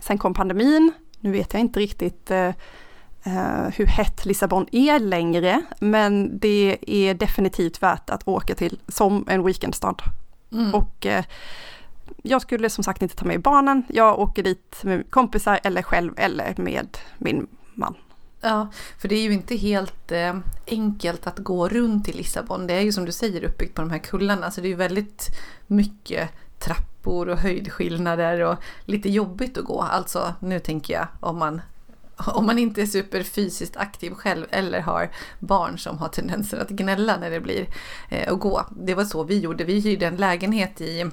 Sen 0.00 0.18
kom 0.18 0.34
pandemin, 0.34 0.92
nu 1.20 1.32
vet 1.32 1.52
jag 1.52 1.60
inte 1.60 1.80
riktigt 1.80 2.30
eh, 2.30 2.48
eh 3.22 3.68
hur 3.74 3.86
hett 3.86 4.24
Lissabon 4.24 4.66
är 4.72 4.98
längre, 4.98 5.62
men 5.80 6.38
det 6.38 6.78
är 6.86 7.14
definitivt 7.14 7.82
värt 7.82 8.10
att 8.10 8.28
åka 8.28 8.54
till 8.54 8.78
som 8.88 9.24
en 9.28 9.44
weekendstad 9.44 9.96
Mm. 10.54 10.74
Och 10.74 11.06
eh, 11.06 11.24
jag 12.22 12.42
skulle 12.42 12.70
som 12.70 12.84
sagt 12.84 13.02
inte 13.02 13.16
ta 13.16 13.24
med 13.24 13.42
barnen. 13.42 13.82
Jag 13.88 14.18
åker 14.18 14.42
dit 14.42 14.80
med 14.82 15.10
kompisar 15.10 15.60
eller 15.62 15.82
själv 15.82 16.12
eller 16.16 16.54
med 16.56 16.98
min 17.18 17.46
man. 17.74 17.94
Ja, 18.40 18.68
för 18.98 19.08
det 19.08 19.14
är 19.14 19.22
ju 19.22 19.32
inte 19.32 19.56
helt 19.56 20.12
eh, 20.12 20.36
enkelt 20.66 21.26
att 21.26 21.38
gå 21.38 21.68
runt 21.68 22.08
i 22.08 22.12
Lissabon. 22.12 22.66
Det 22.66 22.74
är 22.74 22.80
ju 22.80 22.92
som 22.92 23.04
du 23.04 23.12
säger 23.12 23.44
uppbyggt 23.44 23.74
på 23.74 23.82
de 23.82 23.90
här 23.90 23.98
kullarna, 23.98 24.50
så 24.50 24.60
det 24.60 24.66
är 24.66 24.70
ju 24.70 24.76
väldigt 24.76 25.28
mycket 25.66 26.30
trappor 26.58 27.28
och 27.28 27.38
höjdskillnader 27.38 28.40
och 28.40 28.56
lite 28.84 29.08
jobbigt 29.08 29.58
att 29.58 29.64
gå. 29.64 29.80
Alltså 29.82 30.34
nu 30.40 30.60
tänker 30.60 30.94
jag 30.94 31.06
om 31.20 31.38
man 31.38 31.60
om 32.16 32.46
man 32.46 32.58
inte 32.58 32.82
är 32.82 32.86
superfysiskt 32.86 33.76
aktiv 33.76 34.10
själv 34.10 34.46
eller 34.50 34.80
har 34.80 35.10
barn 35.38 35.78
som 35.78 35.98
har 35.98 36.08
tendenser 36.08 36.58
att 36.58 36.68
gnälla 36.68 37.16
när 37.16 37.30
det 37.30 37.40
blir 37.40 37.66
eh, 38.10 38.32
att 38.32 38.40
gå. 38.40 38.66
Det 38.70 38.94
var 38.94 39.04
så 39.04 39.24
vi 39.24 39.38
gjorde. 39.38 39.64
Vi 39.64 39.80
hyrde 39.80 40.06
en 40.06 40.16
lägenhet 40.16 40.80
i 40.80 41.10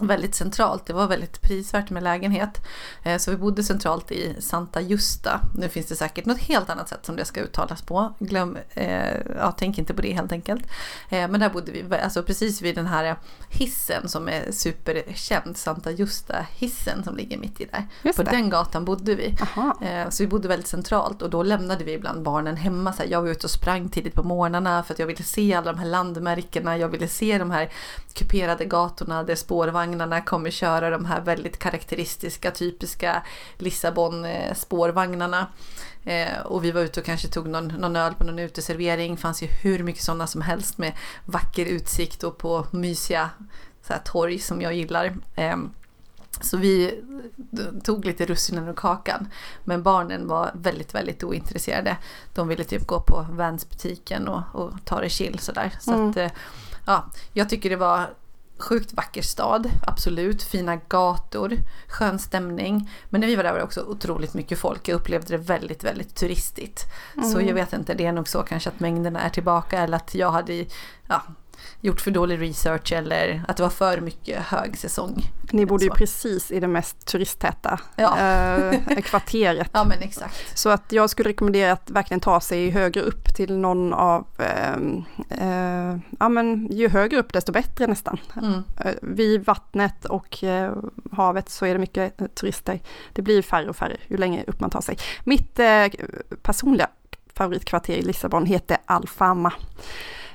väldigt 0.00 0.34
centralt. 0.34 0.86
Det 0.86 0.92
var 0.92 1.08
väldigt 1.08 1.42
prisvärt 1.42 1.90
med 1.90 2.02
lägenhet. 2.02 2.66
Eh, 3.02 3.18
så 3.18 3.30
vi 3.30 3.36
bodde 3.36 3.62
centralt 3.62 4.12
i 4.12 4.36
Santa 4.40 4.80
Justa. 4.80 5.40
Nu 5.54 5.68
finns 5.68 5.86
det 5.86 5.96
säkert 5.96 6.24
något 6.24 6.38
helt 6.38 6.70
annat 6.70 6.88
sätt 6.88 7.06
som 7.06 7.16
det 7.16 7.24
ska 7.24 7.40
uttalas 7.40 7.82
på. 7.82 8.14
Glöm, 8.18 8.58
eh, 8.70 9.16
ja, 9.36 9.54
tänk 9.58 9.78
inte 9.78 9.94
på 9.94 10.02
det 10.02 10.12
helt 10.12 10.32
enkelt. 10.32 10.66
Eh, 11.08 11.28
men 11.28 11.40
där 11.40 11.48
bodde 11.48 11.72
vi 11.72 11.96
alltså 11.96 12.22
precis 12.22 12.62
vid 12.62 12.74
den 12.74 12.86
här 12.86 13.16
hissen 13.48 14.08
som 14.08 14.28
är 14.28 14.52
superkänd. 14.52 15.56
Santa 15.56 15.90
Justa 15.90 16.46
hissen 16.56 17.04
som 17.04 17.16
ligger 17.16 17.38
mitt 17.38 17.60
i 17.60 17.64
där. 17.64 17.86
Just 18.02 18.16
på 18.16 18.22
det. 18.22 18.30
den 18.30 18.50
gatan 18.50 18.84
bodde 18.84 19.14
vi. 19.14 19.36
Aha. 19.40 19.78
Så 20.10 20.22
vi 20.22 20.26
bodde 20.26 20.48
väldigt 20.48 20.68
centralt 20.68 21.22
och 21.22 21.30
då 21.30 21.42
lämnade 21.42 21.84
vi 21.84 21.92
ibland 21.92 22.22
barnen 22.22 22.56
hemma. 22.56 22.92
Så 22.92 23.02
jag 23.08 23.22
var 23.22 23.28
ute 23.28 23.46
och 23.46 23.50
sprang 23.50 23.88
tidigt 23.88 24.14
på 24.14 24.22
morgnarna 24.22 24.82
för 24.82 24.94
att 24.94 24.98
jag 24.98 25.06
ville 25.06 25.22
se 25.22 25.54
alla 25.54 25.72
de 25.72 25.78
här 25.78 25.86
landmärkena. 25.86 26.78
Jag 26.78 26.88
ville 26.88 27.08
se 27.08 27.38
de 27.38 27.50
här 27.50 27.72
kuperade 28.14 28.64
gatorna 28.64 29.22
där 29.22 29.34
spårvagnar 29.34 29.81
vagnarna 29.82 30.20
kommer 30.20 30.50
köra 30.50 30.90
de 30.90 31.04
här 31.04 31.20
väldigt 31.20 31.58
karaktäristiska, 31.58 32.50
typiska 32.50 33.22
Lissabon-spårvagnarna. 33.58 35.46
Eh, 36.04 36.38
och 36.44 36.64
vi 36.64 36.70
var 36.70 36.80
ute 36.80 37.00
och 37.00 37.06
kanske 37.06 37.28
tog 37.28 37.48
någon, 37.48 37.68
någon 37.68 37.96
öl 37.96 38.14
på 38.14 38.24
någon 38.24 38.38
uteservering. 38.38 39.16
Fanns 39.16 39.42
ju 39.42 39.46
hur 39.46 39.82
mycket 39.82 40.02
sådana 40.02 40.26
som 40.26 40.42
helst 40.42 40.78
med 40.78 40.92
vacker 41.24 41.66
utsikt 41.66 42.22
och 42.24 42.38
på 42.38 42.66
mysiga 42.70 43.30
så 43.86 43.92
här, 43.92 44.00
torg 44.04 44.38
som 44.38 44.60
jag 44.60 44.74
gillar. 44.74 45.16
Eh, 45.36 45.56
så 46.40 46.56
vi 46.56 47.02
tog 47.84 48.04
lite 48.04 48.26
russinen 48.26 48.68
ur 48.68 48.74
kakan. 48.74 49.28
Men 49.64 49.82
barnen 49.82 50.28
var 50.28 50.50
väldigt, 50.54 50.94
väldigt 50.94 51.24
ointresserade. 51.24 51.96
De 52.34 52.48
ville 52.48 52.64
typ 52.64 52.86
gå 52.86 53.00
på 53.00 53.26
Vans-butiken 53.30 54.28
och, 54.28 54.42
och 54.52 54.72
ta 54.84 55.00
det 55.00 55.08
chill 55.08 55.38
sådär. 55.38 55.72
Så 55.80 55.92
mm. 55.92 56.10
att, 56.10 56.16
eh, 56.16 56.30
ja, 56.86 57.04
jag 57.32 57.48
tycker 57.48 57.70
det 57.70 57.76
var 57.76 58.10
Sjukt 58.62 58.92
vacker 58.92 59.22
stad, 59.22 59.70
absolut. 59.86 60.42
Fina 60.42 60.76
gator, 60.76 61.56
skön 61.88 62.18
stämning. 62.18 62.90
Men 63.08 63.20
när 63.20 63.28
vi 63.28 63.36
var 63.36 63.42
där 63.42 63.52
var 63.52 63.58
det 63.58 63.64
också 63.64 63.80
otroligt 63.80 64.34
mycket 64.34 64.58
folk. 64.58 64.88
Jag 64.88 64.96
upplevde 64.96 65.36
det 65.36 65.42
väldigt, 65.42 65.84
väldigt 65.84 66.14
turistigt. 66.14 66.84
Mm. 67.16 67.30
Så 67.30 67.40
jag 67.40 67.54
vet 67.54 67.72
inte, 67.72 67.94
det 67.94 68.06
är 68.06 68.12
nog 68.12 68.28
så 68.28 68.42
kanske 68.42 68.68
att 68.70 68.80
mängderna 68.80 69.20
är 69.20 69.30
tillbaka 69.30 69.78
eller 69.78 69.96
att 69.96 70.14
jag 70.14 70.30
hade 70.30 70.64
ja, 71.08 71.22
gjort 71.80 72.00
för 72.00 72.10
dålig 72.10 72.40
research 72.40 72.92
eller 72.92 73.44
att 73.48 73.56
det 73.56 73.62
var 73.62 73.70
för 73.70 74.00
mycket 74.00 74.42
högsäsong. 74.42 75.30
Ni 75.52 75.66
bodde 75.66 75.84
ju 75.84 75.90
precis 75.90 76.50
i 76.50 76.60
det 76.60 76.68
mest 76.68 77.06
turisttäta 77.06 77.80
ja. 77.96 78.18
äh, 78.18 79.00
kvarteret. 79.02 79.68
ja 79.72 79.84
men 79.84 80.02
exakt. 80.02 80.58
Så 80.58 80.68
att 80.68 80.92
jag 80.92 81.10
skulle 81.10 81.28
rekommendera 81.28 81.72
att 81.72 81.90
verkligen 81.90 82.20
ta 82.20 82.40
sig 82.40 82.70
högre 82.70 83.00
upp 83.00 83.34
till 83.34 83.56
någon 83.56 83.92
av, 83.92 84.26
äh, 84.38 84.74
äh, 85.48 85.98
ja 86.20 86.28
men 86.28 86.68
ju 86.70 86.88
högre 86.88 87.18
upp 87.18 87.32
desto 87.32 87.52
bättre 87.52 87.86
nästan. 87.86 88.18
Mm. 88.42 88.62
Vid 89.02 89.44
vattnet 89.44 90.04
och 90.04 90.38
havet 91.12 91.48
så 91.48 91.66
är 91.66 91.72
det 91.72 91.78
mycket 91.78 92.34
turister. 92.34 92.80
Det 93.12 93.22
blir 93.22 93.42
färre 93.42 93.68
och 93.68 93.76
färre 93.76 93.96
ju 94.08 94.16
längre 94.16 94.44
upp 94.46 94.60
man 94.60 94.70
tar 94.70 94.80
sig. 94.80 94.96
Mitt 95.24 95.60
personliga 96.42 96.88
favoritkvarter 97.34 97.94
i 97.94 98.02
Lissabon 98.02 98.46
heter 98.46 98.76
Alfama. 98.84 99.52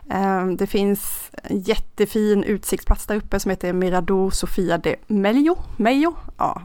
Ehm, 0.10 0.58
det 0.58 0.67
finns 0.67 1.32
en 1.43 1.60
jättefin 1.60 2.43
utsiktsplats 2.43 3.06
där 3.06 3.15
uppe 3.15 3.39
som 3.39 3.52
heter 3.52 3.74
Mirador 3.74 4.32
Sofia 4.32 4.78
de 4.78 4.96
Melio. 5.08 5.58
Mello. 5.78 6.15
Ja, 6.38 6.62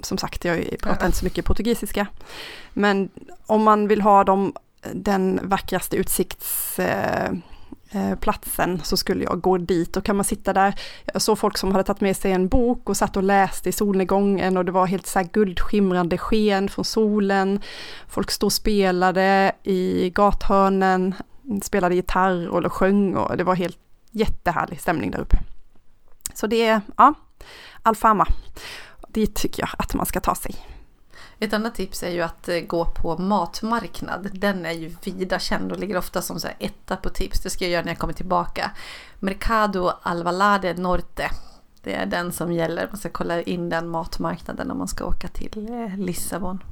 som 0.00 0.18
sagt, 0.18 0.44
jag 0.44 0.76
pratar 0.82 1.06
inte 1.06 1.18
så 1.18 1.24
mycket 1.24 1.44
portugisiska. 1.44 2.06
Men 2.72 3.10
om 3.46 3.62
man 3.62 3.88
vill 3.88 4.00
ha 4.00 4.24
de 4.24 4.52
den 4.92 5.40
vackraste 5.42 5.96
utsiktsplatsen 5.96 8.70
eh, 8.70 8.74
eh, 8.74 8.82
så 8.82 8.96
skulle 8.96 9.24
jag 9.24 9.40
gå 9.40 9.58
dit 9.58 9.96
och 9.96 10.04
kan 10.04 10.16
man 10.16 10.24
sitta 10.24 10.52
där. 10.52 10.80
Jag 11.12 11.22
såg 11.22 11.38
folk 11.38 11.58
som 11.58 11.72
hade 11.72 11.84
tagit 11.84 12.00
med 12.00 12.16
sig 12.16 12.32
en 12.32 12.48
bok 12.48 12.88
och 12.88 12.96
satt 12.96 13.16
och 13.16 13.22
läste 13.22 13.68
i 13.68 13.72
solnedgången 13.72 14.56
och 14.56 14.64
det 14.64 14.72
var 14.72 14.86
helt 14.86 15.06
så 15.06 15.18
här 15.18 15.28
guldskimrande 15.32 16.18
sken 16.18 16.68
från 16.68 16.84
solen. 16.84 17.60
Folk 18.08 18.30
stod 18.30 18.46
och 18.46 18.52
spelade 18.52 19.52
i 19.62 20.10
gathörnen, 20.10 21.14
spelade 21.62 21.94
gitarr 21.94 22.48
och 22.48 22.72
sjöng 22.72 23.16
och 23.16 23.36
det 23.36 23.44
var 23.44 23.54
helt 23.54 23.78
jättehärlig 24.10 24.80
stämning 24.80 25.10
där 25.10 25.20
uppe. 25.20 25.38
Så 26.34 26.46
det 26.46 26.66
är, 26.66 26.80
ja, 26.96 27.14
Alfama. 27.82 28.26
Dit 29.08 29.34
tycker 29.34 29.62
jag 29.62 29.70
att 29.78 29.94
man 29.94 30.06
ska 30.06 30.20
ta 30.20 30.34
sig. 30.34 30.54
Ett 31.40 31.52
annat 31.52 31.74
tips 31.74 32.02
är 32.02 32.10
ju 32.10 32.22
att 32.22 32.48
eh, 32.48 32.60
gå 32.60 32.84
på 32.84 33.18
matmarknad. 33.18 34.28
Den 34.32 34.66
är 34.66 34.72
ju 34.72 34.96
vida 35.04 35.38
känd 35.38 35.72
och 35.72 35.78
ligger 35.78 35.96
ofta 35.96 36.22
som 36.22 36.40
så 36.40 36.48
etta 36.58 36.96
på 36.96 37.08
tips. 37.08 37.40
Det 37.40 37.50
ska 37.50 37.64
jag 37.64 37.72
göra 37.72 37.82
när 37.82 37.90
jag 37.90 37.98
kommer 37.98 38.12
tillbaka. 38.12 38.70
Mercado 39.18 39.90
Alvalade 40.02 40.74
Norte. 40.74 41.30
Det 41.82 41.94
är 41.94 42.06
den 42.06 42.32
som 42.32 42.52
gäller. 42.52 42.86
Man 42.86 42.96
ska 42.96 43.08
kolla 43.08 43.42
in 43.42 43.68
den 43.68 43.88
matmarknaden 43.88 44.70
om 44.70 44.78
man 44.78 44.88
ska 44.88 45.04
åka 45.04 45.28
till 45.28 45.68
eh, 45.68 45.98
Lissabon. 45.98 46.62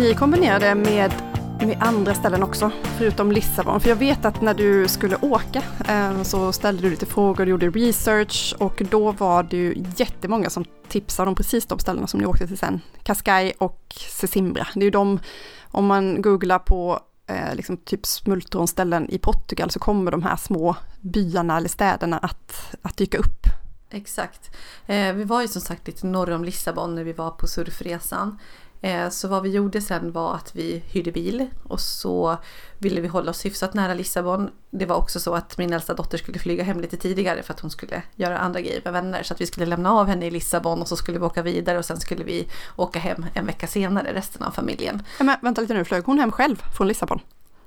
Ni 0.00 0.14
kombinerade 0.14 0.74
med, 0.74 1.12
med 1.58 1.76
andra 1.80 2.14
ställen 2.14 2.42
också, 2.42 2.70
förutom 2.98 3.32
Lissabon. 3.32 3.80
För 3.80 3.88
jag 3.88 3.96
vet 3.96 4.24
att 4.24 4.42
när 4.42 4.54
du 4.54 4.88
skulle 4.88 5.16
åka 5.16 5.62
eh, 5.88 6.22
så 6.22 6.52
ställde 6.52 6.82
du 6.82 6.90
lite 6.90 7.06
frågor, 7.06 7.44
du 7.44 7.50
gjorde 7.50 7.70
research 7.70 8.54
och 8.58 8.82
då 8.90 9.12
var 9.12 9.42
det 9.42 9.56
ju 9.56 9.84
jättemånga 9.96 10.50
som 10.50 10.64
tipsade 10.88 11.28
om 11.28 11.34
precis 11.34 11.66
de 11.66 11.78
ställena 11.78 12.06
som 12.06 12.20
ni 12.20 12.26
åkte 12.26 12.46
till 12.46 12.58
sen. 12.58 12.80
Cascais 13.02 13.54
och 13.58 13.94
Sesimbra. 14.10 14.66
Det 14.74 14.80
är 14.80 14.84
ju 14.84 14.90
de, 14.90 15.20
om 15.64 15.86
man 15.86 16.22
googlar 16.22 16.58
på 16.58 17.00
eh, 17.26 17.54
liksom 17.54 17.76
typ 17.76 18.06
smultronställen 18.06 19.10
i 19.10 19.18
Portugal 19.18 19.70
så 19.70 19.78
kommer 19.78 20.10
de 20.10 20.22
här 20.22 20.36
små 20.36 20.76
byarna 21.00 21.56
eller 21.56 21.68
städerna 21.68 22.18
att, 22.18 22.74
att 22.82 22.96
dyka 22.96 23.18
upp. 23.18 23.46
Exakt. 23.90 24.56
Eh, 24.86 25.12
vi 25.12 25.24
var 25.24 25.42
ju 25.42 25.48
som 25.48 25.62
sagt 25.62 25.86
lite 25.86 26.06
norr 26.06 26.30
om 26.30 26.44
Lissabon 26.44 26.94
när 26.94 27.04
vi 27.04 27.12
var 27.12 27.30
på 27.30 27.46
surfresan. 27.46 28.38
Eh, 28.82 29.08
så 29.08 29.28
vad 29.28 29.42
vi 29.42 29.50
gjorde 29.50 29.80
sen 29.80 30.12
var 30.12 30.34
att 30.34 30.56
vi 30.56 30.82
hyrde 30.86 31.12
bil 31.12 31.46
och 31.62 31.80
så 31.80 32.36
ville 32.78 33.00
vi 33.00 33.08
hålla 33.08 33.30
oss 33.30 33.44
hyfsat 33.44 33.74
nära 33.74 33.94
Lissabon. 33.94 34.50
Det 34.70 34.86
var 34.86 34.96
också 34.96 35.20
så 35.20 35.34
att 35.34 35.58
min 35.58 35.72
äldsta 35.72 35.94
dotter 35.94 36.18
skulle 36.18 36.38
flyga 36.38 36.64
hem 36.64 36.80
lite 36.80 36.96
tidigare 36.96 37.42
för 37.42 37.54
att 37.54 37.60
hon 37.60 37.70
skulle 37.70 38.02
göra 38.16 38.38
andra 38.38 38.60
grejer 38.60 38.80
med 38.84 38.92
vänner. 38.92 39.22
Så 39.22 39.34
att 39.34 39.40
vi 39.40 39.46
skulle 39.46 39.66
lämna 39.66 39.92
av 39.92 40.06
henne 40.06 40.26
i 40.26 40.30
Lissabon 40.30 40.80
och 40.80 40.88
så 40.88 40.96
skulle 40.96 41.18
vi 41.18 41.24
åka 41.24 41.42
vidare 41.42 41.78
och 41.78 41.84
sen 41.84 42.00
skulle 42.00 42.24
vi 42.24 42.48
åka 42.76 42.98
hem 42.98 43.26
en 43.34 43.46
vecka 43.46 43.66
senare, 43.66 44.14
resten 44.14 44.42
av 44.42 44.50
familjen. 44.50 45.02
Men 45.18 45.36
vänta 45.42 45.60
lite 45.60 45.74
nu, 45.74 45.84
flög 45.84 46.04
hon 46.04 46.18
hem 46.18 46.32
själv 46.32 46.62
från 46.76 46.88
Lissabon? 46.88 47.20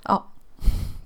Ja. 0.04 0.26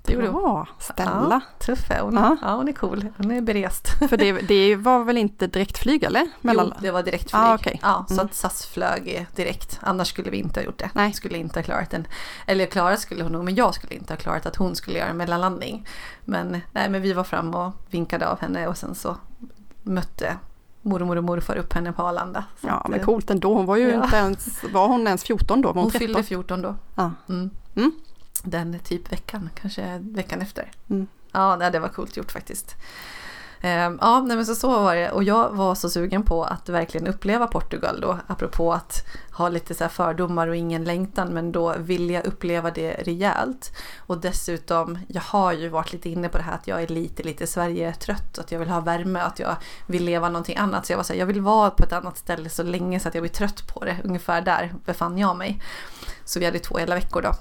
Det 0.08 0.14
gjorde 0.14 0.28
hon. 0.28 0.66
Stella. 0.78 1.28
Ja, 1.30 1.40
tuff 1.58 1.90
är 1.90 2.00
hon. 2.00 2.14
Ja. 2.14 2.36
ja. 2.42 2.54
hon 2.54 2.68
är 2.68 2.72
cool. 2.72 3.06
Hon 3.16 3.30
är 3.30 3.40
berest. 3.40 3.88
För 4.08 4.16
det, 4.16 4.32
det 4.48 4.76
var 4.76 5.04
väl 5.04 5.18
inte 5.18 5.46
direktflyg 5.46 6.02
eller? 6.02 6.28
Mellan... 6.40 6.72
Jo, 6.74 6.80
det 6.82 6.90
var 6.90 7.02
direktflyg. 7.02 7.40
Ah, 7.42 7.54
okay. 7.54 7.78
Ja, 7.82 8.04
så 8.08 8.14
mm. 8.14 8.26
att 8.26 8.34
SAS 8.34 8.66
flög 8.66 9.26
direkt. 9.36 9.78
Annars 9.82 10.08
skulle 10.08 10.30
vi 10.30 10.36
inte 10.36 10.60
ha 10.60 10.64
gjort 10.64 10.78
det. 10.78 10.90
Nej. 10.92 11.12
Skulle 11.12 11.38
inte 11.38 11.58
ha 11.58 11.64
klarat 11.64 11.90
den. 11.90 12.06
Eller 12.46 12.66
klarat 12.66 13.00
skulle 13.00 13.22
hon 13.22 13.32
nog, 13.32 13.44
men 13.44 13.54
jag 13.54 13.74
skulle 13.74 13.94
inte 13.94 14.12
ha 14.12 14.18
klarat 14.18 14.46
att 14.46 14.56
hon 14.56 14.76
skulle 14.76 14.98
göra 14.98 15.08
en 15.08 15.16
mellanlandning. 15.16 15.86
Men, 16.24 16.60
nej, 16.72 16.88
men 16.88 17.02
vi 17.02 17.12
var 17.12 17.24
fram 17.24 17.54
och 17.54 17.72
vinkade 17.90 18.28
av 18.28 18.40
henne 18.40 18.66
och 18.66 18.76
sen 18.76 18.94
så 18.94 19.16
mötte 19.82 20.36
mormor 20.82 21.16
och 21.16 21.24
morfar 21.24 21.56
upp 21.56 21.72
henne 21.72 21.92
på 21.92 22.02
Arlanda. 22.02 22.44
ja, 22.60 22.86
men 22.88 23.00
coolt 23.00 23.30
ändå. 23.30 23.54
Hon 23.54 23.66
var 23.66 23.76
ju 23.76 23.88
ja. 23.88 24.04
inte 24.04 24.16
ens, 24.16 24.64
var 24.72 24.88
hon 24.88 25.06
ens 25.06 25.24
14 25.24 25.62
då? 25.62 25.68
Var 25.68 25.74
hon, 25.74 25.82
hon 25.82 25.90
fyllde 25.90 26.22
14 26.22 26.62
då. 26.62 26.74
Ja. 26.94 27.12
Mm. 27.28 27.50
Mm 27.76 27.92
den 28.44 28.78
typ 28.78 29.12
veckan, 29.12 29.50
kanske 29.54 29.98
veckan 29.98 30.40
efter. 30.40 30.70
Mm. 30.90 31.06
Ja, 31.32 31.70
det 31.72 31.78
var 31.78 31.88
coolt 31.88 32.16
gjort 32.16 32.32
faktiskt. 32.32 32.76
Ehm, 33.60 33.98
ja, 34.00 34.20
nej, 34.20 34.36
men 34.36 34.46
så, 34.46 34.54
så 34.54 34.82
var 34.82 34.94
det. 34.94 35.10
Och 35.10 35.24
jag 35.24 35.50
var 35.50 35.74
så 35.74 35.90
sugen 35.90 36.22
på 36.22 36.44
att 36.44 36.68
verkligen 36.68 37.06
uppleva 37.06 37.46
Portugal 37.46 38.00
då, 38.00 38.18
apropå 38.26 38.72
att 38.72 39.06
ha 39.32 39.48
lite 39.48 39.74
så 39.74 39.88
fördomar 39.88 40.48
och 40.48 40.56
ingen 40.56 40.84
längtan, 40.84 41.28
men 41.28 41.52
då 41.52 41.74
vill 41.78 42.10
jag 42.10 42.26
uppleva 42.26 42.70
det 42.70 42.92
rejält. 42.92 43.72
Och 43.98 44.20
dessutom, 44.20 44.98
jag 45.08 45.22
har 45.22 45.52
ju 45.52 45.68
varit 45.68 45.92
lite 45.92 46.08
inne 46.08 46.28
på 46.28 46.38
det 46.38 46.44
här 46.44 46.54
att 46.54 46.68
jag 46.68 46.82
är 46.82 46.86
lite, 46.86 47.22
lite 47.22 47.46
Sverige-trött, 47.46 48.38
att 48.38 48.52
jag 48.52 48.58
vill 48.58 48.68
ha 48.68 48.80
värme, 48.80 49.20
att 49.20 49.38
jag 49.38 49.56
vill 49.86 50.04
leva 50.04 50.28
någonting 50.28 50.56
annat. 50.56 50.86
Så 50.86 50.92
jag 50.92 50.96
var 50.96 51.04
så 51.04 51.12
här, 51.12 51.20
jag 51.20 51.26
vill 51.26 51.40
vara 51.40 51.70
på 51.70 51.84
ett 51.84 51.92
annat 51.92 52.18
ställe 52.18 52.48
så 52.48 52.62
länge 52.62 53.00
så 53.00 53.08
att 53.08 53.14
jag 53.14 53.22
blir 53.22 53.32
trött 53.32 53.74
på 53.74 53.84
det. 53.84 53.96
Ungefär 54.04 54.42
där 54.42 54.74
befann 54.84 55.18
jag 55.18 55.36
mig. 55.36 55.62
Så 56.24 56.40
vi 56.40 56.44
hade 56.44 56.58
två 56.58 56.78
hela 56.78 56.94
veckor 56.94 57.22
då. 57.22 57.32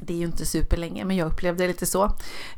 Det 0.00 0.12
är 0.12 0.18
ju 0.18 0.24
inte 0.24 0.46
superlänge 0.46 1.04
men 1.04 1.16
jag 1.16 1.26
upplevde 1.26 1.64
det 1.64 1.68
lite 1.68 1.86
så. 1.86 2.04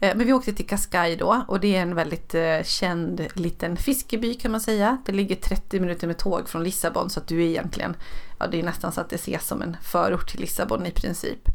Eh, 0.00 0.16
men 0.16 0.26
vi 0.26 0.32
åkte 0.32 0.52
till 0.52 0.66
Cascais 0.66 1.18
då 1.18 1.44
och 1.48 1.60
det 1.60 1.76
är 1.76 1.82
en 1.82 1.94
väldigt 1.94 2.34
eh, 2.34 2.62
känd 2.64 3.26
liten 3.34 3.76
fiskeby 3.76 4.34
kan 4.34 4.50
man 4.50 4.60
säga. 4.60 4.98
Det 5.06 5.12
ligger 5.12 5.36
30 5.36 5.80
minuter 5.80 6.06
med 6.06 6.18
tåg 6.18 6.48
från 6.48 6.64
Lissabon 6.64 7.10
så 7.10 7.20
att 7.20 7.28
du 7.28 7.42
är 7.44 7.46
egentligen, 7.46 7.96
ja 8.38 8.46
det 8.46 8.58
är 8.58 8.62
nästan 8.62 8.92
så 8.92 9.00
att 9.00 9.10
det 9.10 9.16
ses 9.16 9.46
som 9.46 9.62
en 9.62 9.76
förort 9.82 10.30
till 10.30 10.40
Lissabon 10.40 10.86
i 10.86 10.90
princip. 10.90 11.48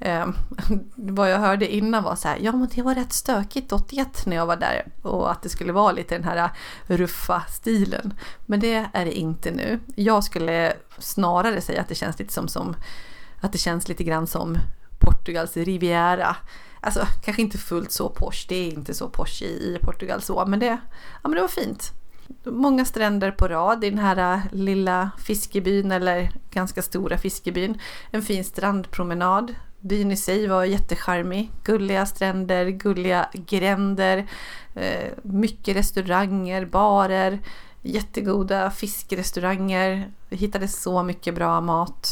Eh, 0.00 0.26
vad 0.94 1.30
jag 1.30 1.38
hörde 1.38 1.74
innan 1.74 2.02
var 2.02 2.16
så 2.16 2.28
här, 2.28 2.38
ja 2.40 2.52
men 2.52 2.68
det 2.74 2.82
var 2.82 2.94
rätt 2.94 3.12
stökigt 3.12 3.72
81 3.72 4.26
när 4.26 4.36
jag 4.36 4.46
var 4.46 4.56
där 4.56 4.86
och 5.02 5.30
att 5.30 5.42
det 5.42 5.48
skulle 5.48 5.72
vara 5.72 5.92
lite 5.92 6.14
den 6.14 6.24
här 6.24 6.50
eh, 6.88 6.96
ruffa 6.96 7.42
stilen. 7.48 8.14
Men 8.46 8.60
det 8.60 8.88
är 8.92 9.04
det 9.04 9.18
inte 9.18 9.50
nu. 9.50 9.80
Jag 9.96 10.24
skulle 10.24 10.72
snarare 10.98 11.60
säga 11.60 11.80
att 11.80 11.88
det 11.88 11.94
känns 11.94 12.18
lite 12.18 12.32
som, 12.32 12.48
som 12.48 12.76
att 13.40 13.52
det 13.52 13.58
känns 13.58 13.88
lite 13.88 14.04
grann 14.04 14.26
som 14.26 14.58
Portugals 15.08 15.56
Riviera. 15.56 16.36
Alltså 16.80 17.06
kanske 17.24 17.42
inte 17.42 17.58
fullt 17.58 17.92
så 17.92 18.08
posh, 18.08 18.46
det 18.48 18.56
är 18.56 18.72
inte 18.72 18.94
så 18.94 19.08
posh 19.08 19.42
i, 19.42 19.46
i 19.46 19.78
Portugal 19.82 20.22
så, 20.22 20.46
men 20.46 20.58
det, 20.58 20.66
ja, 21.22 21.28
men 21.28 21.32
det 21.32 21.40
var 21.40 21.48
fint. 21.48 21.92
Många 22.44 22.84
stränder 22.84 23.30
på 23.30 23.48
rad 23.48 23.84
i 23.84 23.90
den 23.90 23.98
här 23.98 24.34
äh, 24.34 24.40
lilla 24.52 25.10
fiskebyn 25.18 25.92
eller 25.92 26.30
ganska 26.50 26.82
stora 26.82 27.18
fiskebyn. 27.18 27.80
En 28.10 28.22
fin 28.22 28.44
strandpromenad. 28.44 29.54
Byn 29.80 30.10
i 30.10 30.16
sig 30.16 30.46
var 30.46 30.64
jättecharmig. 30.64 31.50
Gulliga 31.64 32.06
stränder, 32.06 32.66
gulliga 32.66 33.28
gränder, 33.32 34.26
eh, 34.74 35.12
mycket 35.22 35.76
restauranger, 35.76 36.66
barer, 36.66 37.38
jättegoda 37.82 38.70
fiskrestauranger. 38.70 40.12
Vi 40.28 40.36
hittade 40.36 40.68
så 40.68 41.02
mycket 41.02 41.34
bra 41.34 41.60
mat 41.60 42.10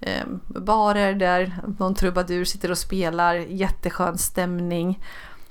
eh, 0.00 0.24
barer 0.46 1.14
där 1.14 1.58
någon 1.78 1.94
trubadur 1.94 2.44
sitter 2.44 2.70
och 2.70 2.78
spelar, 2.78 3.34
jätteskön 3.34 4.18
stämning. 4.18 5.00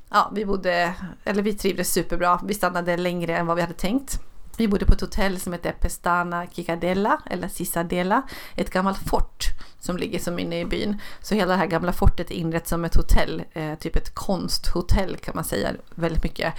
Ja, 0.09 0.31
vi 0.35 0.45
bodde, 0.45 0.93
eller 1.23 1.43
vi 1.43 1.53
trivdes 1.53 1.93
superbra. 1.93 2.39
Vi 2.45 2.53
stannade 2.53 2.97
längre 2.97 3.37
än 3.37 3.47
vad 3.47 3.55
vi 3.55 3.61
hade 3.61 3.73
tänkt. 3.73 4.19
Vi 4.57 4.67
bodde 4.67 4.85
på 4.85 4.93
ett 4.93 5.01
hotell 5.01 5.39
som 5.39 5.53
heter 5.53 5.71
Pestana 5.71 6.47
Kikadella 6.51 7.21
eller 7.25 7.47
Cisadella, 7.47 8.21
ett 8.55 8.69
gammalt 8.69 9.09
fort 9.09 9.45
som 9.79 9.97
ligger 9.97 10.19
som 10.19 10.39
inne 10.39 10.59
i 10.59 10.65
byn. 10.65 11.01
Så 11.21 11.35
hela 11.35 11.51
det 11.51 11.57
här 11.57 11.67
gamla 11.67 11.93
fortet 11.93 12.31
är 12.31 12.35
inrett 12.35 12.67
som 12.67 12.85
ett 12.85 12.95
hotell, 12.95 13.43
eh, 13.53 13.75
typ 13.75 13.95
ett 13.95 14.15
konsthotell 14.15 15.17
kan 15.17 15.35
man 15.35 15.43
säga. 15.43 15.71
Väldigt 15.95 16.23
mycket 16.23 16.53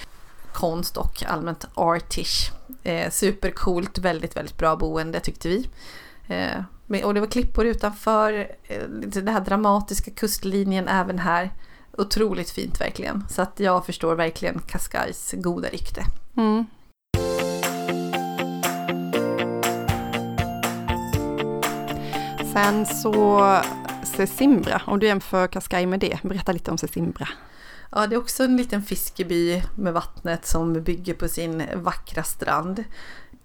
konst 0.52 0.96
och 0.96 1.22
allmänt 1.26 1.64
artish. 1.74 2.52
Eh, 2.82 3.10
supercoolt, 3.10 3.98
väldigt, 3.98 4.36
väldigt 4.36 4.58
bra 4.58 4.76
boende 4.76 5.20
tyckte 5.20 5.48
vi. 5.48 5.68
Eh, 6.28 6.62
och 6.90 7.14
det 7.14 7.20
var 7.20 7.26
klippor 7.26 7.66
utanför, 7.66 8.32
eh, 8.62 8.82
den 8.88 9.28
här 9.28 9.40
dramatiska 9.40 10.10
kustlinjen 10.10 10.88
även 10.88 11.18
här. 11.18 11.50
Otroligt 11.98 12.50
fint 12.50 12.80
verkligen. 12.80 13.24
Så 13.28 13.42
att 13.42 13.60
jag 13.60 13.86
förstår 13.86 14.14
verkligen 14.14 14.58
Cascais 14.58 15.34
goda 15.36 15.68
rykte. 15.68 16.04
Mm. 16.36 16.66
Sen 22.52 22.86
så 22.86 23.40
Sesimbra, 24.04 24.82
om 24.86 24.98
du 24.98 25.06
jämför 25.06 25.46
Cascais 25.46 25.86
med 25.86 26.00
det, 26.00 26.18
berätta 26.22 26.52
lite 26.52 26.70
om 26.70 26.78
Sesimbra. 26.78 27.28
Ja, 27.92 28.06
det 28.06 28.14
är 28.14 28.18
också 28.18 28.44
en 28.44 28.56
liten 28.56 28.82
fiskeby 28.82 29.62
med 29.76 29.92
vattnet 29.92 30.46
som 30.46 30.72
bygger 30.72 31.14
på 31.14 31.28
sin 31.28 31.62
vackra 31.74 32.22
strand 32.22 32.84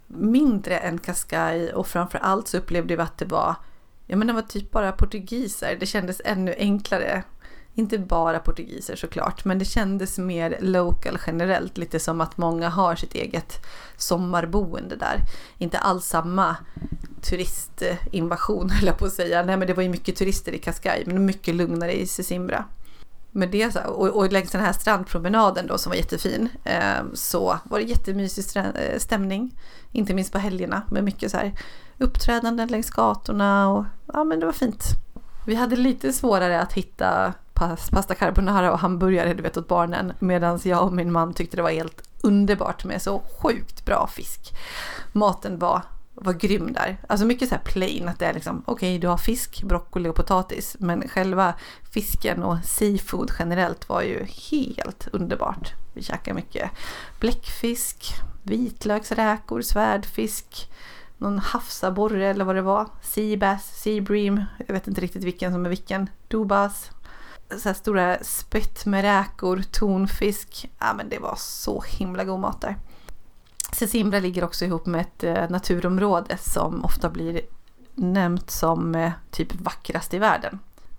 mindre 0.06 0.78
än 0.78 0.98
Cascais 0.98 1.72
och 1.72 1.86
framförallt 1.86 2.48
så 2.48 2.58
upplevde 2.58 2.96
vi 2.96 3.02
att 3.02 3.18
det 3.18 3.24
var, 3.24 3.54
ja 4.06 4.16
men 4.16 4.26
det 4.26 4.32
var 4.32 4.42
typ 4.42 4.70
bara 4.70 4.92
portugiser. 4.92 5.76
Det 5.80 5.86
kändes 5.86 6.22
ännu 6.24 6.54
enklare. 6.58 7.22
Inte 7.74 7.98
bara 7.98 8.38
portugiser 8.38 8.96
såklart, 8.96 9.44
men 9.44 9.58
det 9.58 9.64
kändes 9.64 10.18
mer 10.18 10.58
local 10.60 11.18
generellt. 11.26 11.78
Lite 11.78 12.00
som 12.00 12.20
att 12.20 12.36
många 12.36 12.68
har 12.68 12.96
sitt 12.96 13.14
eget 13.14 13.66
sommarboende 13.96 14.96
där. 14.96 15.20
Inte 15.58 15.78
alls 15.78 16.06
samma 16.06 16.56
turistinvasion 17.22 18.70
höll 18.74 18.86
jag 18.86 18.98
på 18.98 19.06
att 19.06 19.12
säga. 19.12 19.42
Nej 19.42 19.56
men 19.56 19.66
det 19.66 19.74
var 19.74 19.82
ju 19.82 19.88
mycket 19.88 20.16
turister 20.16 20.52
i 20.52 20.58
Cascais, 20.58 21.06
men 21.06 21.24
mycket 21.24 21.54
lugnare 21.54 22.00
i 22.00 22.06
Sesimbra. 22.06 22.64
Men 23.36 23.50
det 23.50 23.72
så, 23.72 23.80
och, 23.80 24.08
och 24.08 24.32
längs 24.32 24.50
den 24.50 24.60
här 24.60 24.72
strandpromenaden 24.72 25.66
då 25.66 25.78
som 25.78 25.90
var 25.90 25.96
jättefin 25.96 26.48
eh, 26.64 27.04
så 27.14 27.58
var 27.64 27.78
det 27.78 27.84
jättemysig 27.84 28.56
eh, 28.56 28.98
stämning. 28.98 29.58
Inte 29.92 30.14
minst 30.14 30.32
på 30.32 30.38
helgerna 30.38 30.82
med 30.90 31.04
mycket 31.04 31.30
så 31.30 31.36
här 31.36 31.52
uppträdanden 31.98 32.68
längs 32.68 32.90
gatorna 32.90 33.70
och 33.70 33.84
ja 34.12 34.24
men 34.24 34.40
det 34.40 34.46
var 34.46 34.52
fint. 34.52 34.84
Vi 35.46 35.54
hade 35.54 35.76
lite 35.76 36.12
svårare 36.12 36.60
att 36.60 36.72
hitta 36.72 37.32
pasta 37.90 38.14
carbonara 38.14 38.72
och 38.72 38.78
hamburgare 38.78 39.34
du 39.34 39.42
vet 39.42 39.56
åt 39.56 39.68
barnen 39.68 40.12
medan 40.18 40.60
jag 40.62 40.84
och 40.84 40.92
min 40.92 41.12
man 41.12 41.34
tyckte 41.34 41.56
det 41.56 41.62
var 41.62 41.70
helt 41.70 42.08
underbart 42.22 42.84
med 42.84 43.02
så 43.02 43.22
sjukt 43.42 43.84
bra 43.84 44.06
fisk. 44.06 44.54
Maten 45.12 45.58
var, 45.58 45.82
var 46.16 46.32
grym 46.32 46.72
där. 46.72 46.96
Alltså 47.08 47.26
mycket 47.26 47.48
så 47.48 47.54
här 47.54 47.62
plain 47.62 48.08
att 48.08 48.18
det 48.18 48.26
är 48.26 48.34
liksom 48.34 48.62
okej 48.66 48.90
okay, 48.90 48.98
du 48.98 49.08
har 49.08 49.16
fisk, 49.16 49.62
broccoli 49.62 50.08
och 50.08 50.14
potatis 50.14 50.76
men 50.80 51.08
själva 51.08 51.54
fisken 51.90 52.42
och 52.42 52.56
seafood 52.64 53.32
generellt 53.38 53.88
var 53.88 54.02
ju 54.02 54.26
helt 54.50 55.08
underbart. 55.12 55.72
Vi 55.94 56.02
käkade 56.02 56.34
mycket 56.34 56.70
bläckfisk, 57.20 58.14
vitlöksräkor, 58.42 59.62
svärdfisk, 59.62 60.70
någon 61.18 61.38
havsabborre 61.38 62.26
eller 62.26 62.44
vad 62.44 62.56
det 62.56 62.62
var. 62.62 62.88
Seabass, 63.02 63.82
seabream, 63.82 64.44
jag 64.66 64.74
vet 64.74 64.88
inte 64.88 65.00
riktigt 65.00 65.24
vilken 65.24 65.52
som 65.52 65.64
är 65.66 65.70
vilken. 65.70 66.10
Dubas. 66.28 66.90
Så 67.58 67.68
här 67.68 67.74
stora 67.74 68.24
spett 68.24 68.86
med 68.86 69.02
räkor, 69.02 69.62
tonfisk. 69.70 70.70
Ja 70.78 70.94
men 70.96 71.08
det 71.08 71.18
var 71.18 71.34
så 71.38 71.84
himla 71.88 72.24
god 72.24 72.40
mat 72.40 72.60
där. 72.60 72.76
Sesimbra 73.76 74.20
ligger 74.20 74.44
också 74.44 74.64
ihop 74.64 74.86
med 74.86 75.00
ett 75.00 75.24
eh, 75.24 75.50
naturområde 75.50 76.38
som 76.40 76.84
ofta 76.84 77.10
blir 77.10 77.40
nämnt 77.94 78.50
som 78.50 78.94
eh, 78.94 79.12
typ 79.30 79.60
vackrast 79.60 80.14
i 80.14 80.18
världen. 80.18 80.58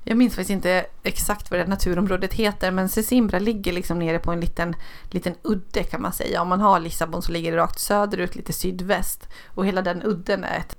Jag 0.10 0.18
minns 0.18 0.36
faktiskt 0.36 0.49
inte 0.49 0.86
exakt 1.03 1.51
vad 1.51 1.60
det 1.60 1.68
naturområdet 1.68 2.34
heter 2.34 2.72
men 2.72 2.89
Sesimbra 2.89 3.39
ligger 3.39 3.74
liksom 3.74 3.99
nere 3.99 4.20
på 4.20 4.32
en 4.32 4.39
liten, 4.39 4.76
liten 5.12 5.36
udde 5.41 5.84
kan 5.84 6.01
man 6.01 6.14
säga. 6.14 6.41
Om 6.41 6.47
man 6.47 6.62
har 6.62 6.80
Lissabon 6.80 7.22
så 7.22 7.32
ligger 7.32 7.51
det 7.51 7.58
rakt 7.58 7.80
söderut, 7.80 8.36
lite 8.36 8.53
sydväst. 8.53 9.30
Och 9.47 9.66
hela 9.66 9.82
den 9.82 10.03
udden 10.03 10.43
är 10.43 10.58
ett, 10.58 10.76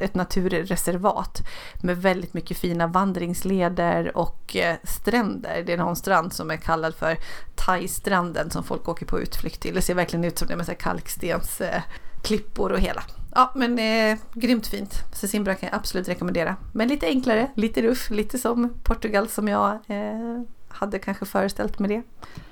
ett 0.00 0.14
naturreservat 0.14 1.42
med 1.82 2.02
väldigt 2.02 2.34
mycket 2.34 2.56
fina 2.56 2.86
vandringsleder 2.86 4.16
och 4.16 4.56
eh, 4.56 4.76
stränder. 4.84 5.62
Det 5.66 5.72
är 5.72 5.78
någon 5.78 5.96
strand 5.96 6.32
som 6.32 6.50
är 6.50 6.56
kallad 6.56 6.94
för 6.94 7.16
Thai-stranden 7.54 8.50
som 8.50 8.64
folk 8.64 8.88
åker 8.88 9.06
på 9.06 9.20
utflykt 9.20 9.60
till. 9.60 9.74
Det 9.74 9.82
ser 9.82 9.94
verkligen 9.94 10.24
ut 10.24 10.38
som 10.38 10.48
det 10.48 10.56
med 10.56 10.78
kalkstens 10.78 11.60
eh, 11.60 11.82
kalkstensklippor 12.26 12.72
och 12.72 12.80
hela. 12.80 13.02
Ja, 13.34 13.52
men 13.54 13.78
eh, 13.78 14.18
grymt 14.34 14.66
fint. 14.66 14.94
Sesimbra 15.12 15.54
kan 15.54 15.68
jag 15.68 15.76
absolut 15.76 16.08
rekommendera. 16.08 16.56
Men 16.72 16.88
lite 16.88 17.06
enklare, 17.06 17.50
lite 17.54 17.82
ruff, 17.82 18.10
lite 18.10 18.38
som 18.38 18.74
Portugal 18.82 19.28
som 19.28 19.48
jag 19.48 19.72
eh, 19.86 20.42
hade 20.68 20.98
kanske 20.98 21.26
föreställt 21.26 21.78
med 21.78 21.90
det. 21.90 22.02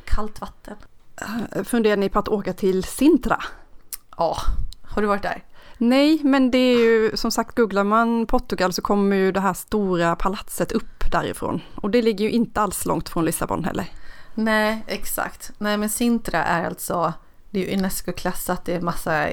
Kallt 0.05 0.41
vatten. 0.41 0.77
Eh, 1.53 1.62
funderar 1.64 1.97
ni 1.97 2.09
på 2.09 2.18
att 2.18 2.29
åka 2.29 2.53
till 2.53 2.85
Sintra? 2.85 3.39
Ja, 4.16 4.37
har 4.83 5.03
du 5.03 5.09
varit 5.09 5.22
där? 5.22 5.45
Nej, 5.79 6.20
men 6.22 6.51
det 6.51 6.59
är 6.59 6.79
ju 6.79 7.16
som 7.16 7.31
sagt, 7.31 7.57
googlar 7.57 7.85
man 7.85 8.27
Portugal 8.27 8.72
så 8.72 8.83
kommer 8.83 9.16
ju 9.16 9.33
det 9.33 9.41
här 9.41 9.55
stora 9.55 10.16
palatset 10.16 10.72
upp 10.72 11.11
därifrån. 11.12 11.61
Och 11.75 11.91
det 11.91 12.03
ligger 12.03 12.25
ju 12.25 12.31
inte 12.31 12.61
alls 12.61 12.87
långt 12.87 13.09
från 13.09 13.25
Lissabon 13.25 13.64
heller. 13.64 13.87
Nej, 14.35 14.85
exakt. 14.87 15.53
Nej, 15.59 15.77
men 15.77 15.89
Sintra 15.89 16.45
är 16.45 16.64
alltså, 16.64 17.12
det 17.55 17.64
är 17.64 17.68
ju 17.68 17.76
Unesco-klassat, 17.76 18.64
det 18.64 18.74
är 18.74 18.80
massa 18.80 19.28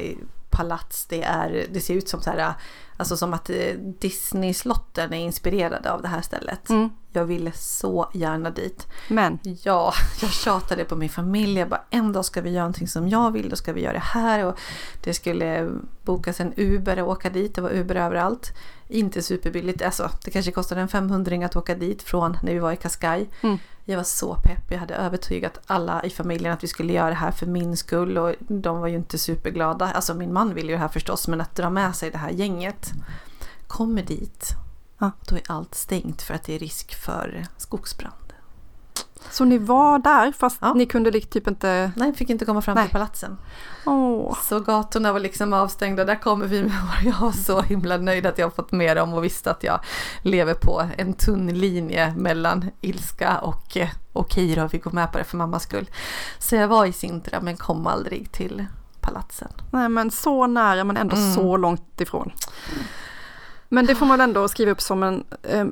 palats. 0.50 1.06
Det, 1.06 1.24
är, 1.24 1.66
det 1.72 1.82
ser 1.82 1.94
ut 1.94 2.10
som 2.10 2.22
så 2.22 2.30
här, 2.30 2.54
alltså 2.98 3.18
som 3.18 3.34
att 3.34 3.50
eh, 3.50 3.74
Disney-slotten 4.00 5.14
är 5.14 5.18
inspirerade 5.18 5.92
av 5.92 6.02
det 6.02 6.08
här 6.08 6.22
stället. 6.22 6.70
Mm. 6.70 6.90
Jag 7.12 7.26
ville 7.26 7.52
så 7.52 8.12
gärna 8.14 8.50
dit. 8.50 8.88
Men? 9.08 9.40
Ja, 9.44 9.94
jag 10.22 10.32
tjatade 10.32 10.84
på 10.86 10.96
min 10.96 11.10
familj. 11.10 11.60
Jag 11.60 11.70
bara, 11.70 11.84
en 11.90 12.14
dag 12.14 12.26
ska 12.26 12.42
vi 12.42 12.50
göra 12.50 12.64
någonting 12.64 12.88
som 12.88 13.10
jag 13.10 13.32
vill. 13.32 13.50
Då 13.50 13.56
ska 13.56 13.74
vi 13.74 13.82
göra 13.82 13.94
det 13.94 14.00
här. 14.00 14.46
Och 14.46 14.60
det 15.04 15.14
skulle 15.14 15.72
bokas 16.04 16.40
en 16.40 16.54
Uber 16.58 17.02
och 17.02 17.10
åka 17.10 17.30
dit. 17.30 17.56
Det 17.56 17.62
var 17.62 17.72
Uber 17.72 17.96
överallt. 17.96 18.54
Inte 18.88 19.22
superbilligt. 19.22 19.82
Alltså, 19.82 20.10
det 20.26 20.32
kanske 20.32 20.52
kostade 20.52 20.82
en 20.82 20.88
500 20.88 21.46
att 21.46 21.56
åka 21.56 21.76
dit 21.76 22.04
från 22.04 22.38
när 22.44 22.54
vi 22.54 22.60
var 22.60 22.72
i 22.72 22.78
Cascais. 22.78 23.28
Mm. 23.42 23.58
Jag 23.86 23.98
var 23.98 24.04
så 24.04 24.36
pepp. 24.36 24.72
Jag 24.72 24.80
hade 24.80 24.96
övertygat 24.96 25.60
alla 25.66 26.04
i 26.04 26.10
familjen 26.10 26.54
att 26.54 26.64
vi 26.64 26.68
skulle 26.68 26.94
göra 26.94 27.10
det 27.10 27.16
här 27.16 27.32
för 27.32 27.46
min 27.46 27.78
skull 27.78 28.18
och 28.18 28.36
de 28.48 28.80
var 28.80 28.88
ju 28.88 28.96
inte 28.96 29.18
superglada. 29.18 29.92
Alltså 29.92 30.14
min 30.14 30.34
man 30.34 30.54
ville 30.54 30.68
ju 30.68 30.74
det 30.74 30.82
här 30.82 30.88
förstås 30.88 31.28
men 31.28 31.42
att 31.42 31.56
dra 31.56 31.70
med 31.70 31.96
sig 31.96 32.12
det 32.12 32.18
här 32.18 32.30
gänget. 32.30 32.92
Kommer 33.68 34.04
dit, 34.04 34.50
ja. 34.98 35.12
då 35.30 35.36
är 35.36 35.42
allt 35.48 35.76
stängt 35.76 36.22
för 36.22 36.34
att 36.34 36.44
det 36.44 36.56
är 36.56 36.60
risk 36.60 36.96
för 36.96 37.46
skogsbrand. 37.58 38.21
Så 39.32 39.46
ni 39.46 39.58
var 39.58 40.00
där 40.00 40.32
fast 40.32 40.58
ja. 40.62 40.74
ni 40.74 40.86
kunde 40.86 41.12
typ 41.12 41.48
inte... 41.48 41.92
Nej, 41.96 42.14
fick 42.14 42.30
inte 42.30 42.46
komma 42.46 42.62
fram 42.62 42.76
Nej. 42.76 42.84
till 42.84 42.92
palatsen. 42.92 43.38
Oh. 43.86 44.38
Så 44.44 44.60
gatorna 44.60 45.14
var 45.14 45.20
liksom 45.20 45.54
avstängda. 45.54 46.06
Där 46.06 46.16
kommer 46.16 46.46
vi 46.46 46.64
med 46.64 46.72
Jag 47.04 47.20
var 47.20 47.32
så 47.32 47.62
himla 47.62 47.98
nöjd 47.98 48.26
att 48.26 48.38
jag 48.38 48.56
fått 48.56 48.72
med 48.72 48.98
dem 48.98 49.14
och 49.14 49.24
visste 49.24 49.52
att 49.52 49.64
jag 49.64 49.80
lever 50.22 50.54
på 50.54 50.84
en 50.98 51.14
tunn 51.14 51.48
linje 51.48 52.14
mellan 52.18 52.70
ilska 52.82 53.38
och 53.38 53.78
eh, 53.78 53.90
okej 54.14 54.56
då, 54.56 54.68
vi 54.68 54.78
går 54.78 54.92
med 54.92 55.12
på 55.12 55.18
det 55.18 55.24
för 55.24 55.38
mammas 55.38 55.64
skull. 55.64 55.90
Så 56.40 56.56
jag 56.56 56.68
var 56.68 56.86
i 56.86 56.94
Sintra 56.94 57.42
men 57.42 57.58
kom 57.58 57.88
aldrig 57.88 58.32
till 58.32 58.66
palatsen. 59.02 59.52
Nej 59.72 59.90
men 59.90 60.12
så 60.12 60.48
nära 60.48 60.84
men 60.84 60.98
ändå 60.98 61.16
mm. 61.16 61.34
så 61.34 61.58
långt 61.58 62.02
ifrån. 62.02 62.32
Men 63.70 63.86
det 63.86 63.96
får 63.96 64.06
man 64.06 64.22
ändå 64.22 64.48
skriva 64.48 64.72
upp 64.72 64.82
som 64.82 65.04
en 65.04 65.24
eh, 65.44 65.66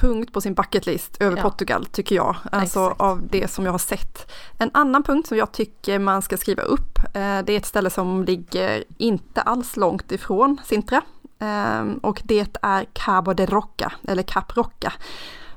punkt 0.00 0.32
på 0.32 0.40
sin 0.40 0.54
bucketlist 0.54 1.16
över 1.20 1.36
ja. 1.36 1.42
Portugal 1.42 1.86
tycker 1.86 2.16
jag. 2.16 2.36
Alltså 2.52 2.84
Exakt. 2.84 3.00
av 3.00 3.22
det 3.30 3.50
som 3.50 3.64
jag 3.64 3.72
har 3.72 3.78
sett. 3.78 4.32
En 4.58 4.70
annan 4.74 5.02
punkt 5.02 5.28
som 5.28 5.36
jag 5.36 5.52
tycker 5.52 5.98
man 5.98 6.22
ska 6.22 6.36
skriva 6.36 6.62
upp, 6.62 6.98
eh, 6.98 7.38
det 7.44 7.52
är 7.52 7.56
ett 7.56 7.66
ställe 7.66 7.90
som 7.90 8.24
ligger 8.24 8.84
inte 8.98 9.40
alls 9.40 9.76
långt 9.76 10.12
ifrån 10.12 10.60
Sintra. 10.64 11.02
Eh, 11.38 11.84
och 12.02 12.20
det 12.24 12.58
är 12.62 12.86
Cabo 12.92 13.32
de 13.32 13.46
Roca, 13.46 13.92
eller 14.08 14.22
Cap 14.22 14.56
Roca. 14.56 14.92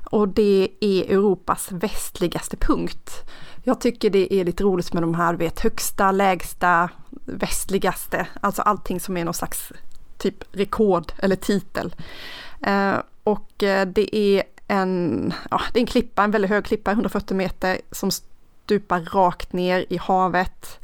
Och 0.04 0.28
det 0.28 0.68
är 0.80 1.02
Europas 1.02 1.72
västligaste 1.72 2.56
punkt. 2.56 3.10
Jag 3.62 3.80
tycker 3.80 4.10
det 4.10 4.34
är 4.34 4.44
lite 4.44 4.64
roligt 4.64 4.92
med 4.92 5.02
de 5.02 5.14
här, 5.14 5.34
vet, 5.34 5.60
högsta, 5.60 6.12
lägsta, 6.12 6.88
västligaste, 7.10 8.26
alltså 8.40 8.62
allting 8.62 9.00
som 9.00 9.16
är 9.16 9.24
någon 9.24 9.34
slags 9.34 9.72
typ 10.18 10.44
rekord 10.52 11.12
eller 11.18 11.36
titel. 11.36 11.94
Och 13.24 13.62
eh, 13.62 13.86
det 13.86 14.16
är 14.16 14.42
en, 14.68 15.32
ja, 15.50 15.60
det 15.72 15.78
är 15.78 15.80
en 15.80 15.86
klippa, 15.86 16.24
en 16.24 16.30
väldigt 16.30 16.50
hög 16.50 16.64
klippa, 16.64 16.90
140 16.90 17.36
meter, 17.36 17.78
som 17.90 18.10
stupar 18.10 19.00
rakt 19.00 19.52
ner 19.52 19.86
i 19.88 19.96
havet. 19.96 20.80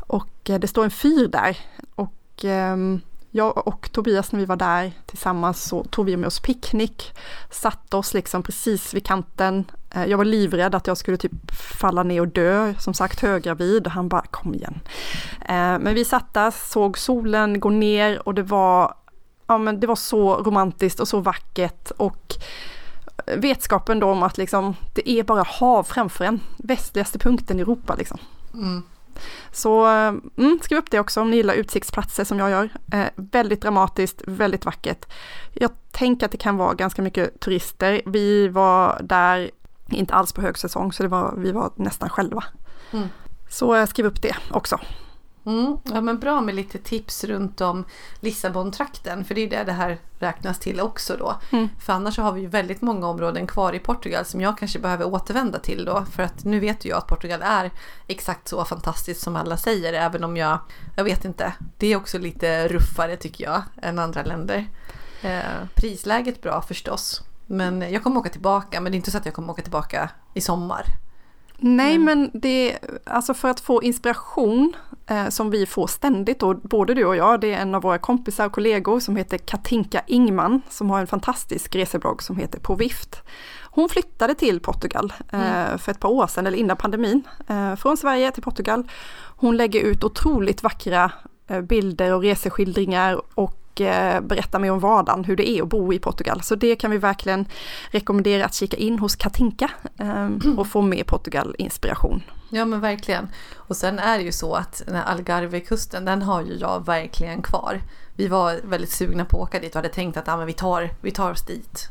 Och 0.00 0.50
eh, 0.50 0.58
det 0.58 0.68
står 0.68 0.84
en 0.84 0.90
fyr 0.90 1.28
där. 1.28 1.58
Och 1.94 2.44
ehm, 2.44 3.00
jag 3.30 3.68
och 3.68 3.92
Tobias 3.92 4.32
när 4.32 4.40
vi 4.40 4.46
var 4.46 4.56
där 4.56 4.92
tillsammans 5.06 5.64
så 5.64 5.84
tog 5.84 6.06
vi 6.06 6.16
med 6.16 6.26
oss 6.26 6.40
picknick, 6.40 7.12
satte 7.50 7.96
oss 7.96 8.14
liksom 8.14 8.42
precis 8.42 8.94
vid 8.94 9.06
kanten. 9.06 9.64
Eh, 9.90 10.04
jag 10.04 10.18
var 10.18 10.24
livrädd 10.24 10.74
att 10.74 10.86
jag 10.86 10.96
skulle 10.96 11.16
typ 11.16 11.54
falla 11.80 12.02
ner 12.02 12.20
och 12.20 12.28
dö, 12.28 12.74
som 12.78 12.94
sagt 12.94 13.20
höggravid. 13.20 13.86
Han 13.86 14.08
bara 14.08 14.24
kom 14.30 14.54
igen. 14.54 14.80
Men 15.80 15.94
vi 15.94 16.04
satt 16.04 16.34
där, 16.34 16.50
såg 16.50 16.98
solen 16.98 17.60
gå 17.60 17.70
ner 17.70 18.28
och 18.28 18.34
det 18.34 18.42
var 18.42 18.94
ja, 19.46 19.58
men 19.58 19.80
det 19.80 19.86
var 19.86 19.96
så 19.96 20.36
romantiskt 20.36 21.00
och 21.00 21.08
så 21.08 21.20
vackert 21.20 21.90
och 21.90 22.36
vetskapen 23.36 24.00
då 24.00 24.10
om 24.10 24.22
att 24.22 24.38
liksom, 24.38 24.76
det 24.94 25.10
är 25.10 25.22
bara 25.22 25.42
hav 25.42 25.82
framför 25.82 26.24
en, 26.24 26.40
västligaste 26.56 27.18
punkten 27.18 27.58
i 27.58 27.62
Europa 27.62 27.94
liksom. 27.94 28.18
Mm. 28.54 28.82
Så 29.52 29.84
mm, 29.84 30.58
skriv 30.62 30.78
upp 30.78 30.90
det 30.90 31.00
också 31.00 31.20
om 31.20 31.30
ni 31.30 31.36
gillar 31.36 31.54
utsiktsplatser 31.54 32.24
som 32.24 32.38
jag 32.38 32.50
gör. 32.50 32.68
Eh, 32.92 33.06
väldigt 33.16 33.62
dramatiskt, 33.62 34.22
väldigt 34.26 34.64
vackert. 34.64 35.06
Jag 35.52 35.70
tänker 35.90 36.26
att 36.26 36.32
det 36.32 36.38
kan 36.38 36.56
vara 36.56 36.74
ganska 36.74 37.02
mycket 37.02 37.40
turister. 37.40 38.02
Vi 38.06 38.48
var 38.48 39.00
där, 39.02 39.50
inte 39.88 40.14
alls 40.14 40.32
på 40.32 40.40
högsäsong, 40.40 40.92
så 40.92 41.02
det 41.02 41.08
var, 41.08 41.34
vi 41.36 41.52
var 41.52 41.72
nästan 41.76 42.08
själva. 42.08 42.44
Mm. 42.90 43.08
Så 43.50 43.74
eh, 43.74 43.86
skriv 43.86 44.06
upp 44.06 44.22
det 44.22 44.36
också. 44.50 44.80
Mm, 45.46 45.78
ja 45.82 46.00
men 46.00 46.18
bra 46.18 46.40
med 46.40 46.54
lite 46.54 46.78
tips 46.78 47.24
runt 47.24 47.60
om 47.60 47.84
Lissabon-trakten 48.20 49.24
för 49.24 49.34
det 49.34 49.40
är 49.40 49.50
det 49.50 49.64
det 49.64 49.72
här 49.72 49.98
räknas 50.18 50.58
till 50.58 50.80
också 50.80 51.16
då. 51.16 51.34
Mm. 51.50 51.68
För 51.80 51.92
annars 51.92 52.18
har 52.18 52.32
vi 52.32 52.40
ju 52.40 52.46
väldigt 52.46 52.82
många 52.82 53.08
områden 53.08 53.46
kvar 53.46 53.72
i 53.72 53.78
Portugal 53.78 54.24
som 54.24 54.40
jag 54.40 54.58
kanske 54.58 54.78
behöver 54.78 55.04
återvända 55.04 55.58
till 55.58 55.84
då. 55.84 56.04
För 56.12 56.22
att 56.22 56.44
nu 56.44 56.60
vet 56.60 56.84
jag 56.84 56.98
att 56.98 57.06
Portugal 57.06 57.42
är 57.42 57.70
exakt 58.06 58.48
så 58.48 58.64
fantastiskt 58.64 59.20
som 59.20 59.36
alla 59.36 59.56
säger 59.56 59.92
även 59.92 60.24
om 60.24 60.36
jag, 60.36 60.58
jag 60.96 61.04
vet 61.04 61.24
inte, 61.24 61.52
det 61.78 61.86
är 61.86 61.96
också 61.96 62.18
lite 62.18 62.68
ruffare 62.68 63.16
tycker 63.16 63.44
jag 63.44 63.62
än 63.82 63.98
andra 63.98 64.22
länder. 64.22 64.66
Eh, 65.22 65.68
prisläget 65.74 66.42
bra 66.42 66.62
förstås. 66.62 67.22
Men 67.46 67.92
jag 67.92 68.02
kommer 68.02 68.20
åka 68.20 68.28
tillbaka 68.28 68.80
men 68.80 68.92
det 68.92 68.96
är 68.96 68.98
inte 68.98 69.10
så 69.10 69.18
att 69.18 69.26
jag 69.26 69.34
kommer 69.34 69.52
åka 69.52 69.62
tillbaka 69.62 70.10
i 70.34 70.40
sommar. 70.40 70.84
Nej, 71.58 71.98
men, 71.98 72.20
men 72.20 72.40
det, 72.40 72.78
alltså 73.04 73.34
för 73.34 73.48
att 73.48 73.60
få 73.60 73.82
inspiration 73.82 74.76
eh, 75.06 75.28
som 75.28 75.50
vi 75.50 75.66
får 75.66 75.86
ständigt 75.86 76.42
och 76.42 76.56
både 76.56 76.94
du 76.94 77.04
och 77.04 77.16
jag, 77.16 77.40
det 77.40 77.54
är 77.54 77.58
en 77.58 77.74
av 77.74 77.82
våra 77.82 77.98
kompisar 77.98 78.46
och 78.46 78.52
kollegor 78.52 79.00
som 79.00 79.16
heter 79.16 79.38
Katinka 79.38 80.02
Ingman 80.06 80.62
som 80.68 80.90
har 80.90 81.00
en 81.00 81.06
fantastisk 81.06 81.74
reseblogg 81.74 82.22
som 82.22 82.36
heter 82.36 82.58
På 82.58 82.74
vift. 82.74 83.22
Hon 83.62 83.88
flyttade 83.88 84.34
till 84.34 84.60
Portugal 84.60 85.12
eh, 85.32 85.66
mm. 85.66 85.78
för 85.78 85.92
ett 85.92 86.00
par 86.00 86.08
år 86.08 86.26
sedan, 86.26 86.46
eller 86.46 86.58
innan 86.58 86.76
pandemin, 86.76 87.22
eh, 87.48 87.74
från 87.74 87.96
Sverige 87.96 88.30
till 88.30 88.42
Portugal. 88.42 88.84
Hon 89.36 89.56
lägger 89.56 89.80
ut 89.80 90.04
otroligt 90.04 90.62
vackra 90.62 91.12
bilder 91.62 92.14
och 92.14 92.22
reseskildringar 92.22 93.20
och 93.34 93.60
berättar 94.22 94.58
mer 94.58 94.70
om 94.70 94.80
vardagen, 94.80 95.24
hur 95.24 95.36
det 95.36 95.50
är 95.50 95.62
att 95.62 95.68
bo 95.68 95.92
i 95.92 95.98
Portugal. 95.98 96.42
Så 96.42 96.54
det 96.54 96.76
kan 96.76 96.90
vi 96.90 96.98
verkligen 96.98 97.46
rekommendera 97.90 98.44
att 98.44 98.54
kika 98.54 98.76
in 98.76 98.98
hos 98.98 99.16
Katinka 99.16 99.70
och 100.56 100.66
få 100.66 100.82
mer 100.82 101.04
Portugal-inspiration. 101.04 102.22
Ja 102.54 102.64
men 102.64 102.80
verkligen. 102.80 103.28
Och 103.56 103.76
sen 103.76 103.98
är 103.98 104.18
det 104.18 104.24
ju 104.24 104.32
så 104.32 104.54
att 104.54 104.82
den 104.86 104.94
här 104.94 105.04
Algarvekusten, 105.04 106.04
den 106.04 106.22
har 106.22 106.42
ju 106.42 106.54
jag 106.54 106.86
verkligen 106.86 107.42
kvar. 107.42 107.80
Vi 108.16 108.28
var 108.28 108.60
väldigt 108.64 108.90
sugna 108.90 109.24
på 109.24 109.42
att 109.42 109.48
åka 109.48 109.60
dit 109.60 109.70
och 109.70 109.76
hade 109.76 109.88
tänkt 109.88 110.16
att 110.16 110.28
ah, 110.28 110.36
men 110.36 110.46
vi, 110.46 110.52
tar, 110.52 110.90
vi 111.00 111.10
tar 111.10 111.30
oss 111.30 111.46
dit. 111.46 111.88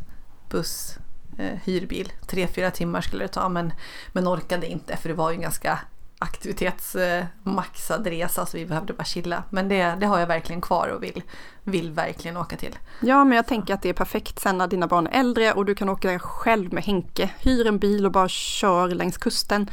Buss, 0.49 0.97
eh, 1.37 1.59
hyrbil. 1.63 2.11
Tre, 2.27 2.47
fyra 2.47 2.71
timmar 2.71 3.01
skulle 3.01 3.23
det 3.23 3.27
ta 3.27 3.49
men, 3.49 3.73
men 4.11 4.27
orkade 4.27 4.67
inte 4.67 4.97
för 4.97 5.09
det 5.09 5.15
var 5.15 5.31
ju 5.31 5.35
en 5.35 5.41
ganska 5.41 5.79
aktivitetsmaxad 6.19 8.07
eh, 8.07 8.09
resa 8.09 8.45
så 8.45 8.57
vi 8.57 8.65
behövde 8.65 8.93
bara 8.93 9.03
chilla. 9.03 9.43
Men 9.49 9.69
det, 9.69 9.95
det 9.99 10.05
har 10.05 10.19
jag 10.19 10.27
verkligen 10.27 10.61
kvar 10.61 10.87
och 10.87 11.03
vill, 11.03 11.23
vill 11.63 11.91
verkligen 11.91 12.37
åka 12.37 12.57
till. 12.57 12.75
Ja, 12.99 13.23
men 13.23 13.35
jag 13.35 13.47
tänker 13.47 13.73
att 13.73 13.81
det 13.81 13.89
är 13.89 13.93
perfekt 13.93 14.39
sen 14.39 14.57
när 14.57 14.67
dina 14.67 14.87
barn 14.87 15.07
är 15.07 15.19
äldre 15.19 15.53
och 15.53 15.65
du 15.65 15.75
kan 15.75 15.89
åka 15.89 16.19
själv 16.19 16.73
med 16.73 16.83
Henke. 16.83 17.29
Hyr 17.39 17.67
en 17.67 17.79
bil 17.79 18.05
och 18.05 18.11
bara 18.11 18.27
kör 18.27 18.87
längs 18.87 19.17
kusten. 19.17 19.69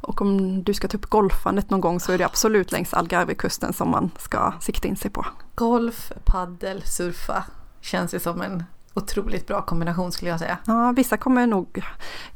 Och 0.00 0.22
om 0.22 0.62
du 0.62 0.74
ska 0.74 0.88
ta 0.88 0.96
upp 0.96 1.06
golfandet 1.06 1.70
någon 1.70 1.80
gång 1.80 2.00
så 2.00 2.12
är 2.12 2.18
det 2.18 2.24
absolut 2.24 2.72
längs 2.72 2.94
Algarvekusten 2.94 3.72
som 3.72 3.90
man 3.90 4.10
ska 4.18 4.52
sikta 4.60 4.88
in 4.88 4.96
sig 4.96 5.10
på. 5.10 5.26
Golf, 5.54 6.12
paddel, 6.24 6.82
surfa 6.82 7.44
känns 7.80 8.14
ju 8.14 8.18
som 8.18 8.42
en 8.42 8.64
otroligt 8.94 9.46
bra 9.46 9.62
kombination 9.62 10.12
skulle 10.12 10.30
jag 10.30 10.38
säga. 10.38 10.58
Ja, 10.66 10.92
vissa 10.96 11.16
kommer 11.16 11.46
nog 11.46 11.84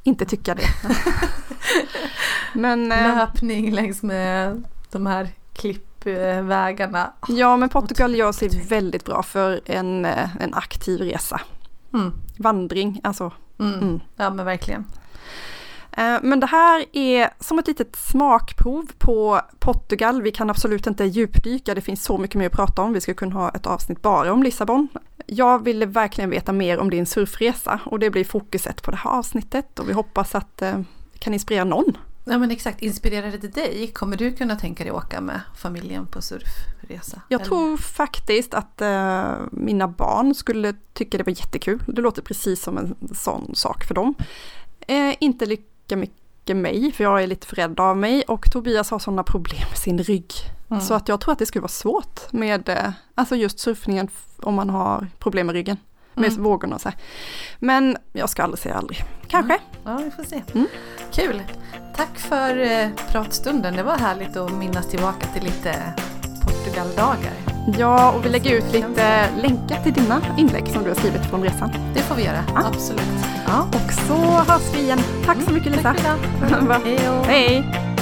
inte 0.02 0.24
tycka 0.24 0.54
det. 0.54 0.66
men, 2.52 2.92
eh, 2.92 3.16
Löpning 3.16 3.72
längs 3.72 4.02
med 4.02 4.62
de 4.90 5.06
här 5.06 5.28
klippvägarna. 5.52 7.12
Ja, 7.28 7.56
men 7.56 7.68
Portugal 7.68 8.14
gör 8.14 8.32
sig 8.32 8.48
väldigt 8.68 9.04
bra 9.04 9.22
för 9.22 9.60
en, 9.64 10.04
eh, 10.04 10.36
en 10.36 10.54
aktiv 10.54 11.00
resa. 11.00 11.40
Mm. 11.92 12.12
Vandring, 12.38 13.00
alltså. 13.04 13.32
Mm. 13.58 13.74
Mm. 13.74 14.00
Ja, 14.16 14.30
men 14.30 14.46
verkligen. 14.46 14.84
Eh, 15.96 16.16
men 16.22 16.40
det 16.40 16.46
här 16.46 16.84
är 16.92 17.30
som 17.40 17.58
ett 17.58 17.66
litet 17.66 17.96
smakprov 17.96 18.86
på 18.98 19.40
Portugal. 19.58 20.22
Vi 20.22 20.30
kan 20.30 20.50
absolut 20.50 20.86
inte 20.86 21.04
djupdyka, 21.04 21.74
det 21.74 21.80
finns 21.80 22.04
så 22.04 22.18
mycket 22.18 22.36
mer 22.36 22.46
att 22.46 22.52
prata 22.52 22.82
om. 22.82 22.92
Vi 22.92 23.00
skulle 23.00 23.14
kunna 23.14 23.34
ha 23.34 23.50
ett 23.50 23.66
avsnitt 23.66 24.02
bara 24.02 24.32
om 24.32 24.42
Lissabon. 24.42 24.88
Jag 25.26 25.64
ville 25.64 25.86
verkligen 25.86 26.30
veta 26.30 26.52
mer 26.52 26.78
om 26.78 26.90
din 26.90 27.06
surfresa 27.06 27.80
och 27.84 27.98
det 27.98 28.10
blir 28.10 28.24
fokuset 28.24 28.82
på 28.82 28.90
det 28.90 28.96
här 28.96 29.10
avsnittet 29.10 29.78
och 29.78 29.88
vi 29.88 29.92
hoppas 29.92 30.34
att 30.34 30.56
det 30.56 30.68
eh, 30.68 30.80
kan 31.18 31.34
inspirera 31.34 31.64
någon. 31.64 31.96
Ja 32.26 32.38
men 32.38 32.50
exakt, 32.50 32.82
inspirerade 32.82 33.38
det 33.38 33.48
dig? 33.48 33.90
Kommer 33.94 34.16
du 34.16 34.32
kunna 34.32 34.56
tänka 34.56 34.84
dig 34.84 34.92
åka 34.92 35.20
med 35.20 35.40
familjen 35.56 36.06
på 36.06 36.22
surfresa? 36.22 37.22
Jag 37.28 37.40
eller? 37.40 37.48
tror 37.48 37.76
faktiskt 37.76 38.54
att 38.54 38.82
uh, 38.82 39.34
mina 39.52 39.88
barn 39.88 40.34
skulle 40.34 40.74
tycka 40.92 41.18
det 41.18 41.24
var 41.24 41.30
jättekul. 41.30 41.82
Det 41.86 42.02
låter 42.02 42.22
precis 42.22 42.62
som 42.62 42.78
en 42.78 42.96
sån 43.14 43.54
sak 43.54 43.84
för 43.84 43.94
dem. 43.94 44.14
Uh, 44.90 45.14
inte 45.20 45.46
lika 45.84 45.96
mycket 45.96 46.56
mig, 46.56 46.92
för 46.92 47.04
jag 47.04 47.22
är 47.22 47.26
lite 47.26 47.46
för 47.46 47.56
rädd 47.56 47.80
av 47.80 47.96
mig 47.96 48.22
och 48.22 48.50
Tobias 48.52 48.90
har 48.90 48.98
sådana 48.98 49.22
problem 49.22 49.62
med 49.68 49.78
sin 49.78 49.98
rygg. 49.98 50.32
Mm. 50.70 50.80
Så 50.80 50.94
att 50.94 51.08
jag 51.08 51.20
tror 51.20 51.32
att 51.32 51.38
det 51.38 51.46
skulle 51.46 51.62
vara 51.62 51.68
svårt 51.68 52.32
med 52.32 52.68
uh, 52.68 52.90
alltså 53.14 53.36
just 53.36 53.58
surfningen 53.58 54.08
om 54.40 54.54
man 54.54 54.70
har 54.70 55.06
problem 55.18 55.46
med 55.46 55.54
ryggen. 55.54 55.76
Med 56.14 56.30
mm. 56.30 56.42
vågorna 56.42 56.74
och 56.74 56.80
så 56.80 56.88
här. 56.88 56.98
Men 57.58 57.96
jag 58.12 58.30
ska 58.30 58.42
aldrig 58.42 58.58
säga 58.58 58.74
aldrig. 58.74 59.04
Kanske. 59.28 59.52
Mm. 59.52 59.64
Ja, 59.84 60.04
vi 60.04 60.10
får 60.10 60.24
se. 60.24 60.42
Mm. 60.54 60.66
Kul! 61.12 61.42
Tack 61.96 62.18
för 62.18 62.58
eh, 62.58 62.88
pratstunden. 63.10 63.76
Det 63.76 63.82
var 63.82 63.98
härligt 63.98 64.36
att 64.36 64.52
minnas 64.52 64.88
tillbaka 64.88 65.26
till 65.26 65.44
lite 65.44 65.94
Portugaldagar. 66.42 67.53
Ja, 67.66 68.12
och 68.12 68.24
vi 68.24 68.28
lägger 68.28 68.54
ut 68.56 68.72
lite 68.72 69.30
länkar 69.42 69.82
till 69.82 69.92
dina 69.92 70.20
inlägg 70.38 70.68
som 70.68 70.82
du 70.82 70.88
har 70.88 70.96
skrivit 70.96 71.26
från 71.26 71.42
resan. 71.42 71.70
Det 71.94 72.00
får 72.00 72.14
vi 72.14 72.24
göra, 72.24 72.44
ja. 72.54 72.66
absolut. 72.66 73.02
Ja, 73.46 73.66
och 73.68 73.92
så 73.92 74.14
hörs 74.52 74.74
vi 74.74 74.80
igen. 74.80 74.98
Tack 75.26 75.42
så 75.42 75.52
mycket 75.52 75.72
Lisa. 75.72 75.94
Tack 75.94 76.84
Hej 76.84 76.98
Hej! 77.26 77.93